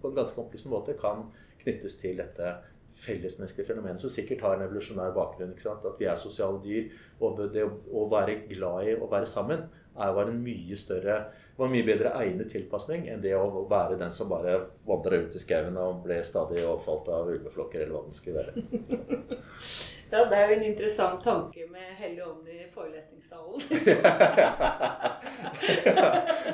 på 0.00 0.08
en 0.08 0.16
ganske 0.16 0.40
opplysende 0.40 0.74
måte 0.74 0.96
kan 0.98 1.28
knyttes 1.60 1.98
til 2.00 2.18
dette 2.18 2.54
fellesmenneskelige 3.00 3.68
fenomen 3.72 3.98
som 3.98 4.12
sikkert 4.12 4.44
har 4.46 4.56
en 4.56 4.66
evolusjonær 4.66 5.14
bakgrunn. 5.16 5.54
At 5.54 5.86
vi 5.98 6.08
er 6.10 6.20
sosiale 6.20 6.60
dyr. 6.64 6.92
Og 7.20 7.40
det 7.54 7.64
å 7.64 8.06
være 8.10 8.42
glad 8.50 8.90
i 8.90 8.94
å 8.98 9.10
være 9.10 9.30
sammen 9.30 9.66
er 9.94 10.14
var 10.14 10.30
en 10.30 10.42
mye 10.42 10.76
større 10.78 11.18
var 11.56 11.70
mye 11.70 11.86
bedre 11.86 12.10
egnet 12.18 12.50
tilpasning 12.50 13.08
enn 13.12 13.22
det 13.22 13.34
å 13.38 13.64
være 13.70 13.98
den 14.00 14.12
som 14.12 14.30
bare 14.30 14.56
vandra 14.86 15.16
rundt 15.16 15.36
i 15.38 15.42
skauen 15.42 15.76
og 15.78 16.02
ble 16.06 16.18
stadig 16.26 16.64
overfalt 16.64 17.10
av 17.14 17.30
ulveflokker, 17.30 17.84
eller 17.84 17.94
hva 17.94 18.06
det 18.08 18.18
skulle 18.18 18.42
være. 18.42 18.52
Ja, 20.14 20.24
det 20.30 20.36
er 20.38 20.48
jo 20.48 20.54
en 20.54 20.62
interessant 20.62 21.24
tanke 21.24 21.64
med 21.72 21.94
Hellig 21.98 22.22
ånd 22.22 22.46
i 22.46 22.60
forelesningssalen. 22.70 23.60
ja, 25.86 26.10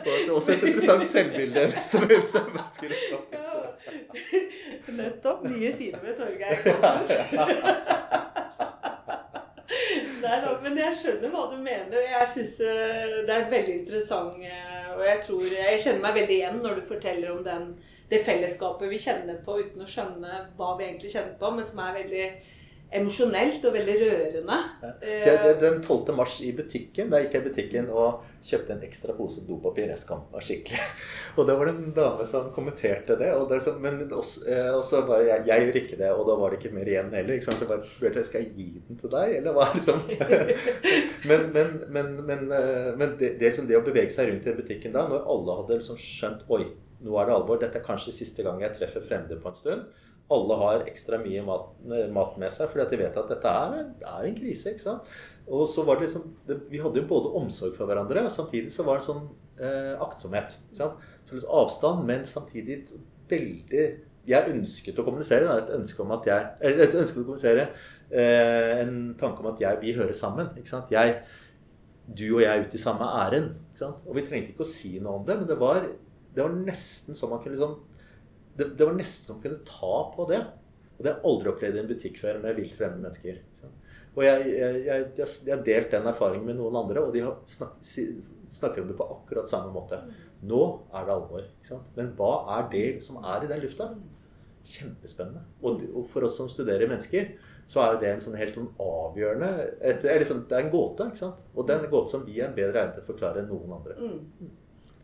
er 0.06 0.32
også 0.32 0.54
et 0.54 0.62
interessant 0.70 1.08
selvbilde. 1.10 1.66
Som. 1.90 2.06
Ja. 2.08 3.40
Nettopp. 4.96 5.44
Nye 5.50 5.72
sider 5.76 6.00
ved 6.06 6.16
Torgeir. 6.16 6.56
Da, 10.22 10.52
men 10.62 10.78
jeg 10.78 10.96
skjønner 11.00 11.32
hva 11.32 11.46
du 11.50 11.56
mener. 11.60 11.96
Jeg 12.04 12.28
syns 12.34 12.56
eh, 12.64 13.16
det 13.26 13.36
er 13.36 13.50
veldig 13.52 13.74
interessant. 13.80 14.38
Eh, 14.44 14.88
og 14.96 15.02
jeg 15.06 15.22
tror 15.24 15.44
Jeg 15.54 15.80
kjenner 15.84 16.04
meg 16.04 16.16
veldig 16.18 16.36
igjen 16.36 16.62
når 16.64 16.78
du 16.78 16.86
forteller 16.88 17.32
om 17.32 17.42
den, 17.46 17.68
det 18.10 18.22
fellesskapet 18.26 18.90
vi 18.90 18.98
kjenner 19.00 19.38
på 19.44 19.58
uten 19.60 19.84
å 19.84 19.88
skjønne 19.88 20.40
hva 20.58 20.72
vi 20.78 20.88
egentlig 20.88 21.12
kjenner 21.14 21.36
på, 21.40 21.52
men 21.54 21.66
som 21.66 21.82
er 21.84 21.98
veldig 22.00 22.24
emosjonelt 22.90 23.64
og 23.68 23.74
veldig 23.74 23.94
rørende. 24.00 24.56
Ja. 24.82 24.90
Så 25.22 25.30
jeg, 25.30 25.54
den 25.60 25.78
12. 25.82 26.10
mars 26.16 26.40
i 26.42 26.50
butikken, 26.56 27.10
da 27.12 27.20
gikk 27.22 27.36
jeg 27.36 27.44
i 27.44 27.46
butikken 27.46 27.90
og 27.94 28.24
kjøpte 28.42 28.74
en 28.74 28.82
ekstra 28.86 29.14
pose 29.14 29.44
dopapir. 29.46 29.86
Jeg 29.92 30.00
skam 30.02 30.24
meg 30.32 30.42
skikkelig. 30.46 30.80
Og 31.38 31.46
da 31.46 31.54
var 31.58 31.70
det 31.70 31.74
en 31.76 31.94
dame 31.94 32.26
som 32.26 32.50
kommenterte 32.54 33.14
det. 33.20 33.30
Og, 33.36 33.46
det, 33.50 33.60
men 33.84 34.02
også, 34.08 34.42
eh, 34.50 34.72
og 34.74 34.82
så 34.86 35.04
bare 35.06 35.28
jeg, 35.28 35.46
jeg 35.46 35.66
gjør 35.66 35.80
ikke 35.82 36.00
det, 36.00 36.10
og 36.10 36.26
da 36.26 36.36
var 36.40 36.50
det 36.50 36.58
ikke 36.58 36.74
mer 36.74 36.90
igjen 36.90 37.14
heller. 37.14 37.38
Så 37.44 37.54
jeg 37.54 37.70
bare 37.70 37.86
spurte 37.86 38.26
skal 38.26 38.44
jeg 38.44 38.52
gi 38.58 38.82
den 38.88 39.00
til 39.00 39.14
deg, 39.14 39.38
eller 39.38 39.56
hva? 39.56 39.70
Liksom. 39.76 40.02
men, 41.30 41.48
men, 41.54 41.72
men, 41.94 42.12
men, 42.26 42.46
eh, 42.58 42.90
men 42.98 43.14
det, 43.20 43.36
det, 43.38 43.52
liksom 43.52 43.70
det, 43.70 43.78
å 43.78 43.86
bevege 43.86 44.10
seg 44.14 44.32
rundt 44.32 44.50
i 44.50 44.58
butikken 44.58 44.96
da, 44.96 45.06
når 45.08 45.28
alle 45.30 45.58
hadde 45.62 45.78
liksom 45.78 45.98
skjønt 46.00 46.46
Oi, 46.50 46.64
nå 47.06 47.16
er 47.16 47.30
det 47.30 47.38
alvor. 47.38 47.62
Dette 47.62 47.78
er 47.78 47.86
kanskje 47.86 48.18
siste 48.18 48.44
gang 48.44 48.58
jeg 48.64 48.74
treffer 48.76 49.04
fremmede 49.04 49.38
på 49.40 49.52
en 49.52 49.60
stund 49.62 50.08
alle 50.30 50.56
har 50.60 50.84
ekstra 50.86 51.18
mye 51.22 51.42
mat, 51.46 51.70
mat 52.14 52.36
med 52.38 52.52
seg, 52.54 52.70
fordi 52.70 52.84
at 52.84 52.92
de 52.92 52.98
vet 53.00 53.16
at 53.18 53.30
dette 53.32 53.54
er, 53.64 53.78
er 53.98 54.26
en 54.28 54.36
krise. 54.36 54.72
ikke 54.72 54.84
sant? 54.84 55.08
Og 55.50 55.64
så 55.68 55.82
var 55.86 55.98
det 55.98 56.06
liksom, 56.06 56.28
det, 56.46 56.60
Vi 56.70 56.82
hadde 56.82 57.02
jo 57.02 57.08
både 57.10 57.32
omsorg 57.40 57.74
for 57.78 57.90
hverandre, 57.90 58.22
og 58.26 58.34
samtidig 58.34 58.70
så 58.74 58.86
var 58.86 59.00
det 59.00 59.08
sånn 59.08 59.24
eh, 59.58 59.96
aktsomhet. 59.98 60.54
ikke 60.68 60.78
sant? 60.82 61.08
Så 61.24 61.34
liksom 61.34 61.56
avstand, 61.62 62.06
men 62.06 62.24
samtidig 62.28 62.84
veldig 63.30 63.88
Jeg 64.30 64.52
ønsket 64.52 64.98
å 65.00 65.04
kommunisere 65.06 65.46
da, 65.48 65.58
et 65.58 65.70
ønske 65.74 66.02
om 66.04 66.10
at 66.14 66.26
jeg, 66.28 66.48
eller 66.60 66.84
et 66.84 66.98
ønske 67.00 67.22
å 67.22 67.24
kommunisere 67.24 67.62
eh, 68.12 68.82
en 68.84 69.14
tanke 69.18 69.42
om 69.42 69.48
at 69.50 69.62
jeg, 69.62 69.80
vi 69.82 69.96
hører 69.96 70.14
sammen. 70.14 70.52
ikke 70.60 70.70
sant? 70.70 70.92
Jeg, 70.94 71.22
du 72.06 72.26
og 72.36 72.42
jeg 72.44 72.50
er 72.52 72.66
ute 72.66 72.78
i 72.78 72.82
samme 72.82 73.08
ærend. 73.24 73.56
Og 73.80 74.12
vi 74.14 74.26
trengte 74.26 74.52
ikke 74.52 74.66
å 74.66 74.68
si 74.68 74.98
noe 75.00 75.18
om 75.18 75.26
det, 75.26 75.38
men 75.40 75.48
det 75.48 75.58
var, 75.58 75.86
det 76.34 76.44
var 76.44 76.54
nesten 76.54 77.16
så 77.16 77.30
man 77.30 77.40
kunne 77.42 77.56
liksom 77.56 77.78
det, 78.60 78.70
det, 78.76 78.86
var 78.86 78.96
nesten 78.98 79.32
som 79.32 79.42
kunne 79.42 79.62
ta 79.66 79.94
på 80.14 80.26
det. 80.30 80.40
Og 80.96 81.04
det 81.04 81.12
har 81.12 81.16
jeg 81.18 81.30
aldri 81.32 81.52
opplevd 81.54 81.78
i 81.78 81.82
en 81.82 81.88
butikk 81.88 82.18
før 82.20 82.40
med 82.42 82.58
vilt 82.58 82.76
fremmede 82.76 83.06
mennesker. 83.06 83.38
Og 84.16 84.24
jeg, 84.26 84.48
jeg, 84.52 84.80
jeg, 84.84 85.04
jeg, 85.16 85.52
har 85.54 85.62
delt 85.64 85.94
den 85.94 86.08
erfaringen 86.10 86.48
med 86.50 86.58
noen 86.58 86.76
andre, 86.82 87.04
og 87.06 87.14
de 87.14 87.22
har 87.24 87.38
snak, 87.48 87.78
snakker 88.50 88.82
om 88.82 88.90
det 88.90 88.96
på 88.98 89.06
akkurat 89.14 89.48
samme 89.48 89.72
måte. 89.72 90.00
Nå 90.50 90.62
er 90.92 91.06
det 91.06 91.14
alvor. 91.14 91.46
Men 91.96 92.10
hva 92.18 92.32
er 92.58 92.66
det 92.72 92.88
som 93.06 93.20
er 93.22 93.46
i 93.46 93.50
den 93.50 93.62
lufta? 93.64 93.92
Kjempespennende. 94.66 95.46
Og, 95.64 95.86
og 95.94 96.10
for 96.12 96.26
oss 96.26 96.36
som 96.40 96.50
studerer 96.52 96.90
mennesker, 96.90 97.32
så 97.70 97.84
er 97.84 98.00
det 98.00 98.08
en 98.10 98.22
sånn 98.24 98.38
helt 98.38 98.56
sånn 98.58 98.70
avgjørende 98.82 99.50
et, 99.86 100.02
liksom, 100.02 100.42
Det 100.50 100.56
er 100.58 100.64
en 100.66 100.72
gåte. 100.72 101.06
ikke 101.06 101.22
sant? 101.22 101.44
Og 101.54 101.66
det 101.66 101.76
er 101.76 101.84
en 101.84 101.92
gåte 101.92 102.12
som 102.12 102.24
vi 102.26 102.40
er 102.42 102.52
bedre 102.56 102.82
egnet 102.82 102.98
til 102.98 103.04
å 103.04 103.10
forklare 103.12 103.44
enn 103.44 103.52
noen 103.52 103.76
andre. 103.78 103.96
Mm. 104.00 104.50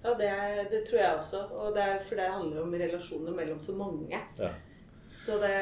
Ja, 0.06 0.14
det, 0.14 0.68
det, 0.70 0.84
tror 0.86 1.00
jeg 1.00 1.16
også. 1.16 1.42
Og 1.58 1.74
det 1.74 1.82
er, 1.82 1.98
for 1.98 2.20
det 2.20 2.30
handler 2.30 2.60
jo 2.60 2.62
om 2.62 2.78
relasjoner 2.78 3.34
mellom 3.34 3.58
så 3.62 3.74
mange. 3.74 4.20
Ja. 4.38 4.52
Så 5.16 5.38
det, 5.40 5.52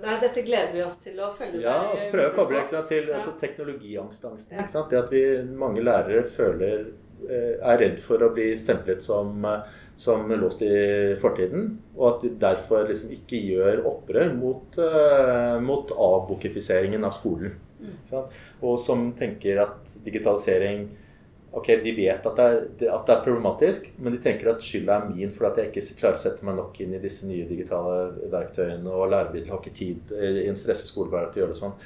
nei, 0.00 0.14
dette 0.22 0.44
gleder 0.46 0.72
vi 0.72 0.82
oss 0.84 0.96
til 1.02 1.18
å 1.20 1.28
følge. 1.36 1.60
Ja, 1.64 1.74
og 1.82 1.96
altså, 1.96 2.08
prøve 2.14 2.30
å 2.30 2.36
koble 2.38 2.62
til 2.70 3.10
ja. 3.10 3.18
altså, 3.18 3.34
teknologiangstangsten. 3.40 4.62
Ikke 4.62 4.72
sant? 4.72 4.92
Det 4.92 5.00
at 5.02 5.12
vi, 5.12 5.22
mange 5.58 5.84
lærere 5.84 6.22
føler 6.30 6.86
eh, 7.26 7.58
er 7.58 7.80
redd 7.82 8.00
for 8.00 8.24
å 8.24 8.30
bli 8.32 8.52
stemplet 8.62 9.04
som, 9.04 9.44
som 10.00 10.32
låst 10.32 10.64
i 10.64 10.72
fortiden. 11.20 11.68
Og 11.98 12.08
at 12.14 12.24
de 12.24 12.32
derfor 12.46 12.88
liksom 12.88 13.12
ikke 13.18 13.42
gjør 13.50 13.84
opprør 13.92 14.32
mot, 14.38 14.80
uh, 14.80 15.58
mot 15.60 15.92
avbokifiseringen 15.92 17.04
av 17.04 17.12
skolen. 17.18 17.58
Mm. 17.82 17.96
Og 18.62 18.78
som 18.80 19.08
tenker 19.18 19.60
at 19.66 19.96
digitalisering 20.06 20.86
Ok, 21.52 21.66
De 21.84 21.92
vet 21.92 22.26
at 22.26 22.38
det, 22.38 22.44
er, 22.44 22.62
at 22.94 23.06
det, 23.06 23.12
er, 23.12 23.24
problematisk, 23.24 23.90
men 24.00 24.14
de 24.14 24.20
tenker 24.24 24.48
at 24.54 24.64
skylda 24.64 24.94
er 24.96 25.10
min 25.10 25.34
for 25.36 25.50
at 25.50 25.58
jeg 25.60 25.68
ikke 25.68 25.98
klarer 25.98 26.16
å 26.16 26.22
sette 26.22 26.46
meg 26.48 26.56
nok 26.56 26.78
inn 26.80 26.94
i 26.96 27.02
disse 27.02 27.28
nye 27.28 27.44
digitale 27.48 28.28
verktøyene, 28.32 28.88
og 28.88 29.10
læremidler 29.12 29.52
har 29.52 29.60
ikke 29.60 29.76
tid 29.76 30.14
i 30.16 30.46
en 30.48 30.56
stresset 30.56 30.88
skolehverdag 30.88 31.34
til 31.34 31.42
å 31.42 31.44
gjøre 31.44 31.52
det 31.52 31.60
sånn. 31.60 31.76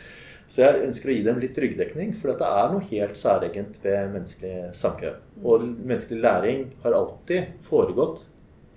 Så 0.47 0.63
jeg 0.63 0.85
ønsker 0.87 1.11
å 1.11 1.17
gi 1.17 1.25
dem 1.27 1.41
litt 1.43 1.59
ryggdekning, 1.59 2.13
for 2.15 2.31
det 2.31 2.47
er 2.47 2.71
noe 2.71 2.87
helt 2.93 3.19
særegent 3.19 3.81
ved 3.83 4.13
menneskelig 4.13 4.71
samkvem. 4.79 5.19
Og 5.43 5.65
menneskelig 5.75 6.23
læring 6.23 6.61
har 6.85 6.95
alltid 6.95 7.57
foregått 7.67 8.29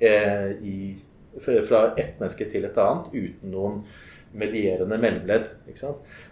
eh, 0.01 0.55
i, 0.65 0.79
fra 1.37 1.91
ett 1.91 2.17
menneske 2.17 2.49
til 2.49 2.65
et 2.65 2.81
annet 2.81 3.13
uten 3.13 3.53
noen 3.53 3.83
medierende 4.33 4.97
mellomledd. 4.97 5.51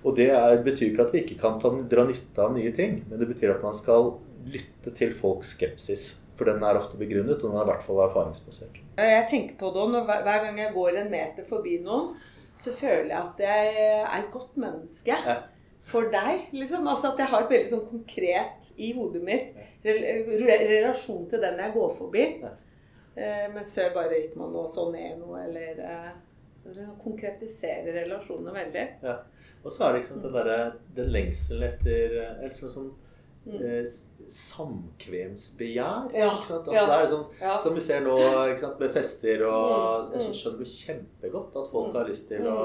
Og 0.01 0.17
det 0.17 0.31
er, 0.33 0.57
betyr 0.65 0.89
ikke 0.89 1.05
at 1.05 1.13
vi 1.13 1.21
ikke 1.21 1.37
kan 1.41 1.61
ta, 1.61 1.69
dra 1.89 2.05
nytte 2.09 2.41
av 2.41 2.57
nye 2.57 2.73
ting, 2.73 3.03
men 3.05 3.21
det 3.21 3.29
betyr 3.29 3.53
at 3.53 3.65
man 3.65 3.77
skal 3.77 4.15
lytte 4.53 4.93
til 4.97 5.13
folks 5.15 5.55
skepsis. 5.55 6.07
For 6.37 6.45
den 6.45 6.61
er 6.63 6.77
ofte 6.77 6.99
begrunnet, 6.99 7.41
og 7.41 7.49
den 7.49 7.57
er 7.57 7.65
i 7.65 7.69
hvert 7.71 7.85
fall 7.85 8.03
erfaringsbasert. 8.05 8.81
Jeg 8.97 9.27
tenker 9.29 9.57
på 9.57 9.71
det, 9.73 9.85
når 9.93 10.05
Hver 10.05 10.43
gang 10.45 10.59
jeg 10.59 10.73
går 10.73 10.99
en 11.01 11.11
meter 11.11 11.45
forbi 11.47 11.79
noen, 11.85 12.11
så 12.57 12.73
føler 12.73 13.11
jeg 13.13 13.21
at 13.21 13.41
jeg 13.41 13.87
er 14.01 14.19
et 14.19 14.29
godt 14.33 14.57
menneske. 14.57 15.17
Ja. 15.25 15.39
For 15.87 16.09
deg, 16.11 16.49
liksom. 16.51 16.87
Altså 16.87 17.13
At 17.13 17.21
jeg 17.21 17.31
har 17.31 17.45
et 17.45 17.51
veldig 17.53 17.71
sånn 17.71 17.85
konkret 17.87 18.71
i 18.75 18.91
hodet 18.97 19.21
mitt 19.23 19.57
relasjon 19.87 21.27
til 21.31 21.43
den 21.43 21.61
jeg 21.63 21.73
går 21.77 21.91
forbi. 21.95 22.25
Ja. 22.43 22.53
Eh, 23.17 23.45
mens 23.53 23.71
før 23.73 23.93
bare 23.95 24.19
gikk 24.19 24.35
man 24.37 24.55
og 24.57 24.67
så 24.69 24.89
ned 24.91 25.21
noe, 25.21 25.41
eller 25.47 25.79
eh, 25.81 26.11
konkretiserer 27.01 27.95
relasjonene 28.03 28.53
veldig. 28.53 28.85
Ja. 29.05 29.17
Og 29.63 29.73
så 29.73 29.87
er 29.87 29.93
det 29.95 30.01
liksom 30.03 30.21
den 30.21 30.35
derre 30.35 30.57
den 30.95 31.09
lengselen 31.15 31.65
etter 31.71 32.17
eller 32.27 32.53
sånn, 32.55 32.73
sånn. 32.73 32.91
Eh, 33.47 33.83
samkvemsbegjær. 34.27 36.09
Ja, 36.11 36.27
altså, 36.27 36.57
ja, 36.75 36.81
det 36.83 36.95
er 36.97 37.05
sånn, 37.11 37.21
ja. 37.39 37.53
Som 37.63 37.77
vi 37.77 37.83
ser 37.85 38.01
nå 38.03 38.15
sant, 38.59 38.75
med 38.81 38.91
fester 38.91 39.43
og 39.47 40.03
mm, 40.03 40.17
Jeg 40.17 40.35
skjønner 40.35 40.59
det 40.59 40.67
kjempegodt 40.71 41.55
at 41.61 41.69
folk 41.71 41.95
har 41.95 42.09
lyst 42.09 42.27
til 42.33 42.43
å 42.51 42.57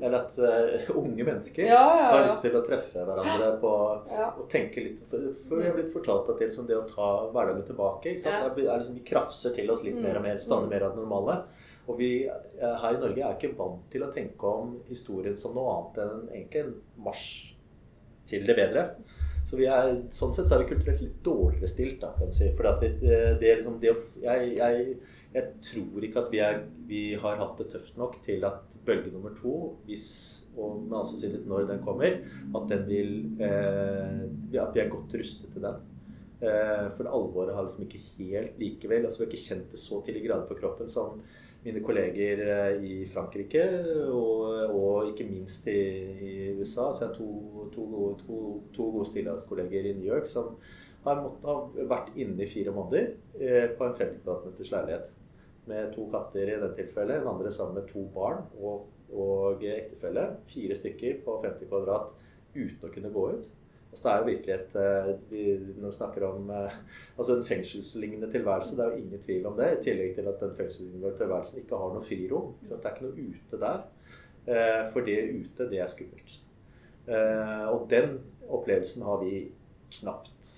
Eller 0.00 0.16
at 0.18 0.34
uh, 0.42 0.90
unge 0.98 1.28
mennesker 1.28 1.70
har 1.70 2.24
lyst 2.24 2.42
til 2.42 2.58
å 2.58 2.64
treffe 2.66 3.06
hverandre 3.06 3.52
på 3.62 3.74
og 3.76 4.42
tenke 4.50 4.82
litt 4.82 5.04
For, 5.06 5.30
for 5.46 5.62
vi 5.62 5.68
har 5.68 5.78
blitt 5.78 5.94
fortalt 5.94 6.32
at 6.32 6.40
det, 6.40 6.50
liksom, 6.50 6.66
det 6.66 6.80
å 6.80 6.88
ta 6.90 7.10
hverdagen 7.30 7.62
tilbake 7.70 8.16
er, 8.16 8.42
er 8.42 8.58
liksom, 8.58 8.98
Vi 8.98 9.06
krafser 9.06 9.54
til 9.54 9.70
oss 9.70 9.86
litt 9.86 10.00
mer 10.02 10.18
og 10.18 10.26
mer, 10.26 10.42
stadig 10.42 10.72
mer 10.72 10.88
av 10.88 10.96
det 10.96 11.04
normale. 11.04 11.38
Og 11.86 12.00
vi 12.00 12.10
eh, 12.26 12.78
her 12.82 12.96
i 12.96 12.98
Norge 12.98 13.22
er 13.22 13.36
ikke 13.36 13.54
vant 13.54 13.84
til 13.92 14.02
å 14.02 14.10
tenke 14.10 14.50
om 14.50 14.74
historien 14.88 15.36
som 15.38 15.54
noe 15.54 15.70
annet 15.76 16.00
enn 16.02 16.24
egentlig 16.32 16.64
en 16.64 16.72
marsj 17.06 17.28
til 18.26 18.42
det 18.46 18.56
bedre. 18.58 18.88
Så 19.46 19.58
er, 19.62 19.92
sånn 20.10 20.32
sett 20.34 20.48
så 20.48 20.56
er 20.56 20.64
vi 20.64 20.72
kulturelt 20.72 21.02
litt 21.04 21.18
dårligere 21.24 21.68
stilt. 21.70 22.00
Da, 22.02 22.10
kan 22.18 22.32
si. 22.34 22.48
For 22.58 22.66
vi, 22.80 22.88
det, 22.98 23.46
er 23.46 23.60
liksom 23.60 23.76
det, 23.82 23.92
jeg, 24.24 24.48
jeg, 24.56 24.96
jeg, 25.36 25.50
tror 25.68 26.06
ikke 26.08 26.24
at 26.24 26.32
vi, 26.34 26.40
er, 26.42 26.62
vi, 26.88 27.02
har 27.22 27.38
hatt 27.38 27.60
det 27.62 27.68
tøft 27.76 28.00
nok 28.00 28.18
til 28.26 28.46
at 28.48 28.78
bølge 28.88 29.12
nummer 29.14 29.36
to, 29.38 29.54
hvis, 29.86 30.08
og 30.56 30.80
med 30.88 30.96
all 30.98 31.06
sannsynlighet 31.06 31.46
når 31.46 31.68
den 31.70 31.84
kommer, 31.86 32.18
at, 32.26 32.66
den 32.72 32.88
vil, 32.90 33.12
eh, 33.38 34.24
at 34.64 34.74
vi 34.74 34.82
er 34.82 34.90
godt 34.90 35.14
rustet 35.14 35.54
til 35.54 35.68
den. 35.68 35.78
Eh, 36.36 36.86
for 36.98 37.08
alvoret 37.08 37.54
har 37.56 37.64
liksom 37.64 37.86
ikke 37.86 38.02
helt 38.18 38.58
likevel 38.60 39.06
altså 39.06 39.22
Vi 39.22 39.24
har 39.24 39.30
ikke 39.30 39.44
kjent 39.46 39.70
det 39.72 39.78
så 39.80 40.02
til 40.04 40.18
de 40.18 40.20
grader 40.26 40.44
på 40.44 40.58
kroppen 40.58 40.90
som 40.92 41.22
mine 41.66 41.82
kolleger 41.84 42.42
eh, 42.46 42.84
i 42.86 42.96
Frankrike 43.10 43.64
og, 44.14 44.70
og 44.70 45.10
ikke 45.10 45.26
minst 45.28 45.66
i, 45.70 45.78
i, 46.22 46.34
USA. 46.54 46.92
Så 46.92 47.04
jeg 47.04 47.10
har 47.10 47.14
to, 47.16 47.68
to, 47.74 47.86
to, 48.22 48.40
to 48.76 48.90
gode 48.94 49.08
stillehavskolleger 49.10 49.90
i 49.90 49.94
New 49.98 50.06
York 50.06 50.28
som 50.30 50.56
har 51.06 51.22
måttet 51.22 51.46
ha 51.46 51.86
vært 51.90 52.14
inne 52.18 52.42
i 52.42 52.50
fire 52.50 52.74
måneder 52.74 53.12
eh, 53.38 53.68
på 53.78 53.86
en 53.86 53.94
50 53.98 54.22
kvadratmeters 54.22 54.72
leilighet. 54.74 55.12
Med 55.66 55.90
to 55.94 56.06
katter 56.12 56.50
i 56.50 56.58
det 56.62 56.72
tilfellet, 56.78 57.20
en 57.20 57.32
andre 57.34 57.50
sammen 57.54 57.80
med 57.80 57.88
to 57.90 58.04
barn 58.14 58.44
og, 58.62 58.86
og 59.10 59.62
ektefelle. 59.66 60.28
Fire 60.50 60.78
stykker 60.78 61.22
på 61.26 61.38
50 61.42 61.70
kvadrat 61.70 62.14
uten 62.56 62.86
å 62.86 62.92
kunne 62.94 63.14
gå 63.14 63.30
ut. 63.34 63.50
Altså, 63.96 64.08
det 64.08 64.14
er 64.14 64.18
jo 64.18 64.24
virkelig 64.28 64.54
et 64.54 64.74
eh, 64.76 65.30
vi, 65.30 65.42
Når 65.80 65.88
vi 65.88 65.96
snakker 65.96 66.24
om 66.26 66.50
eh, 66.50 66.74
altså 67.16 67.36
en 67.36 67.44
fengselslignende 67.44 68.28
tilværelse, 68.32 68.76
det 68.76 68.84
er 68.84 68.90
jo 68.90 68.96
ingen 68.96 69.22
tvil 69.22 69.46
om 69.46 69.56
det. 69.56 69.70
I 69.72 69.82
tillegg 69.82 70.14
til 70.14 70.28
at 70.28 70.40
den 70.40 70.52
fengselslignende 70.56 71.16
tilværelsen 71.16 71.62
ikke 71.62 71.78
har 71.80 71.94
noe 71.94 72.04
frirom. 72.04 72.50
Det 72.60 72.76
er 72.76 72.90
ikke 72.90 73.06
noe 73.06 73.24
ute 73.30 73.60
der. 73.62 73.78
Eh, 74.46 74.82
for 74.92 75.06
det 75.06 75.16
ute, 75.30 75.68
det 75.70 75.80
er 75.80 75.88
skummelt. 75.88 76.34
Og 77.72 77.86
den 77.90 78.18
opplevelsen 78.48 79.04
har 79.06 79.22
vi 79.22 79.46
knapt 80.00 80.52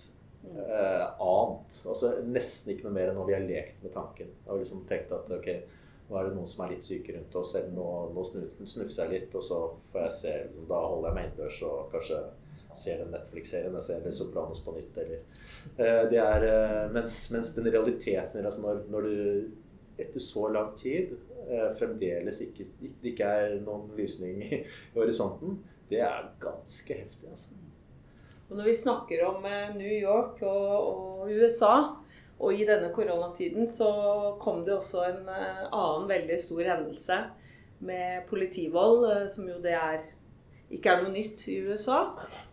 ant. 1.20 1.78
Altså 1.93 2.14
Nesten 2.24 2.72
ikke 2.72 2.89
noe 2.89 2.97
mer 2.97 3.12
enn 3.12 3.20
når 3.20 3.30
vi 3.30 3.36
har 3.36 3.47
lekt 3.47 3.84
med 3.84 3.95
tanken. 3.95 4.34
Vi 4.49 4.59
liksom 4.59 4.82
tenkt 4.89 5.14
at 5.14 5.30
ok, 5.39 5.49
nå 6.09 6.18
er 6.18 6.26
det 6.26 6.34
noen 6.34 6.51
som 6.51 6.64
er 6.64 6.74
litt 6.74 6.89
syke 6.89 7.14
rundt 7.14 7.39
oss, 7.39 7.55
eller 7.55 7.70
nå, 7.76 7.86
nå 8.16 8.26
snufser 8.26 9.05
jeg 9.05 9.14
litt, 9.14 9.39
og 9.39 9.45
så 9.45 9.62
får 9.93 10.07
jeg 10.09 10.18
se 10.18 10.36
liksom, 10.49 10.68
Da 10.72 10.82
holder 10.89 11.11
jeg 11.11 11.18
meg 11.20 11.28
innendørs 11.28 11.62
og 11.68 11.91
kanskje 11.95 12.22
ser 12.81 13.05
en 13.05 13.14
Netflix-serie, 13.14 13.72
jeg 13.74 13.87
ser 13.87 14.11
Sopranos 14.14 14.62
på 14.64 14.74
nytt, 14.76 14.99
eller 15.03 15.22
uh, 15.79 16.05
Det 16.11 16.20
er 16.22 16.47
uh, 16.49 16.85
mens, 16.95 17.16
mens, 17.35 17.55
den 17.57 17.70
realiteten 17.72 18.45
altså 18.45 18.64
når, 18.64 18.85
når, 18.93 19.09
du 19.09 20.03
etter 20.03 20.22
så 20.22 20.47
lang 20.55 20.74
tid 20.79 21.16
uh, 21.49 21.70
fremdeles 21.79 22.43
ikke, 22.45 22.68
ikke 23.11 23.31
er 23.43 23.57
noen 23.64 23.91
lysning 23.99 24.43
i, 24.47 24.62
horisonten, 24.95 25.59
det 25.91 26.05
er 26.05 26.29
ganske 26.43 27.01
heftig, 27.03 27.31
altså. 27.31 27.57
Og 28.49 28.57
når 28.57 28.64
vi 28.64 28.74
snakker 28.79 29.22
om 29.26 29.43
New 29.76 29.93
York 29.93 30.39
og, 30.41 30.68
og 30.89 31.33
USA, 31.37 31.99
og 32.39 32.55
i 32.55 32.66
denne 32.66 32.93
koronatiden 32.95 33.66
så 33.70 33.89
kom 34.41 34.62
det 34.66 34.76
også 34.76 35.03
en 35.09 35.26
eh, 35.33 35.64
annen 35.74 36.07
veldig 36.11 36.39
stor 36.39 36.62
hendelse 36.70 37.18
med 37.83 38.29
politivold, 38.31 39.07
eh, 39.11 39.24
som 39.31 39.49
jo 39.51 39.59
det 39.62 39.74
er 39.74 40.05
ikke 40.74 40.92
er 40.92 41.02
noe 41.02 41.12
nytt 41.14 41.46
i 41.48 41.58
USA, 41.68 42.00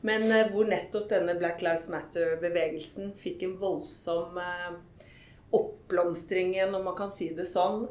men 0.07 0.28
eh, 0.32 0.51
hvor 0.51 0.70
nettopp 0.70 1.09
denne 1.11 1.36
Black 1.39 1.63
Lives 1.66 1.89
Matter-bevegelsen 1.91 3.13
fikk 3.20 3.43
en 3.47 3.57
voldsom 3.59 4.39
oppblomstring 5.55 6.53
igjen, 6.55 6.76
om 6.76 6.88
man 6.88 6.97
kan 6.97 7.11
si 7.13 7.30
det 7.36 7.45
sånn. 7.47 7.86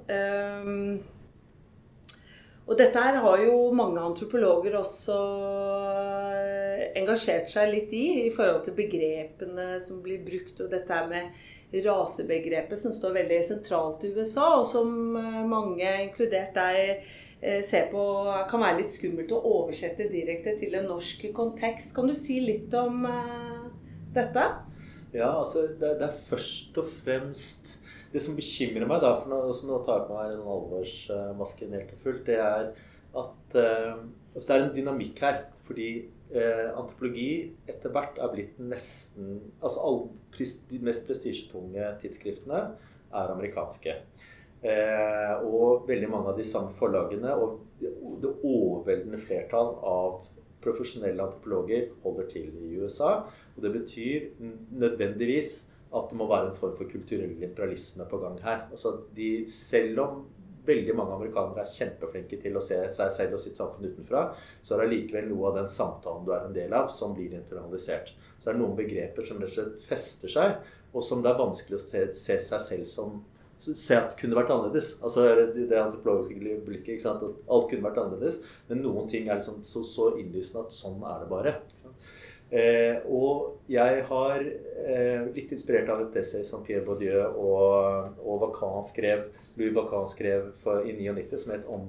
Og 2.65 2.79
dette 2.81 3.01
her 3.01 3.19
har 3.21 3.43
jo 3.45 3.57
mange 3.77 4.01
antropologer 4.01 4.79
også 4.79 5.17
engasjert 6.97 7.51
seg 7.53 7.69
litt 7.69 7.93
i, 7.93 8.07
i 8.25 8.31
forhold 8.33 8.63
til 8.65 8.77
begrepene 8.79 9.75
som 9.83 10.01
blir 10.05 10.23
brukt, 10.25 10.63
og 10.65 10.71
dette 10.73 10.95
her 10.95 11.11
med 11.11 11.85
rasebegrepet 11.85 12.79
som 12.79 12.95
står 12.95 13.19
veldig 13.19 13.41
sentralt 13.45 14.07
i 14.07 14.15
USA, 14.15 14.47
og 14.61 14.67
som 14.69 15.17
eh, 15.19 15.41
mange, 15.51 15.89
inkludert 16.07 16.55
deg, 16.57 17.05
eh, 17.43 17.61
ser 17.67 17.91
på 17.93 18.05
kan 18.49 18.63
være 18.63 18.79
litt 18.81 18.93
skummelt 18.93 19.35
å 19.35 19.43
oversette 19.59 20.09
direkte 20.13 20.57
til 20.61 20.79
en 20.79 20.89
norsk 20.95 21.27
kontekst. 21.37 21.93
Kan 21.97 22.09
du 22.09 22.17
si 22.17 22.39
litt 22.45 22.73
om 22.79 23.05
dette? 24.15 24.47
Ja, 25.15 25.35
altså 25.39 25.69
det, 25.69 25.99
det, 26.01 26.09
er 26.09 26.29
først 26.31 26.79
og 26.81 26.89
fremst 27.05 27.77
Det 28.15 28.23
som 28.23 28.37
bekymrer 28.39 28.87
meg, 28.87 29.03
da, 29.03 29.17
for 29.19 29.33
nå, 29.33 29.39
nå 29.51 29.79
tar 29.83 30.01
jeg 30.01 30.09
på 30.09 30.19
meg 30.19 30.29
den 30.31 30.51
alvorsmasken 30.57 31.75
helt 31.75 31.95
og 31.97 32.05
fullt, 32.05 32.27
det 32.29 32.37
er 32.39 32.69
at 33.15 33.57
uh, 33.59 34.05
det 34.35 34.45
er 34.51 34.61
en 34.61 34.75
dynamikk 34.75 35.23
her. 35.25 35.41
Fordi 35.67 35.89
uh, 36.35 36.69
antropologi 36.79 37.29
etter 37.71 37.91
hvert 37.95 38.21
er 38.21 38.31
blitt 38.31 38.59
nesten 38.61 39.39
Altså 39.59 39.83
all, 39.89 40.01
de 40.71 40.81
mest 40.85 41.09
prestisjetunge 41.09 41.91
tidsskriftene 42.03 42.63
er 43.15 43.35
amerikanske. 43.35 43.99
Eh, 44.65 45.33
og 45.45 45.85
veldig 45.89 46.09
mange 46.09 46.31
av 46.33 46.39
de 46.39 46.45
samme 46.49 46.73
forlagene 46.79 47.35
og 47.37 47.59
det 48.23 48.31
overveldende 48.49 49.19
flertall 49.21 49.75
av 49.85 50.23
profesjonelle 50.65 51.21
antropologer 51.21 51.91
holder 52.01 52.31
til 52.33 52.47
i 52.65 52.79
USA. 52.81 53.27
Og 53.55 53.67
det 53.67 53.75
betyr 53.75 54.31
nødvendigvis 54.73 55.53
at 55.95 56.11
det 56.11 56.19
må 56.19 56.29
være 56.31 56.51
en 56.51 56.57
form 56.59 56.75
for 56.79 56.91
kulturell 56.91 57.37
liberalisme 57.41 58.07
på 58.11 58.21
gang 58.23 58.39
her. 58.45 58.65
Altså 58.71 58.97
de, 59.17 59.29
selv 59.51 60.01
om 60.05 60.23
veldig 60.65 60.95
mange 60.97 61.17
amerikanere 61.19 61.65
er 61.65 61.71
kjempeflinke 61.71 62.39
til 62.41 62.57
å 62.57 62.63
se 62.65 62.79
seg 62.93 63.11
selv 63.13 63.37
og 63.37 63.43
sitt 63.43 63.59
samfunn 63.61 63.91
utenfra, 63.91 64.25
så 64.63 64.75
er 64.75 64.81
det 64.81 64.87
allikevel 64.89 65.29
noe 65.29 65.51
av 65.51 65.59
den 65.61 65.69
samtalen 65.73 66.25
du 66.25 66.33
er 66.33 66.47
en 66.47 66.57
del 66.57 66.73
av, 66.77 66.89
som 66.93 67.13
blir 67.17 67.35
internalisert. 67.37 68.15
Så 68.39 68.51
er 68.51 68.57
det 68.57 68.63
noen 68.63 68.79
begreper 68.79 69.29
som 69.29 69.43
rett 69.43 69.53
og 69.53 69.59
slett 69.59 69.87
fester 69.89 70.33
seg, 70.33 70.57
og 70.95 71.05
som 71.05 71.23
det 71.25 71.33
er 71.33 71.41
vanskelig 71.41 71.79
å 71.79 71.85
se, 71.85 72.07
se 72.17 72.41
seg 72.49 72.67
selv 72.71 72.91
som 72.91 73.23
Se 73.55 73.95
at 73.95 74.17
kunne 74.19 74.35
vært 74.35 74.51
annerledes. 74.51 74.97
Altså 74.99 75.29
Det 75.55 75.79
antropologiske 75.79 76.57
blikket. 76.67 77.05
At 77.07 77.23
alt 77.23 77.69
kunne 77.71 77.87
vært 77.87 78.01
annerledes. 78.03 78.41
Men 78.67 78.83
noen 78.83 79.07
ting 79.11 79.29
er 79.29 79.39
liksom 79.39 79.63
så, 79.63 79.85
så 79.87 80.09
innlysende 80.19 80.65
at 80.67 80.75
sånn 80.75 80.99
er 81.07 81.23
det 81.23 81.29
bare. 81.31 81.53
Eh, 82.55 83.01
og 83.11 83.65
jeg 83.67 84.05
har, 84.07 84.45
eh, 84.87 85.25
litt 85.35 85.51
inspirert 85.51 85.89
av 85.91 86.05
et 86.05 86.17
essay 86.21 86.45
som 86.47 86.63
Pierre 86.63 86.85
Baudieu 86.87 87.25
og, 87.25 88.15
og 88.23 88.41
Vacan 88.45 88.85
skrev 88.87 89.27
Louis 89.57 89.75
Vacan 89.75 90.07
skrev 90.07 90.53
for, 90.63 90.85
i 90.87 90.95
99, 90.95 91.39
som 91.39 91.55
het 91.55 91.67
om 91.71 91.89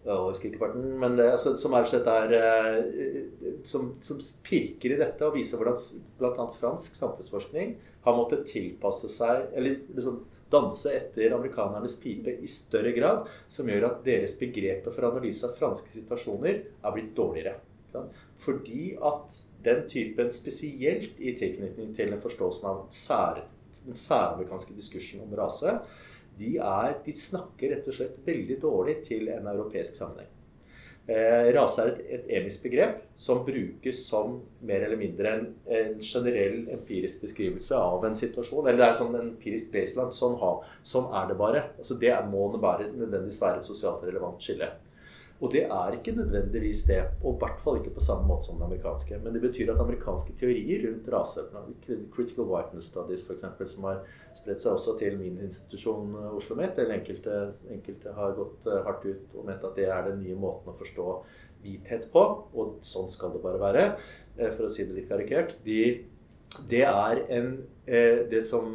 jeg 0.00 0.16
husker 0.16 0.48
ikke 0.48 0.62
farten, 0.62 0.84
men 0.96 1.16
det, 1.18 1.26
altså, 1.28 1.52
som 1.60 1.74
er, 1.76 1.88
er 2.08 2.34
eh, 2.36 3.16
som, 3.68 3.90
som, 4.00 4.20
pirker 4.46 4.94
i 4.94 5.00
dette 5.00 5.26
og 5.26 5.36
viser 5.36 5.60
hvordan 5.60 5.80
bl.a. 6.16 6.46
fransk 6.56 6.96
samfunnsforskning 6.96 7.74
har 8.06 8.16
måttet 8.16 8.46
tilpasse 8.48 9.10
seg 9.12 9.50
Eller 9.52 9.82
liksom 9.92 10.22
danse 10.50 10.92
etter 10.96 11.36
amerikanernes 11.36 11.98
pipe 12.00 12.32
i 12.32 12.48
større 12.50 12.94
grad, 12.96 13.28
som 13.46 13.68
gjør 13.68 13.90
at 13.90 14.00
deres 14.06 14.34
begreper 14.40 14.90
for 14.90 15.06
analyse 15.12 15.46
av 15.46 15.52
franske 15.60 15.92
situasjoner 15.94 16.56
er 16.64 16.96
blitt 16.96 17.12
dårligere. 17.14 17.60
Fordi 18.40 18.94
at 18.96 19.36
den 19.64 19.86
typen, 19.88 20.32
spesielt 20.32 21.18
i 21.20 21.34
tilknytning 21.38 21.94
til 21.96 22.14
den 22.14 22.22
forståelsen 22.22 22.70
av 22.70 22.82
sær, 22.94 23.44
den 23.84 23.98
særamerikanske 23.98 24.74
diskursen 24.76 25.24
om 25.24 25.34
rase, 25.38 25.78
de, 26.40 26.56
er, 26.56 26.98
de 27.04 27.14
snakker 27.16 27.74
rett 27.74 27.88
og 27.90 27.96
slett 27.96 28.20
veldig 28.26 28.60
dårlig 28.62 29.00
til 29.06 29.28
en 29.32 29.50
europeisk 29.50 29.98
sammenheng. 30.00 30.30
Eh, 31.10 31.48
rase 31.56 31.82
er 31.82 31.88
et, 31.90 32.02
et 32.14 32.26
emisk 32.38 32.62
begrep 32.62 33.00
som 33.18 33.40
brukes 33.42 34.02
som 34.06 34.36
mer 34.68 34.84
eller 34.86 35.00
mindre 35.00 35.32
en, 35.32 35.46
en, 35.66 35.96
generell 35.98 36.68
empirisk 36.76 37.24
beskrivelse 37.24 37.74
av 37.74 38.04
en 38.06 38.14
situasjon. 38.16 38.68
Eller 38.68 38.78
det 38.78 38.86
er 38.86 38.98
sånn 39.00 39.16
en 39.16 39.32
empirisk 39.32 39.72
baseline. 39.74 40.14
Sånn, 40.14 40.36
ha, 40.42 40.52
sånn 40.86 41.08
er 41.18 41.32
det 41.32 41.38
bare. 41.40 41.64
Altså 41.80 41.96
det 41.98 42.14
må 42.30 42.46
bare 42.54 42.92
nødvendigvis 42.92 43.40
være 43.42 43.58
et 43.58 43.66
sosialt 43.66 44.04
relevant 44.06 44.44
skille. 44.44 44.70
Og 45.40 45.48
det 45.52 45.62
er 45.72 45.94
ikke 45.96 46.12
nødvendigvis 46.12 46.82
det, 46.84 46.98
og 47.24 47.34
i 47.34 47.38
hvert 47.40 47.60
fall 47.64 47.78
ikke 47.78 47.94
på 47.96 48.02
samme 48.04 48.26
måte 48.28 48.44
som 48.44 48.58
den 48.58 48.66
amerikanske. 48.66 49.18
Men 49.24 49.34
det 49.34 49.40
betyr 49.40 49.70
at 49.72 49.80
amerikanske 49.80 50.34
teorier 50.36 50.82
rundt 50.84 51.08
rase, 51.14 51.40
critical 52.12 52.44
whiteness 52.44 52.90
studies 52.92 53.24
f.eks., 53.24 53.46
som 53.72 53.86
har 53.88 54.02
spredt 54.36 54.60
seg 54.60 54.74
også 54.76 54.98
til 55.00 55.16
min 55.18 55.38
institusjon 55.40 56.12
eh, 56.12 56.34
Oslo 56.36 56.58
Met, 56.60 56.76
eller 56.76 56.98
enkelte, 56.98 57.38
enkelte, 57.72 58.12
har 58.18 58.36
gått 58.36 58.68
eh, 58.68 58.82
hardt 58.84 59.08
ut 59.08 59.38
og 59.38 59.48
ment 59.48 59.64
at 59.64 59.80
det 59.80 59.88
er 59.88 60.10
den 60.10 60.20
nye 60.20 60.36
måten 60.36 60.68
å 60.68 60.76
forstå 60.76 61.08
hvithet 61.64 62.10
på, 62.12 62.26
og 62.52 62.76
sånn 62.84 63.08
skal 63.12 63.32
det 63.32 63.42
bare 63.44 63.64
være, 63.64 63.88
eh, 64.36 64.52
for 64.52 64.68
å 64.68 64.72
si 64.72 64.84
det 64.84 64.98
litt 64.98 65.08
karikert. 65.08 65.56
De, 65.64 65.80
det 66.68 66.84
er 66.84 67.24
en, 67.32 67.52
det 67.86 68.40
som 68.42 68.66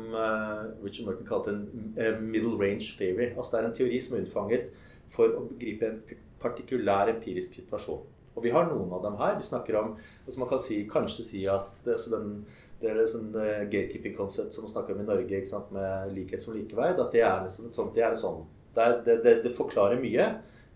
Richard 0.82 1.06
Merton 1.08 1.28
kalte 1.28 1.54
en 1.54 2.26
middle 2.26 2.56
range 2.60 2.96
theory. 2.98 3.34
Altså 3.36 3.54
det 3.54 3.60
er 3.60 3.68
en 3.70 3.76
teori 3.76 4.00
som 4.04 4.16
er 4.16 4.24
unnfanget 4.24 4.70
for 5.12 5.36
å 5.36 5.44
begripe 5.50 5.88
en 5.88 6.00
partikulær 6.46 7.12
empirisk 7.12 7.58
situasjon. 7.60 8.06
Og 8.36 8.44
vi 8.44 8.52
har 8.54 8.68
noen 8.70 8.92
av 8.94 9.04
dem 9.06 9.18
her. 9.20 9.36
Vi 9.40 9.48
snakker 9.48 9.78
om 9.80 9.94
altså 9.98 10.40
Man 10.42 10.50
kan 10.52 10.62
si, 10.62 10.82
kanskje 10.92 11.28
si 11.28 11.44
at 11.50 11.84
det, 11.86 11.96
altså 11.96 12.18
den, 12.18 12.34
det 12.82 12.92
er 12.92 13.06
sånn 13.10 13.30
uh, 13.36 13.64
gatekeeping-konsept 13.72 14.56
som 14.56 14.68
man 14.68 14.74
snakker 14.74 14.96
om 14.96 15.06
i 15.06 15.08
Norge, 15.08 15.46
sant, 15.48 15.72
med 15.76 16.12
likhet 16.16 16.44
som 16.44 16.58
likeverd. 16.58 17.00
At 17.00 17.16
det 17.16 17.24
er, 17.24 17.46
liksom, 17.48 17.72
sånn, 17.76 17.94
det, 17.96 18.04
er 18.04 18.20
sånn, 18.20 18.44
det, 18.76 19.22
det, 19.24 19.56
forklarer 19.56 20.02
mye 20.02 20.28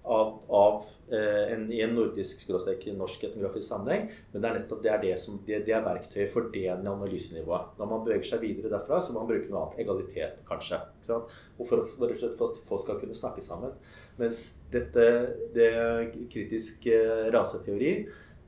av, 0.07 0.39
av 0.47 0.87
Eh, 1.11 1.53
en, 1.53 1.63
i 1.73 1.81
en 1.81 1.95
nordisk 1.97 2.43
norsk 2.53 3.23
etnografisk 3.25 3.65
sammenheng. 3.65 4.11
Men 4.31 4.43
det 4.43 4.49
er 4.49 4.57
nettopp 4.59 4.83
det 4.83 4.91
er, 4.93 4.99
det 5.01 5.15
som, 5.17 5.39
det 5.45 5.57
er 5.65 5.85
verktøyet 5.85 6.29
for 6.29 6.51
det 6.53 6.67
analysenivået. 6.69 7.71
Når 7.79 7.89
man 7.89 8.03
beveger 8.05 8.27
seg 8.29 8.43
videre 8.43 8.69
derfra, 8.75 8.99
så 9.01 9.15
må 9.15 9.23
man 9.23 9.31
bruke 9.31 9.49
noe 9.49 9.63
annet. 9.63 9.79
Egalitet, 9.81 10.43
kanskje. 10.45 10.77
Og 11.09 11.63
for, 11.65 11.81
for, 11.95 12.13
for, 12.13 12.51
at 12.51 12.61
folk 12.69 12.83
skal 12.83 13.01
kunne 13.01 13.17
snakke 13.17 13.41
sammen. 13.41 13.73
Mens 14.19 14.39
dette 14.71 15.05
det 15.55 15.69
kritisk 16.31 16.85
raseteori 17.33 17.93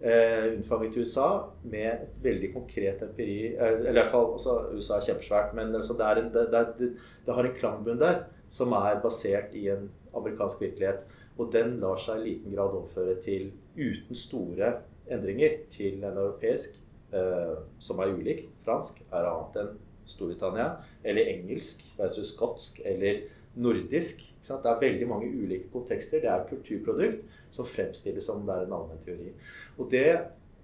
eh, 0.02 0.54
unnfanget 0.54 0.98
i 0.98 1.00
USA 1.00 1.30
med 1.64 2.08
veldig 2.24 2.52
konkret 2.54 3.02
empiri 3.06 3.54
eh, 3.56 3.80
Eller 3.80 3.90
i 3.90 4.00
hvert 4.02 4.14
fall 4.14 4.34
altså, 4.34 4.58
USA 4.76 4.98
er 4.98 5.08
kjempesvært, 5.08 5.56
men 5.58 5.76
altså, 5.76 5.98
det, 6.00 6.12
en, 6.20 6.30
det, 6.34 6.92
det 7.26 7.36
har 7.38 7.48
en 7.48 7.58
klangbunn 7.58 8.02
der 8.02 8.24
som 8.52 8.74
er 8.76 9.00
basert 9.04 9.56
i 9.56 9.70
en 9.72 9.88
amerikansk 10.18 10.62
virkelighet. 10.66 11.06
Og 11.40 11.52
den 11.54 11.78
lar 11.80 12.00
seg 12.02 12.20
i 12.20 12.32
liten 12.32 12.56
grad 12.56 12.74
overføre 12.76 13.16
til, 13.24 13.52
uten 13.78 14.18
store 14.18 14.74
endringer, 15.12 15.62
til 15.72 16.04
en 16.04 16.18
europeisk 16.18 16.76
eh, 17.16 17.62
som 17.80 18.02
er 18.04 18.12
ulik. 18.12 18.50
Fransk 18.66 19.00
er 19.08 19.30
annet 19.30 19.62
enn 19.62 19.72
Storbritannia. 20.04 20.74
Eller 21.04 21.32
engelsk 21.32 21.86
versus 21.96 22.34
skotsk. 22.36 22.82
Eller 22.84 23.24
nordisk. 23.56 24.22
Det 24.42 24.70
er 24.70 24.82
veldig 24.82 25.08
mange 25.10 25.30
ulike 25.32 25.70
kontekster. 25.74 26.22
Det 26.22 26.30
er 26.30 26.44
et 26.44 26.52
kulturprodukt 26.52 27.26
som 27.54 27.68
fremstilles 27.68 28.26
som 28.26 28.46
det 28.48 28.56
er 28.56 28.68
en 28.68 28.78
allmennteori. 28.78 29.34
Og 29.78 29.96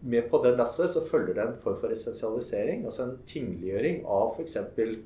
med 0.02 0.30
på 0.30 0.42
den 0.44 0.58
lasset 0.60 0.92
så 0.94 1.04
følger 1.08 1.34
det 1.34 1.44
en 1.44 1.60
form 1.62 1.80
for 1.82 1.94
essensialisering, 1.94 2.86
altså 2.86 3.08
en 3.08 3.18
tingliggjøring 3.26 4.04
av 4.06 4.36
f.eks. 4.36 4.58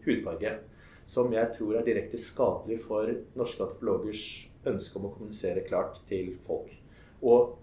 hudfarge. 0.06 0.58
Som 1.06 1.34
jeg 1.34 1.50
tror 1.56 1.80
er 1.80 1.88
direkte 1.88 2.20
skadelig 2.22 2.82
for 2.86 3.10
norske 3.40 3.64
antropologers 3.66 4.26
ønske 4.70 5.00
om 5.00 5.08
å 5.08 5.16
kommunisere 5.16 5.66
klart 5.66 6.04
til 6.08 6.36
folk. 6.46 6.81
Og 7.22 7.58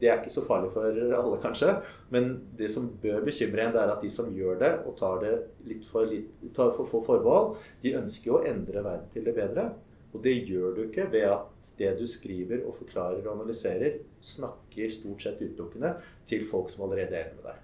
det 0.00 0.08
er 0.08 0.18
ikke 0.18 0.32
så 0.32 0.44
farlig 0.46 0.70
for 0.72 0.88
alle, 0.88 1.38
kanskje, 1.42 1.74
men 2.14 2.30
det 2.56 2.70
som 2.72 2.88
bør 3.02 3.20
bekymre 3.26 3.66
en, 3.66 3.74
det 3.74 3.82
er 3.82 3.92
at 3.92 4.04
de 4.04 4.10
som 4.10 4.30
gjør 4.32 4.60
det, 4.62 4.70
og 4.88 4.96
tar 4.98 5.20
det 5.20 5.32
litt 5.68 5.84
for, 5.88 6.08
tar 6.56 6.72
for 6.78 6.88
få 6.88 7.02
forbehold, 7.04 7.58
de 7.84 7.96
ønsker 8.00 8.32
å 8.32 8.44
endre 8.48 8.84
verden 8.84 9.10
til 9.12 9.26
det 9.28 9.36
bedre. 9.36 9.68
Og 10.12 10.20
det 10.24 10.32
gjør 10.48 10.74
du 10.76 10.80
ikke 10.86 11.06
ved 11.12 11.28
at 11.30 11.72
det 11.78 11.92
du 12.00 12.06
skriver 12.08 12.64
og 12.68 12.76
forklarer 12.80 13.22
og 13.24 13.34
analyserer, 13.38 14.00
snakker 14.20 14.92
stort 14.92 15.24
sett 15.24 15.40
utelukkende 15.40 15.94
til 16.28 16.44
folk 16.48 16.72
som 16.72 16.84
allerede 16.86 17.16
er 17.16 17.28
enig 17.28 17.38
med 17.38 17.48
deg. 17.48 17.60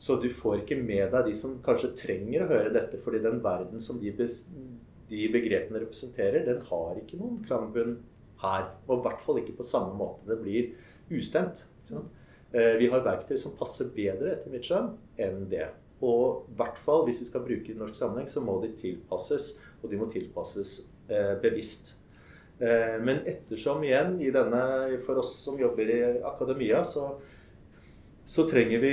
Så 0.00 0.16
du 0.20 0.30
får 0.32 0.62
ikke 0.62 0.80
med 0.80 1.10
deg 1.12 1.28
de 1.28 1.36
som 1.36 1.58
kanskje 1.64 1.92
trenger 1.96 2.44
å 2.44 2.50
høre 2.52 2.72
dette, 2.72 3.00
fordi 3.00 3.20
den 3.24 3.42
verden 3.44 3.80
som 3.84 4.00
de, 4.00 4.12
de 4.12 5.26
begrepene 5.32 5.82
representerer, 5.82 6.46
den 6.46 6.62
har 6.70 7.00
ikke 7.00 7.20
noen 7.20 7.42
klangbunn 7.44 7.98
her. 8.42 8.70
Og 8.88 8.98
i 8.98 9.04
hvert 9.06 9.22
fall 9.24 9.40
ikke 9.42 9.58
på 9.58 9.66
samme 9.66 9.94
måte. 9.98 10.26
Det 10.28 10.38
blir 10.40 10.72
ustemt. 11.10 11.64
Eh, 11.90 12.74
vi 12.80 12.88
har 12.90 13.04
verktøy 13.06 13.36
som 13.38 13.56
passer 13.58 13.92
bedre, 13.94 14.34
etter 14.34 14.52
mitt 14.52 14.66
skjønn, 14.66 14.92
enn 15.20 15.46
det. 15.50 15.68
Og 16.00 16.46
i 16.48 16.58
hvert 16.58 16.78
fall 16.80 17.04
hvis 17.06 17.20
vi 17.22 17.28
skal 17.28 17.44
bruke 17.44 17.68
det 17.68 17.76
i 17.76 17.80
norsk 17.80 17.96
sammenheng, 17.98 18.28
så 18.30 18.42
må 18.44 18.56
de 18.62 18.72
tilpasses. 18.76 19.52
Og 19.82 19.90
de 19.92 19.98
må 20.00 20.08
tilpasses 20.10 20.76
eh, 21.10 21.34
bevisst. 21.42 21.94
Eh, 22.60 22.96
men 23.04 23.22
ettersom 23.28 23.84
igjen, 23.86 24.18
denne, 24.34 24.62
for 25.06 25.20
oss 25.22 25.34
som 25.44 25.60
jobber 25.60 25.92
i 25.92 26.00
akademia, 26.26 26.82
så 26.84 27.12
så, 28.24 28.44
vi, 28.46 28.92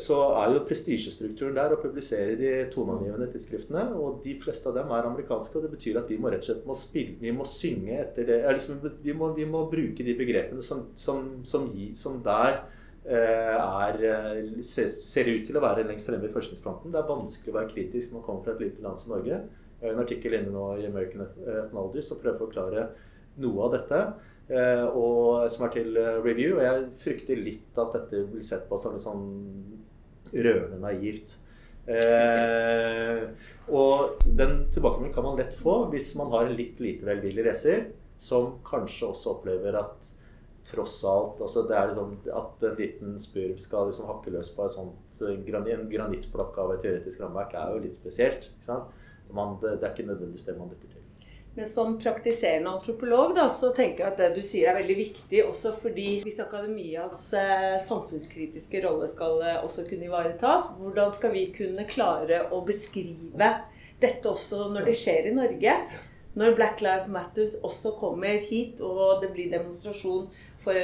så 0.00 0.18
er 0.40 0.54
jo 0.54 0.62
prestisjestrukturen 0.64 1.56
der 1.56 1.74
å 1.74 1.80
publisere 1.82 2.36
de 2.38 2.52
toneangivende 2.72 3.26
tidsskriftene. 3.32 3.82
Og 3.98 4.22
de 4.24 4.32
fleste 4.40 4.70
av 4.70 4.78
dem 4.78 4.92
er 4.96 5.08
amerikanske, 5.08 5.58
og 5.58 5.66
det 5.66 5.72
betyr 5.74 5.98
at 6.00 6.08
vi 6.08 6.16
må 6.20 6.32
rett 6.32 6.46
og 6.46 6.48
slett 6.48 6.68
må 6.68 6.76
spille, 6.78 7.18
vi 7.20 7.34
må 7.36 7.44
synge 7.48 7.98
etter 8.00 8.28
det 8.30 8.38
liksom, 8.46 8.80
vi, 9.04 9.12
må, 9.16 9.32
vi, 9.36 9.44
må, 9.48 9.66
bruke 9.70 10.06
de 10.06 10.16
begrepene 10.16 10.64
som, 10.64 10.86
som, 10.96 11.26
som, 11.44 11.68
som 11.98 12.16
der 12.24 12.62
eh, 13.04 13.58
er, 13.58 14.00
ser, 14.64 14.88
ser, 14.88 15.28
ut 15.28 15.44
til 15.50 15.60
å 15.60 15.64
være 15.66 15.84
lengst 15.84 16.08
fremme 16.08 16.30
i 16.30 16.32
forskningsfronten. 16.32 16.94
Det 16.94 17.02
er 17.02 17.12
vanskelig 17.12 17.52
å 17.52 17.58
være 17.60 17.72
kritisk 17.74 18.14
når 18.14 18.20
man 18.22 18.26
kommer 18.30 18.46
fra 18.46 18.56
et 18.56 18.64
lite 18.64 18.86
land 18.86 19.02
som 19.02 19.12
Norge. 19.12 19.42
En 19.84 20.00
artikkel 20.00 20.36
inne 20.36 20.52
nå 20.52 20.66
i 20.80 20.88
American 20.88 21.26
Ethnologist 21.26 22.12
som 22.12 22.20
prøver 22.20 22.38
å 22.38 22.46
forklare 22.46 22.88
noe 23.40 23.68
av 23.68 23.76
dette. 23.76 24.02
Eh, 24.50 24.84
og, 24.98 25.46
som 25.52 25.66
er 25.66 25.74
til 25.76 25.98
eh, 26.00 26.18
review. 26.24 26.56
Og 26.58 26.64
jeg 26.64 26.88
frykter 27.04 27.38
litt 27.38 27.78
at 27.78 27.94
dette 27.94 28.24
blir 28.32 28.46
sett 28.46 28.66
på 28.70 28.78
som 28.80 28.96
litt 28.96 29.06
sånn 29.06 29.28
rørende 30.34 30.80
naivt. 30.82 31.36
Eh, 31.90 33.26
og 33.70 34.22
den 34.26 34.64
tilbakemeldingen 34.70 35.14
kan 35.14 35.26
man 35.26 35.38
lett 35.40 35.56
få 35.58 35.84
hvis 35.90 36.12
man 36.18 36.30
har 36.34 36.46
en 36.46 36.58
litt 36.58 36.78
lite 36.82 37.06
velvillig 37.08 37.46
leser, 37.46 37.88
som 38.20 38.58
kanskje 38.66 39.08
også 39.10 39.36
opplever 39.36 39.78
at 39.78 40.10
tross 40.70 40.98
alt 41.08 41.38
altså 41.40 41.62
det 41.64 41.72
er 41.72 41.86
liksom, 41.88 42.10
At 42.36 42.64
en 42.68 42.74
liten 42.76 43.14
spurv 43.22 43.56
skal 43.58 43.88
liksom 43.88 44.10
hakke 44.10 44.34
løs 44.34 44.50
på 44.52 44.66
sånt, 44.68 45.20
en 45.24 45.40
granittblokk 45.88 46.58
av 46.60 46.74
et 46.74 46.84
teoretisk 46.84 47.22
rammeverk, 47.22 47.56
er 47.56 47.74
jo 47.74 47.84
litt 47.86 47.96
spesielt. 47.96 48.50
Man, 49.32 49.56
det, 49.62 49.78
det 49.80 49.88
er 49.88 49.94
ikke 49.94 50.10
nødvendigvis 50.10 50.46
det 50.50 50.58
man 50.58 50.68
lytter 50.74 50.90
til. 50.90 50.99
Men 51.54 51.66
som 51.66 51.98
praktiserende 51.98 52.70
antropolog 52.70 53.34
da, 53.34 53.48
så 53.50 53.72
tenker 53.74 54.04
jeg 54.04 54.12
at 54.12 54.20
det 54.20 54.28
du 54.36 54.42
sier 54.46 54.70
er 54.70 54.78
veldig 54.78 54.96
viktig, 55.00 55.40
også 55.48 55.72
fordi 55.74 56.20
hvis 56.22 56.38
akademias 56.42 57.18
eh, 57.34 57.74
samfunnskritiske 57.82 58.82
rolle 58.84 59.08
skal 59.10 59.42
eh, 59.42 59.56
også 59.58 59.88
kunne 59.88 60.06
ivaretas, 60.06 60.70
hvordan 60.78 61.10
skal 61.16 61.34
vi 61.34 61.48
kunne 61.56 61.88
klare 61.90 62.44
å 62.54 62.62
beskrive 62.66 63.50
dette 64.00 64.30
også 64.30 64.68
når 64.70 64.86
det 64.88 64.94
skjer 65.00 65.26
i 65.32 65.34
Norge? 65.34 65.74
Når 66.38 66.54
Black 66.54 66.84
Lives 66.86 67.10
Matters 67.10 67.56
også 67.66 67.96
kommer 67.98 68.38
hit, 68.46 68.78
og 68.86 69.18
det 69.24 69.32
blir 69.34 69.50
demonstrasjon 69.50 70.28
for, 70.62 70.78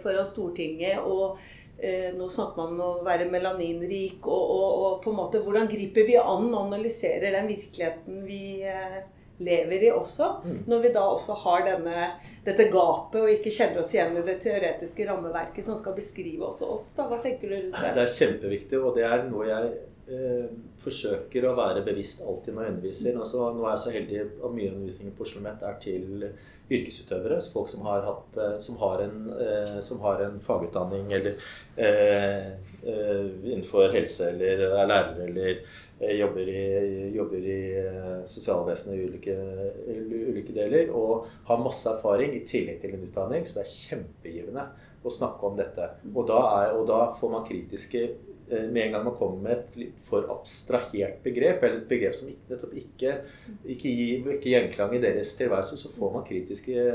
foran 0.00 0.24
Stortinget 0.24 1.04
og 1.04 1.36
eh, 1.76 2.08
nå 2.16 2.30
snakker 2.32 2.62
man 2.62 2.72
om 2.72 2.80
å 2.86 3.04
være 3.04 3.28
melaninrik, 3.28 4.24
og, 4.24 4.54
og, 4.56 4.70
og, 4.80 4.96
på 5.04 5.12
en 5.12 5.20
måte 5.20 5.44
hvordan 5.44 5.68
griper 5.68 6.08
vi 6.08 6.16
an 6.16 6.48
og 6.48 6.62
analyserer 6.62 7.36
den 7.36 7.52
virkeligheten 7.52 8.24
vi 8.24 8.40
eh, 8.64 9.04
lever 9.38 9.82
i 9.88 9.90
også. 9.92 10.30
Mm. 10.44 10.62
Når 10.66 10.84
vi 10.84 10.92
da 10.94 11.02
også 11.10 11.36
har 11.42 11.66
denne, 11.66 12.06
dette 12.46 12.68
gapet 12.72 13.20
og 13.20 13.32
ikke 13.32 13.52
kjenner 13.52 13.82
oss 13.82 13.92
igjen 13.94 14.16
i 14.16 14.24
det 14.26 14.38
teoretiske 14.44 15.08
rammeverket 15.08 15.66
som 15.66 15.76
skal 15.78 15.96
beskrive 15.96 16.48
også 16.48 16.70
oss. 16.76 16.88
da, 16.96 17.08
Hva 17.10 17.20
tenker 17.24 17.50
du 17.50 17.58
rundt 17.58 17.76
det? 17.76 17.92
Det 17.98 18.06
er 18.06 18.16
kjempeviktig, 18.16 18.80
og 18.80 18.96
det 18.96 19.06
er 19.08 19.26
noe 19.28 19.48
jeg 19.50 19.72
eh, 20.06 20.50
forsøker 20.82 21.48
å 21.48 21.54
være 21.58 21.84
bevisst 21.86 22.22
alltid 22.26 22.54
når 22.54 22.66
jeg 22.66 22.74
underviser. 22.74 23.18
Altså, 23.20 23.48
nå 23.52 23.64
er 23.64 23.74
jeg 23.74 23.82
så 23.84 23.96
heldig 23.96 24.20
at 24.22 24.54
mye 24.58 24.74
undervisning 24.74 25.16
på 25.16 25.26
Oslo 25.26 25.40
OsloMet 25.40 25.66
er 25.66 25.80
til 25.82 26.28
yrkesutøvere. 26.66 27.40
Folk 27.52 27.70
som 27.70 27.86
har, 27.86 28.06
hatt, 28.06 28.38
eh, 28.42 28.56
som 28.62 28.78
har, 28.82 29.02
en, 29.06 29.18
eh, 29.46 29.80
som 29.86 30.00
har 30.04 30.22
en, 30.26 30.38
fagutdanning 30.46 31.12
eller 31.12 31.36
eh, 31.76 32.54
eh, 32.86 33.26
innenfor 33.44 33.92
helse 33.94 34.30
eller 34.32 34.68
er 34.68 34.88
lærere 34.90 35.28
eller 35.28 35.82
jobber 36.00 36.48
i, 36.48 37.10
jobber 37.16 37.48
i 37.48 37.60
eh, 37.80 38.20
sosialvesenet 38.28 38.98
i 38.98 39.06
ulike, 39.08 39.36
ulike, 39.88 40.52
deler 40.52 40.92
og 40.92 41.24
har 41.48 41.64
masse 41.64 41.88
erfaring 41.88 42.36
i 42.36 42.44
tillegg 42.44 42.82
til 42.82 42.96
en 42.96 43.08
utdanning, 43.08 43.48
så 43.48 43.62
det 43.62 43.64
er 43.64 43.74
kjempegivende 43.74 44.68
å 45.06 45.12
snakke 45.12 45.48
om 45.48 45.56
dette. 45.56 45.90
Og 46.12 46.26
da, 46.28 46.40
er, 46.60 46.76
og 46.76 46.84
da 46.90 47.00
får 47.16 47.32
man 47.32 47.46
kritiske 47.48 48.02
eh, 48.04 48.68
med 48.68 48.82
en 48.82 48.92
gang 48.98 49.08
man 49.08 49.16
kommer 49.16 49.40
med 49.46 49.56
et 49.56 49.80
litt 49.80 50.04
for 50.04 50.28
abstrahert 50.36 51.22
begrep, 51.24 51.64
eller 51.64 51.80
et 51.80 51.88
begrep 51.88 52.18
som 52.18 52.28
nettopp 52.28 52.76
ikke, 52.76 53.16
ikke 53.64 53.96
gir 53.96 54.32
ikke 54.36 54.52
gjenklang 54.52 54.96
i 54.98 55.02
deres 55.06 55.32
tilværelse, 55.40 55.80
så 55.80 55.96
får 55.96 56.16
man 56.18 56.28
kritiske 56.28 56.88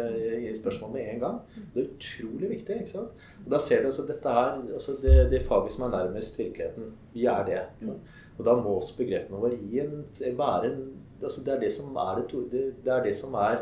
spørsmål 0.62 0.94
med 1.00 1.10
en 1.16 1.24
gang. 1.26 1.44
Det 1.74 1.88
er 1.88 1.94
utrolig 1.96 2.54
viktig. 2.54 2.84
ikke 2.84 2.94
sant? 2.94 3.30
Og 3.42 3.54
da 3.56 3.66
ser 3.66 3.82
du 3.82 3.90
altså 3.90 4.06
dette 4.06 4.38
her, 4.38 4.62
altså 4.78 5.00
det, 5.02 5.24
det 5.34 5.46
faget 5.50 5.74
som 5.74 5.90
er 5.90 5.96
nærmest 5.98 6.38
virkeligheten. 6.38 6.94
Vi 7.18 7.26
er 7.26 7.48
det. 7.50 7.64
Ikke 7.80 7.96
sant? 7.96 8.20
Og 8.42 8.48
da 8.48 8.58
må 8.58 8.76
også 8.80 8.98
begrepene 8.98 9.38
våre 9.38 9.60
gi 9.62 9.84
en, 9.84 10.04
være 10.38 10.72
en 10.72 10.84
altså 11.22 11.44
Det 11.46 11.54
er 11.54 11.60
det 11.62 11.70
som 11.70 11.98
er, 12.02 12.24
det, 12.26 12.62
det 12.82 12.90
er, 12.90 13.04
det 13.06 13.14
som 13.14 13.36
er 13.38 13.60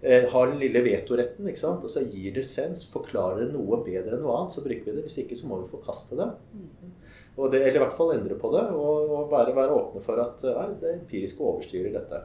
eh, 0.00 0.24
har 0.32 0.46
den 0.48 0.62
lille 0.62 0.80
vetoretten. 0.80 1.44
ikke 1.48 1.60
sant? 1.60 1.82
Altså 1.84 2.06
Gir 2.08 2.32
det 2.32 2.46
sens, 2.48 2.86
forklarer 2.88 3.42
det 3.42 3.50
noe 3.52 3.82
bedre 3.84 4.16
enn 4.16 4.24
noe 4.24 4.38
annet, 4.38 4.54
så 4.54 4.64
bruker 4.64 4.88
vi 4.88 4.96
det. 4.96 5.04
Hvis 5.04 5.18
ikke, 5.20 5.36
så 5.36 5.50
må 5.50 5.60
vi 5.60 5.68
forkaste 5.74 6.16
det. 6.16 6.30
Det, 7.36 7.60
eller 7.60 7.76
i 7.76 7.82
hvert 7.82 7.98
fall 7.98 8.14
endre 8.14 8.38
på 8.40 8.48
det, 8.52 8.62
og, 8.76 9.12
og 9.12 9.28
være, 9.32 9.52
være, 9.56 9.76
åpne 9.76 10.02
for 10.04 10.20
at 10.24 10.40
nei, 10.44 10.66
det 10.80 10.94
empiriske 10.98 11.44
overstyrer 11.44 11.92
dette. 11.98 12.22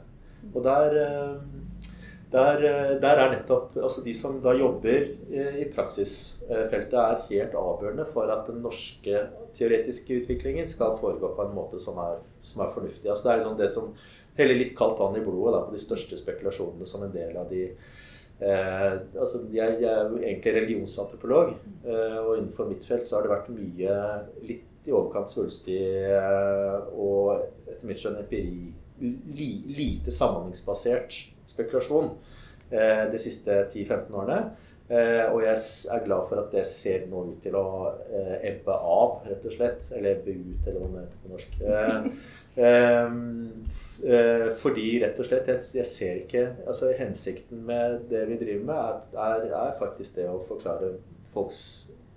Og 0.54 0.64
der 0.64 0.98
eh, 1.04 1.36
der, 2.32 2.64
eh, 2.68 2.94
der, 3.02 3.22
er 3.24 3.32
nettopp 3.32 3.78
altså 3.78 4.04
De 4.04 4.14
som 4.18 4.42
da 4.44 4.52
jobber 4.58 5.06
i 5.32 5.68
praksisfeltet, 5.74 6.94
er 6.94 7.26
helt 7.30 7.56
avgjørende 7.56 8.08
for 8.14 8.32
at 8.34 8.48
den 8.50 8.62
norske 8.66 9.22
teoretiske 9.58 10.22
utviklingen 10.22 10.68
skal 10.68 10.98
foregå 11.00 11.34
på 11.36 11.46
en 11.48 11.56
måte 11.56 11.80
som 11.80 12.00
er, 12.04 12.20
som 12.44 12.64
er 12.66 12.74
fornuftig. 12.74 13.10
Altså 13.10 13.28
det 13.28 13.34
er 13.34 13.42
liksom 13.42 13.60
det 13.62 13.72
som 13.74 13.94
heller 14.38 14.60
litt 14.60 14.76
kaldt 14.78 15.00
vann 15.02 15.18
i 15.18 15.24
blodet 15.26 15.56
da, 15.56 15.64
på 15.66 15.76
de 15.76 15.82
største 15.82 16.20
spekulasjonene 16.20 16.88
som 16.90 17.06
en 17.06 17.14
del 17.14 17.38
av 17.40 17.50
de 17.50 17.64
eh, 17.68 18.92
altså 19.18 19.44
jeg, 19.54 19.80
jeg, 19.82 19.92
er 19.92 20.18
egentlig 20.20 20.56
religionsantropolog, 20.60 21.54
eh, 21.86 22.20
og 22.22 22.34
innenfor 22.38 22.70
mitt 22.70 22.86
felt 22.88 23.10
så 23.10 23.18
har 23.18 23.26
det 23.26 23.34
vært 23.34 23.54
mye 23.56 24.02
litt 24.46 24.88
i 24.88 24.94
overkant 24.96 25.32
svulstig 25.32 25.80
eh, 26.08 26.76
og 26.96 27.48
etter 27.68 27.90
mitt 27.90 28.04
skjønn 28.04 28.22
empiri 28.22 28.70
li, 29.00 29.50
lite 29.68 30.14
samhandlingsbasert 30.14 31.18
spekulasjon 31.48 32.12
eh, 32.72 33.06
de 33.12 33.22
siste 33.22 33.62
10-15 33.66 34.16
årene. 34.16 34.40
Eh, 34.88 35.26
og 35.34 35.42
jeg 35.44 35.58
er 35.92 36.06
glad 36.06 36.30
for 36.30 36.40
at 36.40 36.54
det 36.56 36.64
ser 36.68 37.10
nå 37.12 37.26
ut 37.34 37.42
til 37.44 37.56
å 37.60 37.66
eh, 38.08 38.38
ebbe 38.54 38.76
av, 38.76 39.18
rett 39.28 39.48
og 39.50 39.58
slett. 39.58 39.90
Eller 39.98 40.16
ebbe 40.16 40.32
ut, 40.38 40.62
eller 40.64 40.80
hva 40.80 40.88
det 40.94 41.04
heter 41.04 41.20
på 41.24 41.34
norsk. 41.36 41.52
fordi 44.62 44.88
rett 45.02 45.20
og 45.20 45.26
slett 45.26 45.48
jeg, 45.50 45.86
ser 45.90 46.16
ikke 46.22 46.44
altså 46.70 46.92
Hensikten 47.00 47.64
med 47.66 48.04
det 48.12 48.24
vi 48.30 48.38
driver 48.38 48.66
med, 48.70 49.06
er, 49.18 49.46
er 49.58 49.78
faktisk 49.80 50.20
det 50.20 50.28
å 50.30 50.40
forklare 50.46 50.96
folks 51.34 51.60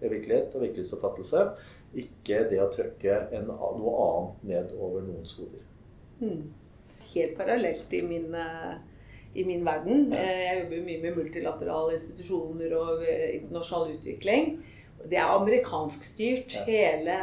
virkelighet 0.01 0.55
og 0.55 0.65
virkelighetsoppfattelse. 0.65 1.45
Ikke 2.01 2.45
det 2.51 2.61
å 2.63 2.71
trykke 2.71 3.17
en, 3.37 3.51
noe 3.51 3.95
annet 4.07 4.45
ned 4.53 4.75
over 4.79 5.03
noens 5.03 5.35
hoder. 5.41 5.65
Mm. 6.21 6.53
Helt 7.11 7.35
parallelt 7.37 7.97
i 7.97 8.03
min 8.07 8.29
i 9.35 9.45
min 9.45 9.67
verden. 9.67 10.13
Eh, 10.13 10.41
jeg 10.45 10.61
jobber 10.63 10.77
mye 10.89 11.03
med 11.05 11.17
multilaterale 11.19 11.93
institusjoner 11.97 12.71
og 12.79 12.95
eh, 13.07 13.35
internasjonal 13.39 13.91
utvikling. 13.95 14.45
Det 15.01 15.17
er 15.17 15.33
amerikanskstyrt, 15.33 16.55
ja. 16.59 16.65
hele 16.67 17.15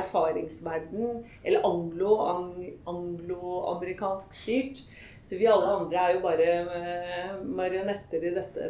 erfaringsverden. 0.00 1.24
Eller 1.44 1.60
anglo-amerikansk 1.64 4.30
anglo 4.34 4.42
styrt. 4.42 4.76
Så 5.24 5.32
vi 5.40 5.46
alle 5.48 5.70
andre 5.78 5.98
er 6.02 6.10
jo 6.16 6.20
bare 6.26 6.48
eh, 6.76 7.32
marionetter 7.48 8.20
i 8.20 8.34
dette 8.34 8.62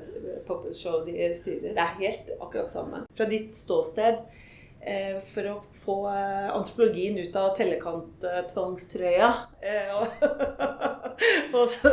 puppetshowet 0.47 1.05
de 1.09 1.15
styrer. 1.41 1.73
Det 1.75 1.83
er 1.83 2.03
helt 2.05 2.27
akkurat 2.39 2.71
samme. 2.73 2.99
Fra 3.17 3.27
ditt 3.31 3.53
ståsted, 3.59 4.17
for 5.33 5.45
å 5.49 5.65
få 5.73 6.07
antropologien 6.13 7.17
ut 7.17 7.37
av 7.41 7.57
tellekanttvangstrøya. 7.57 9.31
Og, 11.59 11.69
så, 11.71 11.91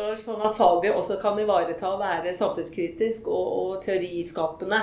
og 0.00 0.14
sånn 0.16 0.44
at 0.46 0.56
faget 0.56 0.96
også 0.96 1.18
kan 1.20 1.36
ivareta 1.40 1.90
å 1.92 1.98
være 2.00 2.32
samfunnskritisk 2.36 3.26
og, 3.28 3.48
og 3.60 3.74
teoriskapende 3.84 4.78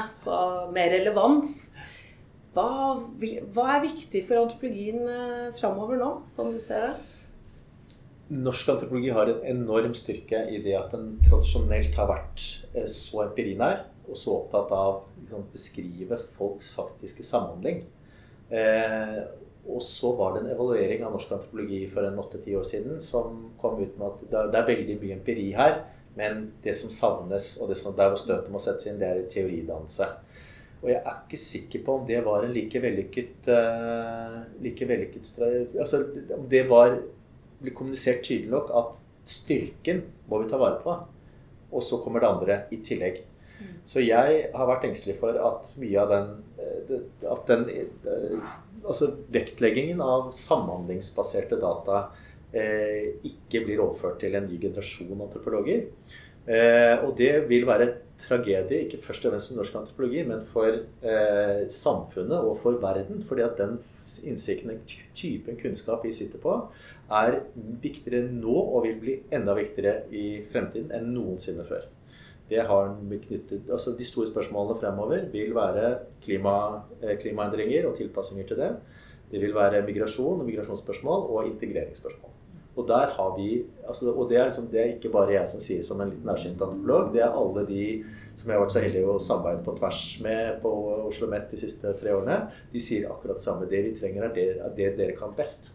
med 0.76 0.93
relevans. 0.93 1.55
Hva, 2.53 2.67
hva, 2.99 3.65
er 3.78 3.86
viktig 3.86 4.26
for 4.28 4.41
antropologien 4.41 5.05
eh, 5.07 5.47
framover 5.55 5.97
nå, 6.01 6.09
som 6.28 6.51
du 6.51 6.59
ser 6.59 6.89
det? 6.89 7.11
Norsk 8.32 8.74
antropologi 8.74 9.11
har 9.15 9.32
en 9.32 9.41
enorm 9.53 9.95
styrke 9.95 10.43
i 10.51 10.59
det 10.63 10.76
at 10.80 10.91
den 10.95 11.13
tradisjonelt 11.24 11.95
har 11.99 12.11
vært 12.11 12.43
eh, 12.76 12.88
så 12.91 13.26
empirinær 13.26 13.86
og 14.07 14.19
så 14.19 14.36
opptatt 14.36 14.72
av 14.76 14.91
å 14.91 15.22
liksom, 15.22 15.47
beskrive 15.53 16.19
folks 16.36 16.74
faktiske 16.76 17.24
samhandling. 17.24 17.86
Eh, 18.51 19.22
og 19.68 19.82
så 19.86 20.12
var 20.18 20.34
det 20.34 20.43
en 20.43 20.53
evaluering 20.55 21.03
av 21.05 21.14
norsk 21.14 21.32
antropologi 21.36 21.84
for 21.89 22.07
en 22.07 22.20
åtte-ti 22.20 22.55
år 22.57 22.66
siden 22.66 23.01
som 23.03 23.51
kom 23.62 23.78
ut 23.82 23.97
med 23.99 24.07
at 24.07 24.51
det 24.51 24.59
er, 24.59 24.68
veldig 24.68 24.97
mye 25.03 25.18
empiri 25.20 25.47
her, 25.53 25.78
men 26.18 26.47
det 26.64 26.74
som 26.76 26.91
savnes, 26.91 27.53
og 27.62 27.70
det 27.72 27.78
som 27.80 27.95
der 27.95 28.09
hvor 28.12 28.20
støtet 28.20 28.51
må 28.51 28.59
settes 28.59 28.89
inn, 28.89 28.99
det 28.99 29.07
er 29.07 29.24
teoridannelse. 29.32 30.09
Og 30.82 30.89
jeg 30.89 30.97
er 30.97 31.18
ikke 31.22 31.38
sikker 31.38 31.84
på 31.86 31.95
om 31.99 32.05
det 32.07 32.24
var 32.26 32.43
en 32.43 32.53
like 32.55 32.82
vellykket, 32.82 33.49
uh, 33.53 34.39
like 34.66 34.88
vellykket 34.89 35.28
altså, 35.78 35.99
Om 36.34 36.47
det 36.49 36.64
var 36.70 36.95
blir 37.62 37.76
kommunisert 37.78 38.24
tydelig 38.26 38.49
nok 38.49 38.72
at 38.74 38.97
styrken 39.28 40.01
må 40.30 40.41
vi 40.41 40.49
ta 40.49 40.57
vare 40.62 40.80
på. 40.82 40.95
Og 41.72 41.84
så 41.86 42.01
kommer 42.03 42.24
det 42.24 42.32
andre 42.32 42.57
i 42.74 42.82
tillegg. 42.84 43.22
Mm. 43.59 43.76
Så 43.86 44.01
jeg 44.03 44.47
har 44.55 44.68
vært 44.68 44.88
engstelig 44.88 45.20
for 45.22 45.38
at 45.38 45.70
mye 45.80 46.01
av 46.01 46.09
den, 46.12 46.32
eh, 46.57 46.95
at 47.32 47.45
den 47.47 47.68
eh, 47.70 48.49
Altså 48.82 49.11
vektleggingen 49.32 50.01
av 50.01 50.32
samhandlingsbaserte 50.36 51.59
data 51.61 52.03
eh, 52.51 53.21
ikke 53.27 53.63
blir 53.65 53.84
overført 53.84 54.19
til 54.23 54.36
en 54.38 54.47
ny 54.49 54.57
generasjon 54.61 55.21
antropologer. 55.27 55.86
Eh, 56.47 56.97
og 57.05 57.13
det 57.17 57.45
vil 57.49 57.67
være 57.69 57.91
tragedie, 58.21 58.85
ikke 58.85 58.97
først 59.01 59.25
og 59.25 59.33
fremst 59.33 59.51
for 59.51 59.59
norsk 59.59 59.75
antropologi, 59.77 60.23
men 60.25 60.41
for 60.45 60.67
eh, 60.73 61.63
samfunnet 61.69 62.37
og 62.37 62.57
for 62.63 62.81
verden. 62.81 63.23
fordi 63.27 63.41
at 63.41 63.57
den 63.57 63.79
innsikten, 64.25 64.69
den 64.69 64.81
typen 65.13 65.57
kunnskap 65.61 66.03
vi 66.05 66.11
sitter 66.11 66.39
på, 66.41 66.57
er 67.11 67.39
viktigere 67.81 68.31
nå 68.31 68.55
og 68.55 68.85
vil 68.87 68.99
bli 68.99 69.17
enda 69.31 69.53
viktigere 69.53 70.03
i 70.11 70.41
fremtiden 70.51 70.91
enn 70.91 71.13
noensinne 71.13 71.65
før. 71.67 71.85
Knyttet, 72.51 73.69
altså 73.71 73.93
De 73.97 74.03
store 74.03 74.27
spørsmålene 74.27 74.79
fremover 74.79 75.29
vil 75.31 75.55
være 75.55 75.99
klima, 76.23 76.81
eh, 77.01 77.17
klimaendringer 77.17 77.87
og 77.87 77.95
tilpassinger 77.97 78.47
til 78.47 78.57
det. 78.57 78.75
Det 79.31 79.39
vil 79.41 79.55
være 79.55 79.85
migrasjon 79.85 80.41
og 80.41 80.45
migrasjonsspørsmål 80.45 81.29
og 81.29 81.47
integreringsspørsmål. 81.47 82.40
Og 82.76 82.88
der 82.88 83.11
har 83.17 83.32
vi, 83.36 83.65
altså, 83.84 84.13
og 84.13 84.30
det 84.30 84.38
er, 84.38 84.47
liksom, 84.47 84.67
det 84.72 84.80
er 84.80 84.91
ikke 84.93 85.11
bare 85.11 85.34
jeg 85.36 85.47
som 85.51 85.59
sier 85.63 85.84
som 85.84 85.99
en 85.99 86.13
liten 86.13 86.28
nærsynt 86.28 86.61
antropolog. 86.61 87.09
Det 87.11 87.24
er 87.26 87.36
alle 87.36 87.65
de 87.67 87.86
som 88.39 88.47
jeg 88.47 88.55
har 88.55 88.63
vært 88.63 88.76
så 88.76 88.84
heldig 88.86 89.01
å 89.11 89.15
samarbeide 89.19 89.65
på 89.65 89.74
tvers 89.76 90.03
med 90.24 90.61
på 90.63 90.72
Oslo 91.09 91.28
Met 91.32 91.51
de 91.51 91.59
siste 91.59 91.91
tre 91.99 92.13
årene. 92.15 92.38
De 92.72 92.84
sier 92.84 93.09
akkurat 93.11 93.39
det 93.39 93.43
samme. 93.43 93.67
Det 93.69 93.82
vi 93.89 93.95
trenger, 93.97 94.30
er 94.30 94.36
det, 94.38 94.45
er 94.63 94.78
det 94.78 94.93
dere 94.99 95.17
kan 95.17 95.36
best. 95.36 95.74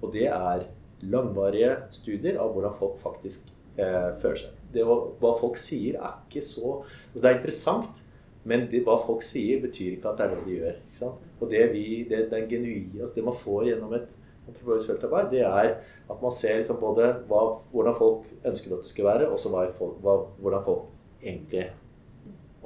Og 0.00 0.12
det 0.14 0.28
er 0.30 0.68
langvarige 1.10 1.74
studier 1.94 2.38
av 2.40 2.54
hvordan 2.54 2.76
folk 2.78 2.98
faktisk 3.00 3.50
eh, 3.80 4.12
føler 4.20 4.44
seg. 4.44 4.56
Det, 4.70 4.86
hva 4.86 5.34
folk 5.40 5.58
sier, 5.58 5.98
er 5.98 6.20
ikke 6.28 6.44
så 6.46 6.76
altså 6.84 7.24
Det 7.24 7.30
er 7.30 7.38
interessant, 7.40 8.02
men 8.46 8.68
det, 8.70 8.84
hva 8.86 8.96
folk 9.02 9.24
sier, 9.26 9.60
betyr 9.64 9.96
ikke 9.96 10.12
at 10.12 10.20
det 10.20 10.26
er 10.26 10.34
det 10.36 10.44
de 10.46 10.58
gjør. 10.60 11.16
Og 11.40 11.50
det, 11.50 11.64
vi, 11.74 11.84
det, 12.08 12.26
det, 12.30 12.44
genuie, 12.48 13.00
altså 13.00 13.18
det 13.18 13.26
man 13.26 13.36
får 13.36 13.72
gjennom 13.72 13.96
et 13.98 14.14
feltarbeid, 14.58 15.30
det 15.32 15.44
er 15.46 15.76
at 16.10 16.22
man 16.22 16.34
ser 16.34 16.58
liksom 16.58 16.80
både 16.80 17.12
hva, 17.28 17.42
hvordan 17.72 17.96
folk 17.98 18.26
ønsket 18.44 18.74
at 18.74 18.82
det 18.82 18.90
skulle 18.90 19.10
være, 19.12 19.28
og 19.30 19.38
så 19.38 19.52
hvordan 19.52 20.64
folk 20.64 20.88
egentlig 21.22 21.68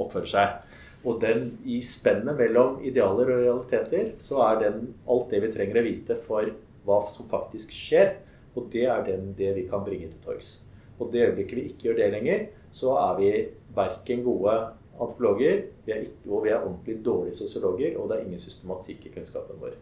oppfører 0.00 0.30
seg. 0.30 0.80
Og 1.04 1.20
den, 1.20 1.50
i 1.68 1.80
spennet 1.84 2.36
mellom 2.38 2.78
idealer 2.86 3.28
og 3.34 3.42
realiteter 3.42 4.14
så 4.20 4.40
er 4.46 4.62
den 4.62 4.86
alt 5.10 5.32
det 5.32 5.42
vi 5.44 5.50
trenger 5.52 5.80
å 5.80 5.84
vite 5.84 6.16
for 6.24 6.48
hva 6.86 7.00
som 7.12 7.28
faktisk 7.28 7.74
skjer. 7.76 8.16
Og 8.54 8.70
det 8.72 8.86
er 8.88 9.02
den, 9.04 9.32
det 9.36 9.50
vi 9.58 9.66
kan 9.68 9.84
bringe 9.84 10.08
til 10.08 10.22
torgs. 10.24 10.54
Og 10.96 11.10
det 11.12 11.26
øyeblikket 11.26 11.58
vi 11.58 11.66
ikke 11.68 11.88
gjør 11.88 11.98
det 11.98 12.10
lenger, 12.14 12.46
så 12.72 12.94
er 13.02 13.18
vi 13.18 13.30
verken 13.74 14.22
gode 14.24 14.54
antropologer, 14.94 15.64
vi 15.84 15.96
ikke, 15.98 16.30
og 16.30 16.44
vi 16.44 16.52
er 16.54 16.62
ordentlig 16.62 17.00
dårlige 17.04 17.34
sosiologer, 17.34 17.98
og 17.98 18.08
det 18.08 18.16
er 18.16 18.28
ingen 18.28 18.38
systematikk 18.38 19.08
i 19.08 19.12
kunnskapen 19.16 19.58
vår. 19.60 19.74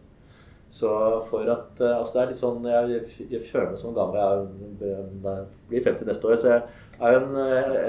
Så 0.73 0.89
for 1.29 1.49
at 1.53 1.81
eh, 1.81 1.97
Altså 1.99 2.17
det 2.17 2.21
er 2.21 2.31
litt 2.31 2.39
sånn 2.39 2.63
Jeg, 2.65 3.01
jeg 3.29 3.41
føler 3.45 3.69
meg 3.71 3.79
som 3.79 3.93
gammel. 3.93 4.47
Jeg, 4.81 4.93
jeg, 5.27 5.43
blir 5.69 5.83
50 5.85 6.07
neste 6.09 6.29
år, 6.29 6.39
så 6.39 6.53
jeg 6.53 6.63
er 7.03 7.13
jo 7.13 7.19
en, 7.19 7.35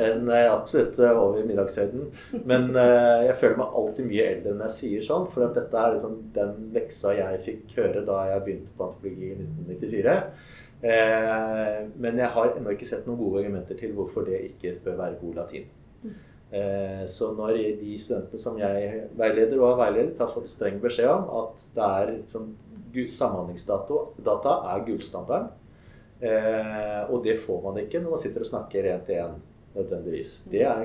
en, 0.05 0.29
absolutt 0.51 0.99
over 1.07 1.45
middagshøyden. 1.47 2.11
Men 2.51 2.71
eh, 2.81 3.23
jeg 3.29 3.39
føler 3.41 3.61
meg 3.61 3.79
alltid 3.81 4.09
mye 4.09 4.27
eldre 4.33 4.53
når 4.57 4.69
jeg 4.69 4.77
sier 4.79 5.07
sånn. 5.07 5.25
For 5.33 5.47
at 5.47 5.57
dette 5.57 5.81
er 5.81 5.95
liksom 5.95 6.19
den 6.37 6.69
leksa 6.75 7.15
jeg 7.17 7.41
fikk 7.47 7.79
høre 7.79 8.05
da 8.05 8.19
jeg 8.33 8.45
begynte 8.49 8.77
på 8.77 8.89
antropologi 8.89 9.31
i 9.31 9.39
1994. 9.39 10.17
Eh, 10.85 11.81
men 12.05 12.21
jeg 12.21 12.33
har 12.37 12.53
ennå 12.53 12.77
ikke 12.77 12.91
sett 12.91 13.09
noen 13.09 13.21
gode 13.23 13.41
argumenter 13.45 13.81
til 13.81 13.97
hvorfor 13.97 14.29
det 14.29 14.43
ikke 14.51 14.77
bør 14.85 15.01
være 15.01 15.21
god 15.23 15.41
latin. 15.41 15.73
Så 17.11 17.33
når 17.35 17.57
de 17.81 17.97
studentene 17.99 18.39
som 18.39 18.55
jeg 18.61 19.09
veileder 19.19 19.59
og 19.59 19.73
har 19.73 19.89
veiledet, 19.89 20.21
har 20.21 20.29
fått 20.31 20.47
streng 20.47 20.77
beskjed 20.79 21.09
om 21.11 21.25
at 21.41 21.65
det 21.75 21.89
er 21.89 22.13
sånn 22.31 22.53
samhandlingsdata 23.11 24.55
er 24.75 24.87
gullstandarden. 24.87 25.51
Eh, 26.25 27.03
og 27.11 27.25
det 27.25 27.35
får 27.43 27.59
man 27.65 27.83
ikke 27.83 28.01
når 28.01 28.15
man 28.15 28.23
sitter 28.23 28.45
og 28.45 28.49
snakker 28.49 28.87
én 28.95 29.03
til 29.05 29.21
én 29.21 29.35
nødvendigvis. 29.75 30.45
Det 30.51 30.63
er 30.63 30.85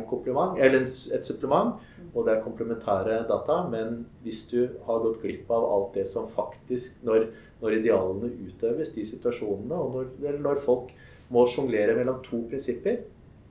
et 0.73 1.25
supplement, 1.25 1.77
og 2.13 2.25
det 2.25 2.33
er 2.33 2.43
komplementære 2.43 3.21
data. 3.29 3.61
Men 3.69 4.05
hvis 4.23 4.47
du 4.49 4.67
har 4.85 5.03
gått 5.03 5.21
glipp 5.21 5.51
av 5.51 5.67
alt 5.69 5.93
det 5.93 6.07
som 6.09 6.27
faktisk 6.27 7.03
Når, 7.03 7.29
når 7.61 7.77
idealene 7.79 8.31
utøves, 8.47 8.93
de 8.95 9.05
situasjonene, 9.05 9.75
og 9.75 9.93
når, 10.19 10.39
når 10.39 10.61
folk 10.65 10.93
må 11.29 11.45
sjonglere 11.47 11.95
mellom 11.95 12.21
to 12.25 12.41
prinsipper 12.49 13.03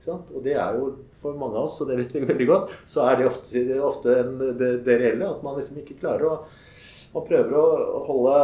Og 0.07 0.43
det 0.43 0.53
er 0.53 0.75
jo 0.75 0.95
for 1.19 1.35
mange 1.35 1.57
av 1.57 1.67
oss, 1.67 1.81
og 1.81 1.89
det 1.89 1.97
vet 1.99 2.13
vi 2.15 2.27
veldig 2.27 2.47
godt, 2.47 2.75
så 2.87 3.03
er 3.09 3.17
det 3.19 3.27
ofte, 3.27 3.63
ofte 3.83 4.19
en, 4.19 4.37
det, 4.59 4.85
det 4.85 4.99
reelle. 4.99 5.27
At 5.27 5.43
man 5.43 5.57
liksom 5.57 5.79
ikke 5.81 5.99
klarer 5.99 6.27
å 6.27 6.35
man 7.13 7.25
prøver 7.25 7.55
å 7.57 8.01
holde, 8.05 8.35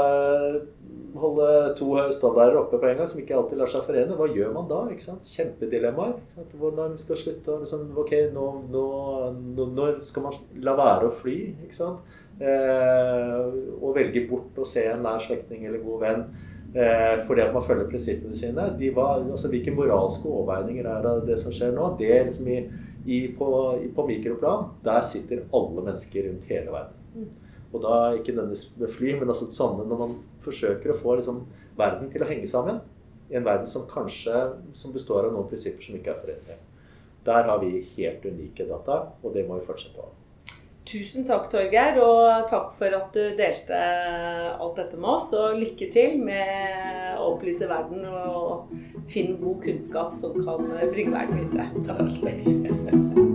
holde 1.22 1.49
to 1.78 1.91
standarder 2.16 2.57
oppe 2.59 2.80
på 2.82 2.89
en 2.89 2.97
gang 2.99 3.09
som 3.09 3.22
ikke 3.22 3.38
alltid 3.38 3.61
lar 3.61 3.72
seg 3.72 3.86
forene. 3.86 4.18
Hva 4.18 4.28
gjør 4.32 4.55
man 4.55 4.70
da? 4.72 4.82
ikke 4.91 5.05
sant? 5.05 5.30
Kjempedilemmaer. 5.30 6.18
Hvordan 6.57 6.97
skal 7.01 7.22
slutte 7.22 7.59
liksom, 7.61 7.91
Ok, 8.01 8.16
nå, 8.34 8.47
nå, 8.74 8.86
nå, 9.78 9.89
skal 10.05 10.28
man 10.28 10.39
la 10.66 10.76
være 10.80 11.11
å 11.11 11.16
fly. 11.22 11.38
ikke 11.68 11.78
sant? 11.78 12.18
Eh, 12.36 13.45
og 13.80 13.95
velge 13.95 14.26
bort 14.28 14.57
å 14.59 14.68
se 14.68 14.84
en 14.91 15.05
nær 15.05 15.22
slektning 15.24 15.61
eller 15.70 15.80
god 15.80 16.01
venn 16.01 16.24
eh, 16.76 17.22
fordi 17.24 17.39
at 17.45 17.53
man 17.55 17.63
følger 17.63 17.88
prinsippene 17.88 18.36
sine. 18.36 18.66
De 18.80 18.89
var, 18.95 19.24
altså, 19.24 19.47
hvilke 19.53 19.74
moralske 19.76 20.28
overveininger 20.28 20.89
er 20.89 21.05
det 21.05 21.16
det 21.30 21.39
som 21.39 21.55
skjer 21.55 21.72
nå? 21.78 21.93
Det 22.01 22.11
er 22.11 22.28
liksom 22.28 22.49
i, 22.51 22.59
i, 23.05 23.22
på, 23.38 23.47
på 23.95 24.07
mikroplan, 24.09 24.72
der 24.84 25.05
sitter 25.07 25.45
alle 25.55 25.86
mennesker 25.86 26.28
rundt 26.28 26.49
hele 26.51 26.76
verden. 26.76 27.32
Og 27.76 27.84
da 27.84 27.95
ikke 28.15 28.32
nødvendigvis 28.32 28.76
med 28.80 28.91
fly, 28.91 29.13
men 29.19 29.32
altså 29.32 29.49
sånne 29.51 29.88
når 29.89 30.01
man 30.01 30.17
forsøker 30.45 30.93
å 30.93 30.99
få 30.99 31.17
liksom, 31.19 31.41
verden 31.76 32.11
til 32.11 32.23
å 32.23 32.30
henge 32.30 32.47
sammen. 32.47 32.80
I 33.28 33.39
en 33.39 33.47
verden 33.47 33.67
som 33.67 33.88
kanskje 33.89 34.45
som 34.78 34.93
består 34.95 35.26
av 35.26 35.34
noen 35.34 35.49
prinsipper 35.49 35.84
som 35.84 35.97
ikke 35.97 36.13
er 36.13 36.21
forenlige. 36.21 36.59
Der 37.26 37.49
har 37.49 37.57
vi 37.63 37.80
helt 37.95 38.26
unike 38.26 38.67
data, 38.69 39.01
og 39.23 39.34
det 39.34 39.47
må 39.47 39.57
vi 39.57 39.65
fortsette 39.65 39.97
å 39.97 40.05
ha. 40.05 40.13
Tusen 40.86 41.26
takk, 41.26 41.47
Torgeir, 41.49 41.97
og 41.97 42.45
takk 42.49 42.69
for 42.78 42.93
at 42.93 43.09
du 43.17 43.34
delte 43.39 43.80
alt 44.53 44.78
dette 44.78 44.99
med 44.99 45.09
oss. 45.15 45.32
Og 45.34 45.57
lykke 45.57 45.89
til 45.91 46.19
med 46.21 47.17
å 47.17 47.32
opplyse 47.34 47.65
verden 47.69 48.05
og 48.05 48.69
finne 49.09 49.39
god 49.41 49.63
kunnskap 49.65 50.13
som 50.13 50.38
kan 50.45 50.69
bringe 50.93 51.17
verden 51.17 51.41
videre. 51.41 51.71
Takk. 51.89 53.32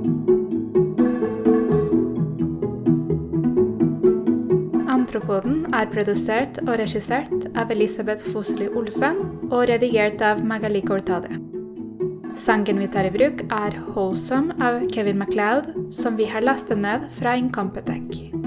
Antropoden 5.20 5.74
er 5.76 5.88
produsert 5.92 6.58
og 6.62 6.78
regissert 6.80 7.42
av 7.52 7.68
Elisabeth 7.74 8.24
Fosli 8.32 8.70
Olsen 8.72 9.18
og 9.50 9.66
redigert 9.68 10.22
av 10.24 10.40
Magali 10.40 10.80
Cortade. 10.80 11.36
Sangen 12.32 12.80
vi 12.80 12.88
tar 12.88 13.04
i 13.04 13.12
bruk, 13.12 13.44
er 13.52 13.76
'Wholesome' 13.92 14.56
av 14.56 14.88
Kevin 14.88 15.18
MacLeod, 15.18 15.92
som 15.92 16.16
vi 16.16 16.24
har 16.24 16.40
lastet 16.40 16.78
ned 16.78 17.04
fra 17.20 17.36
Incompetech. 17.36 18.39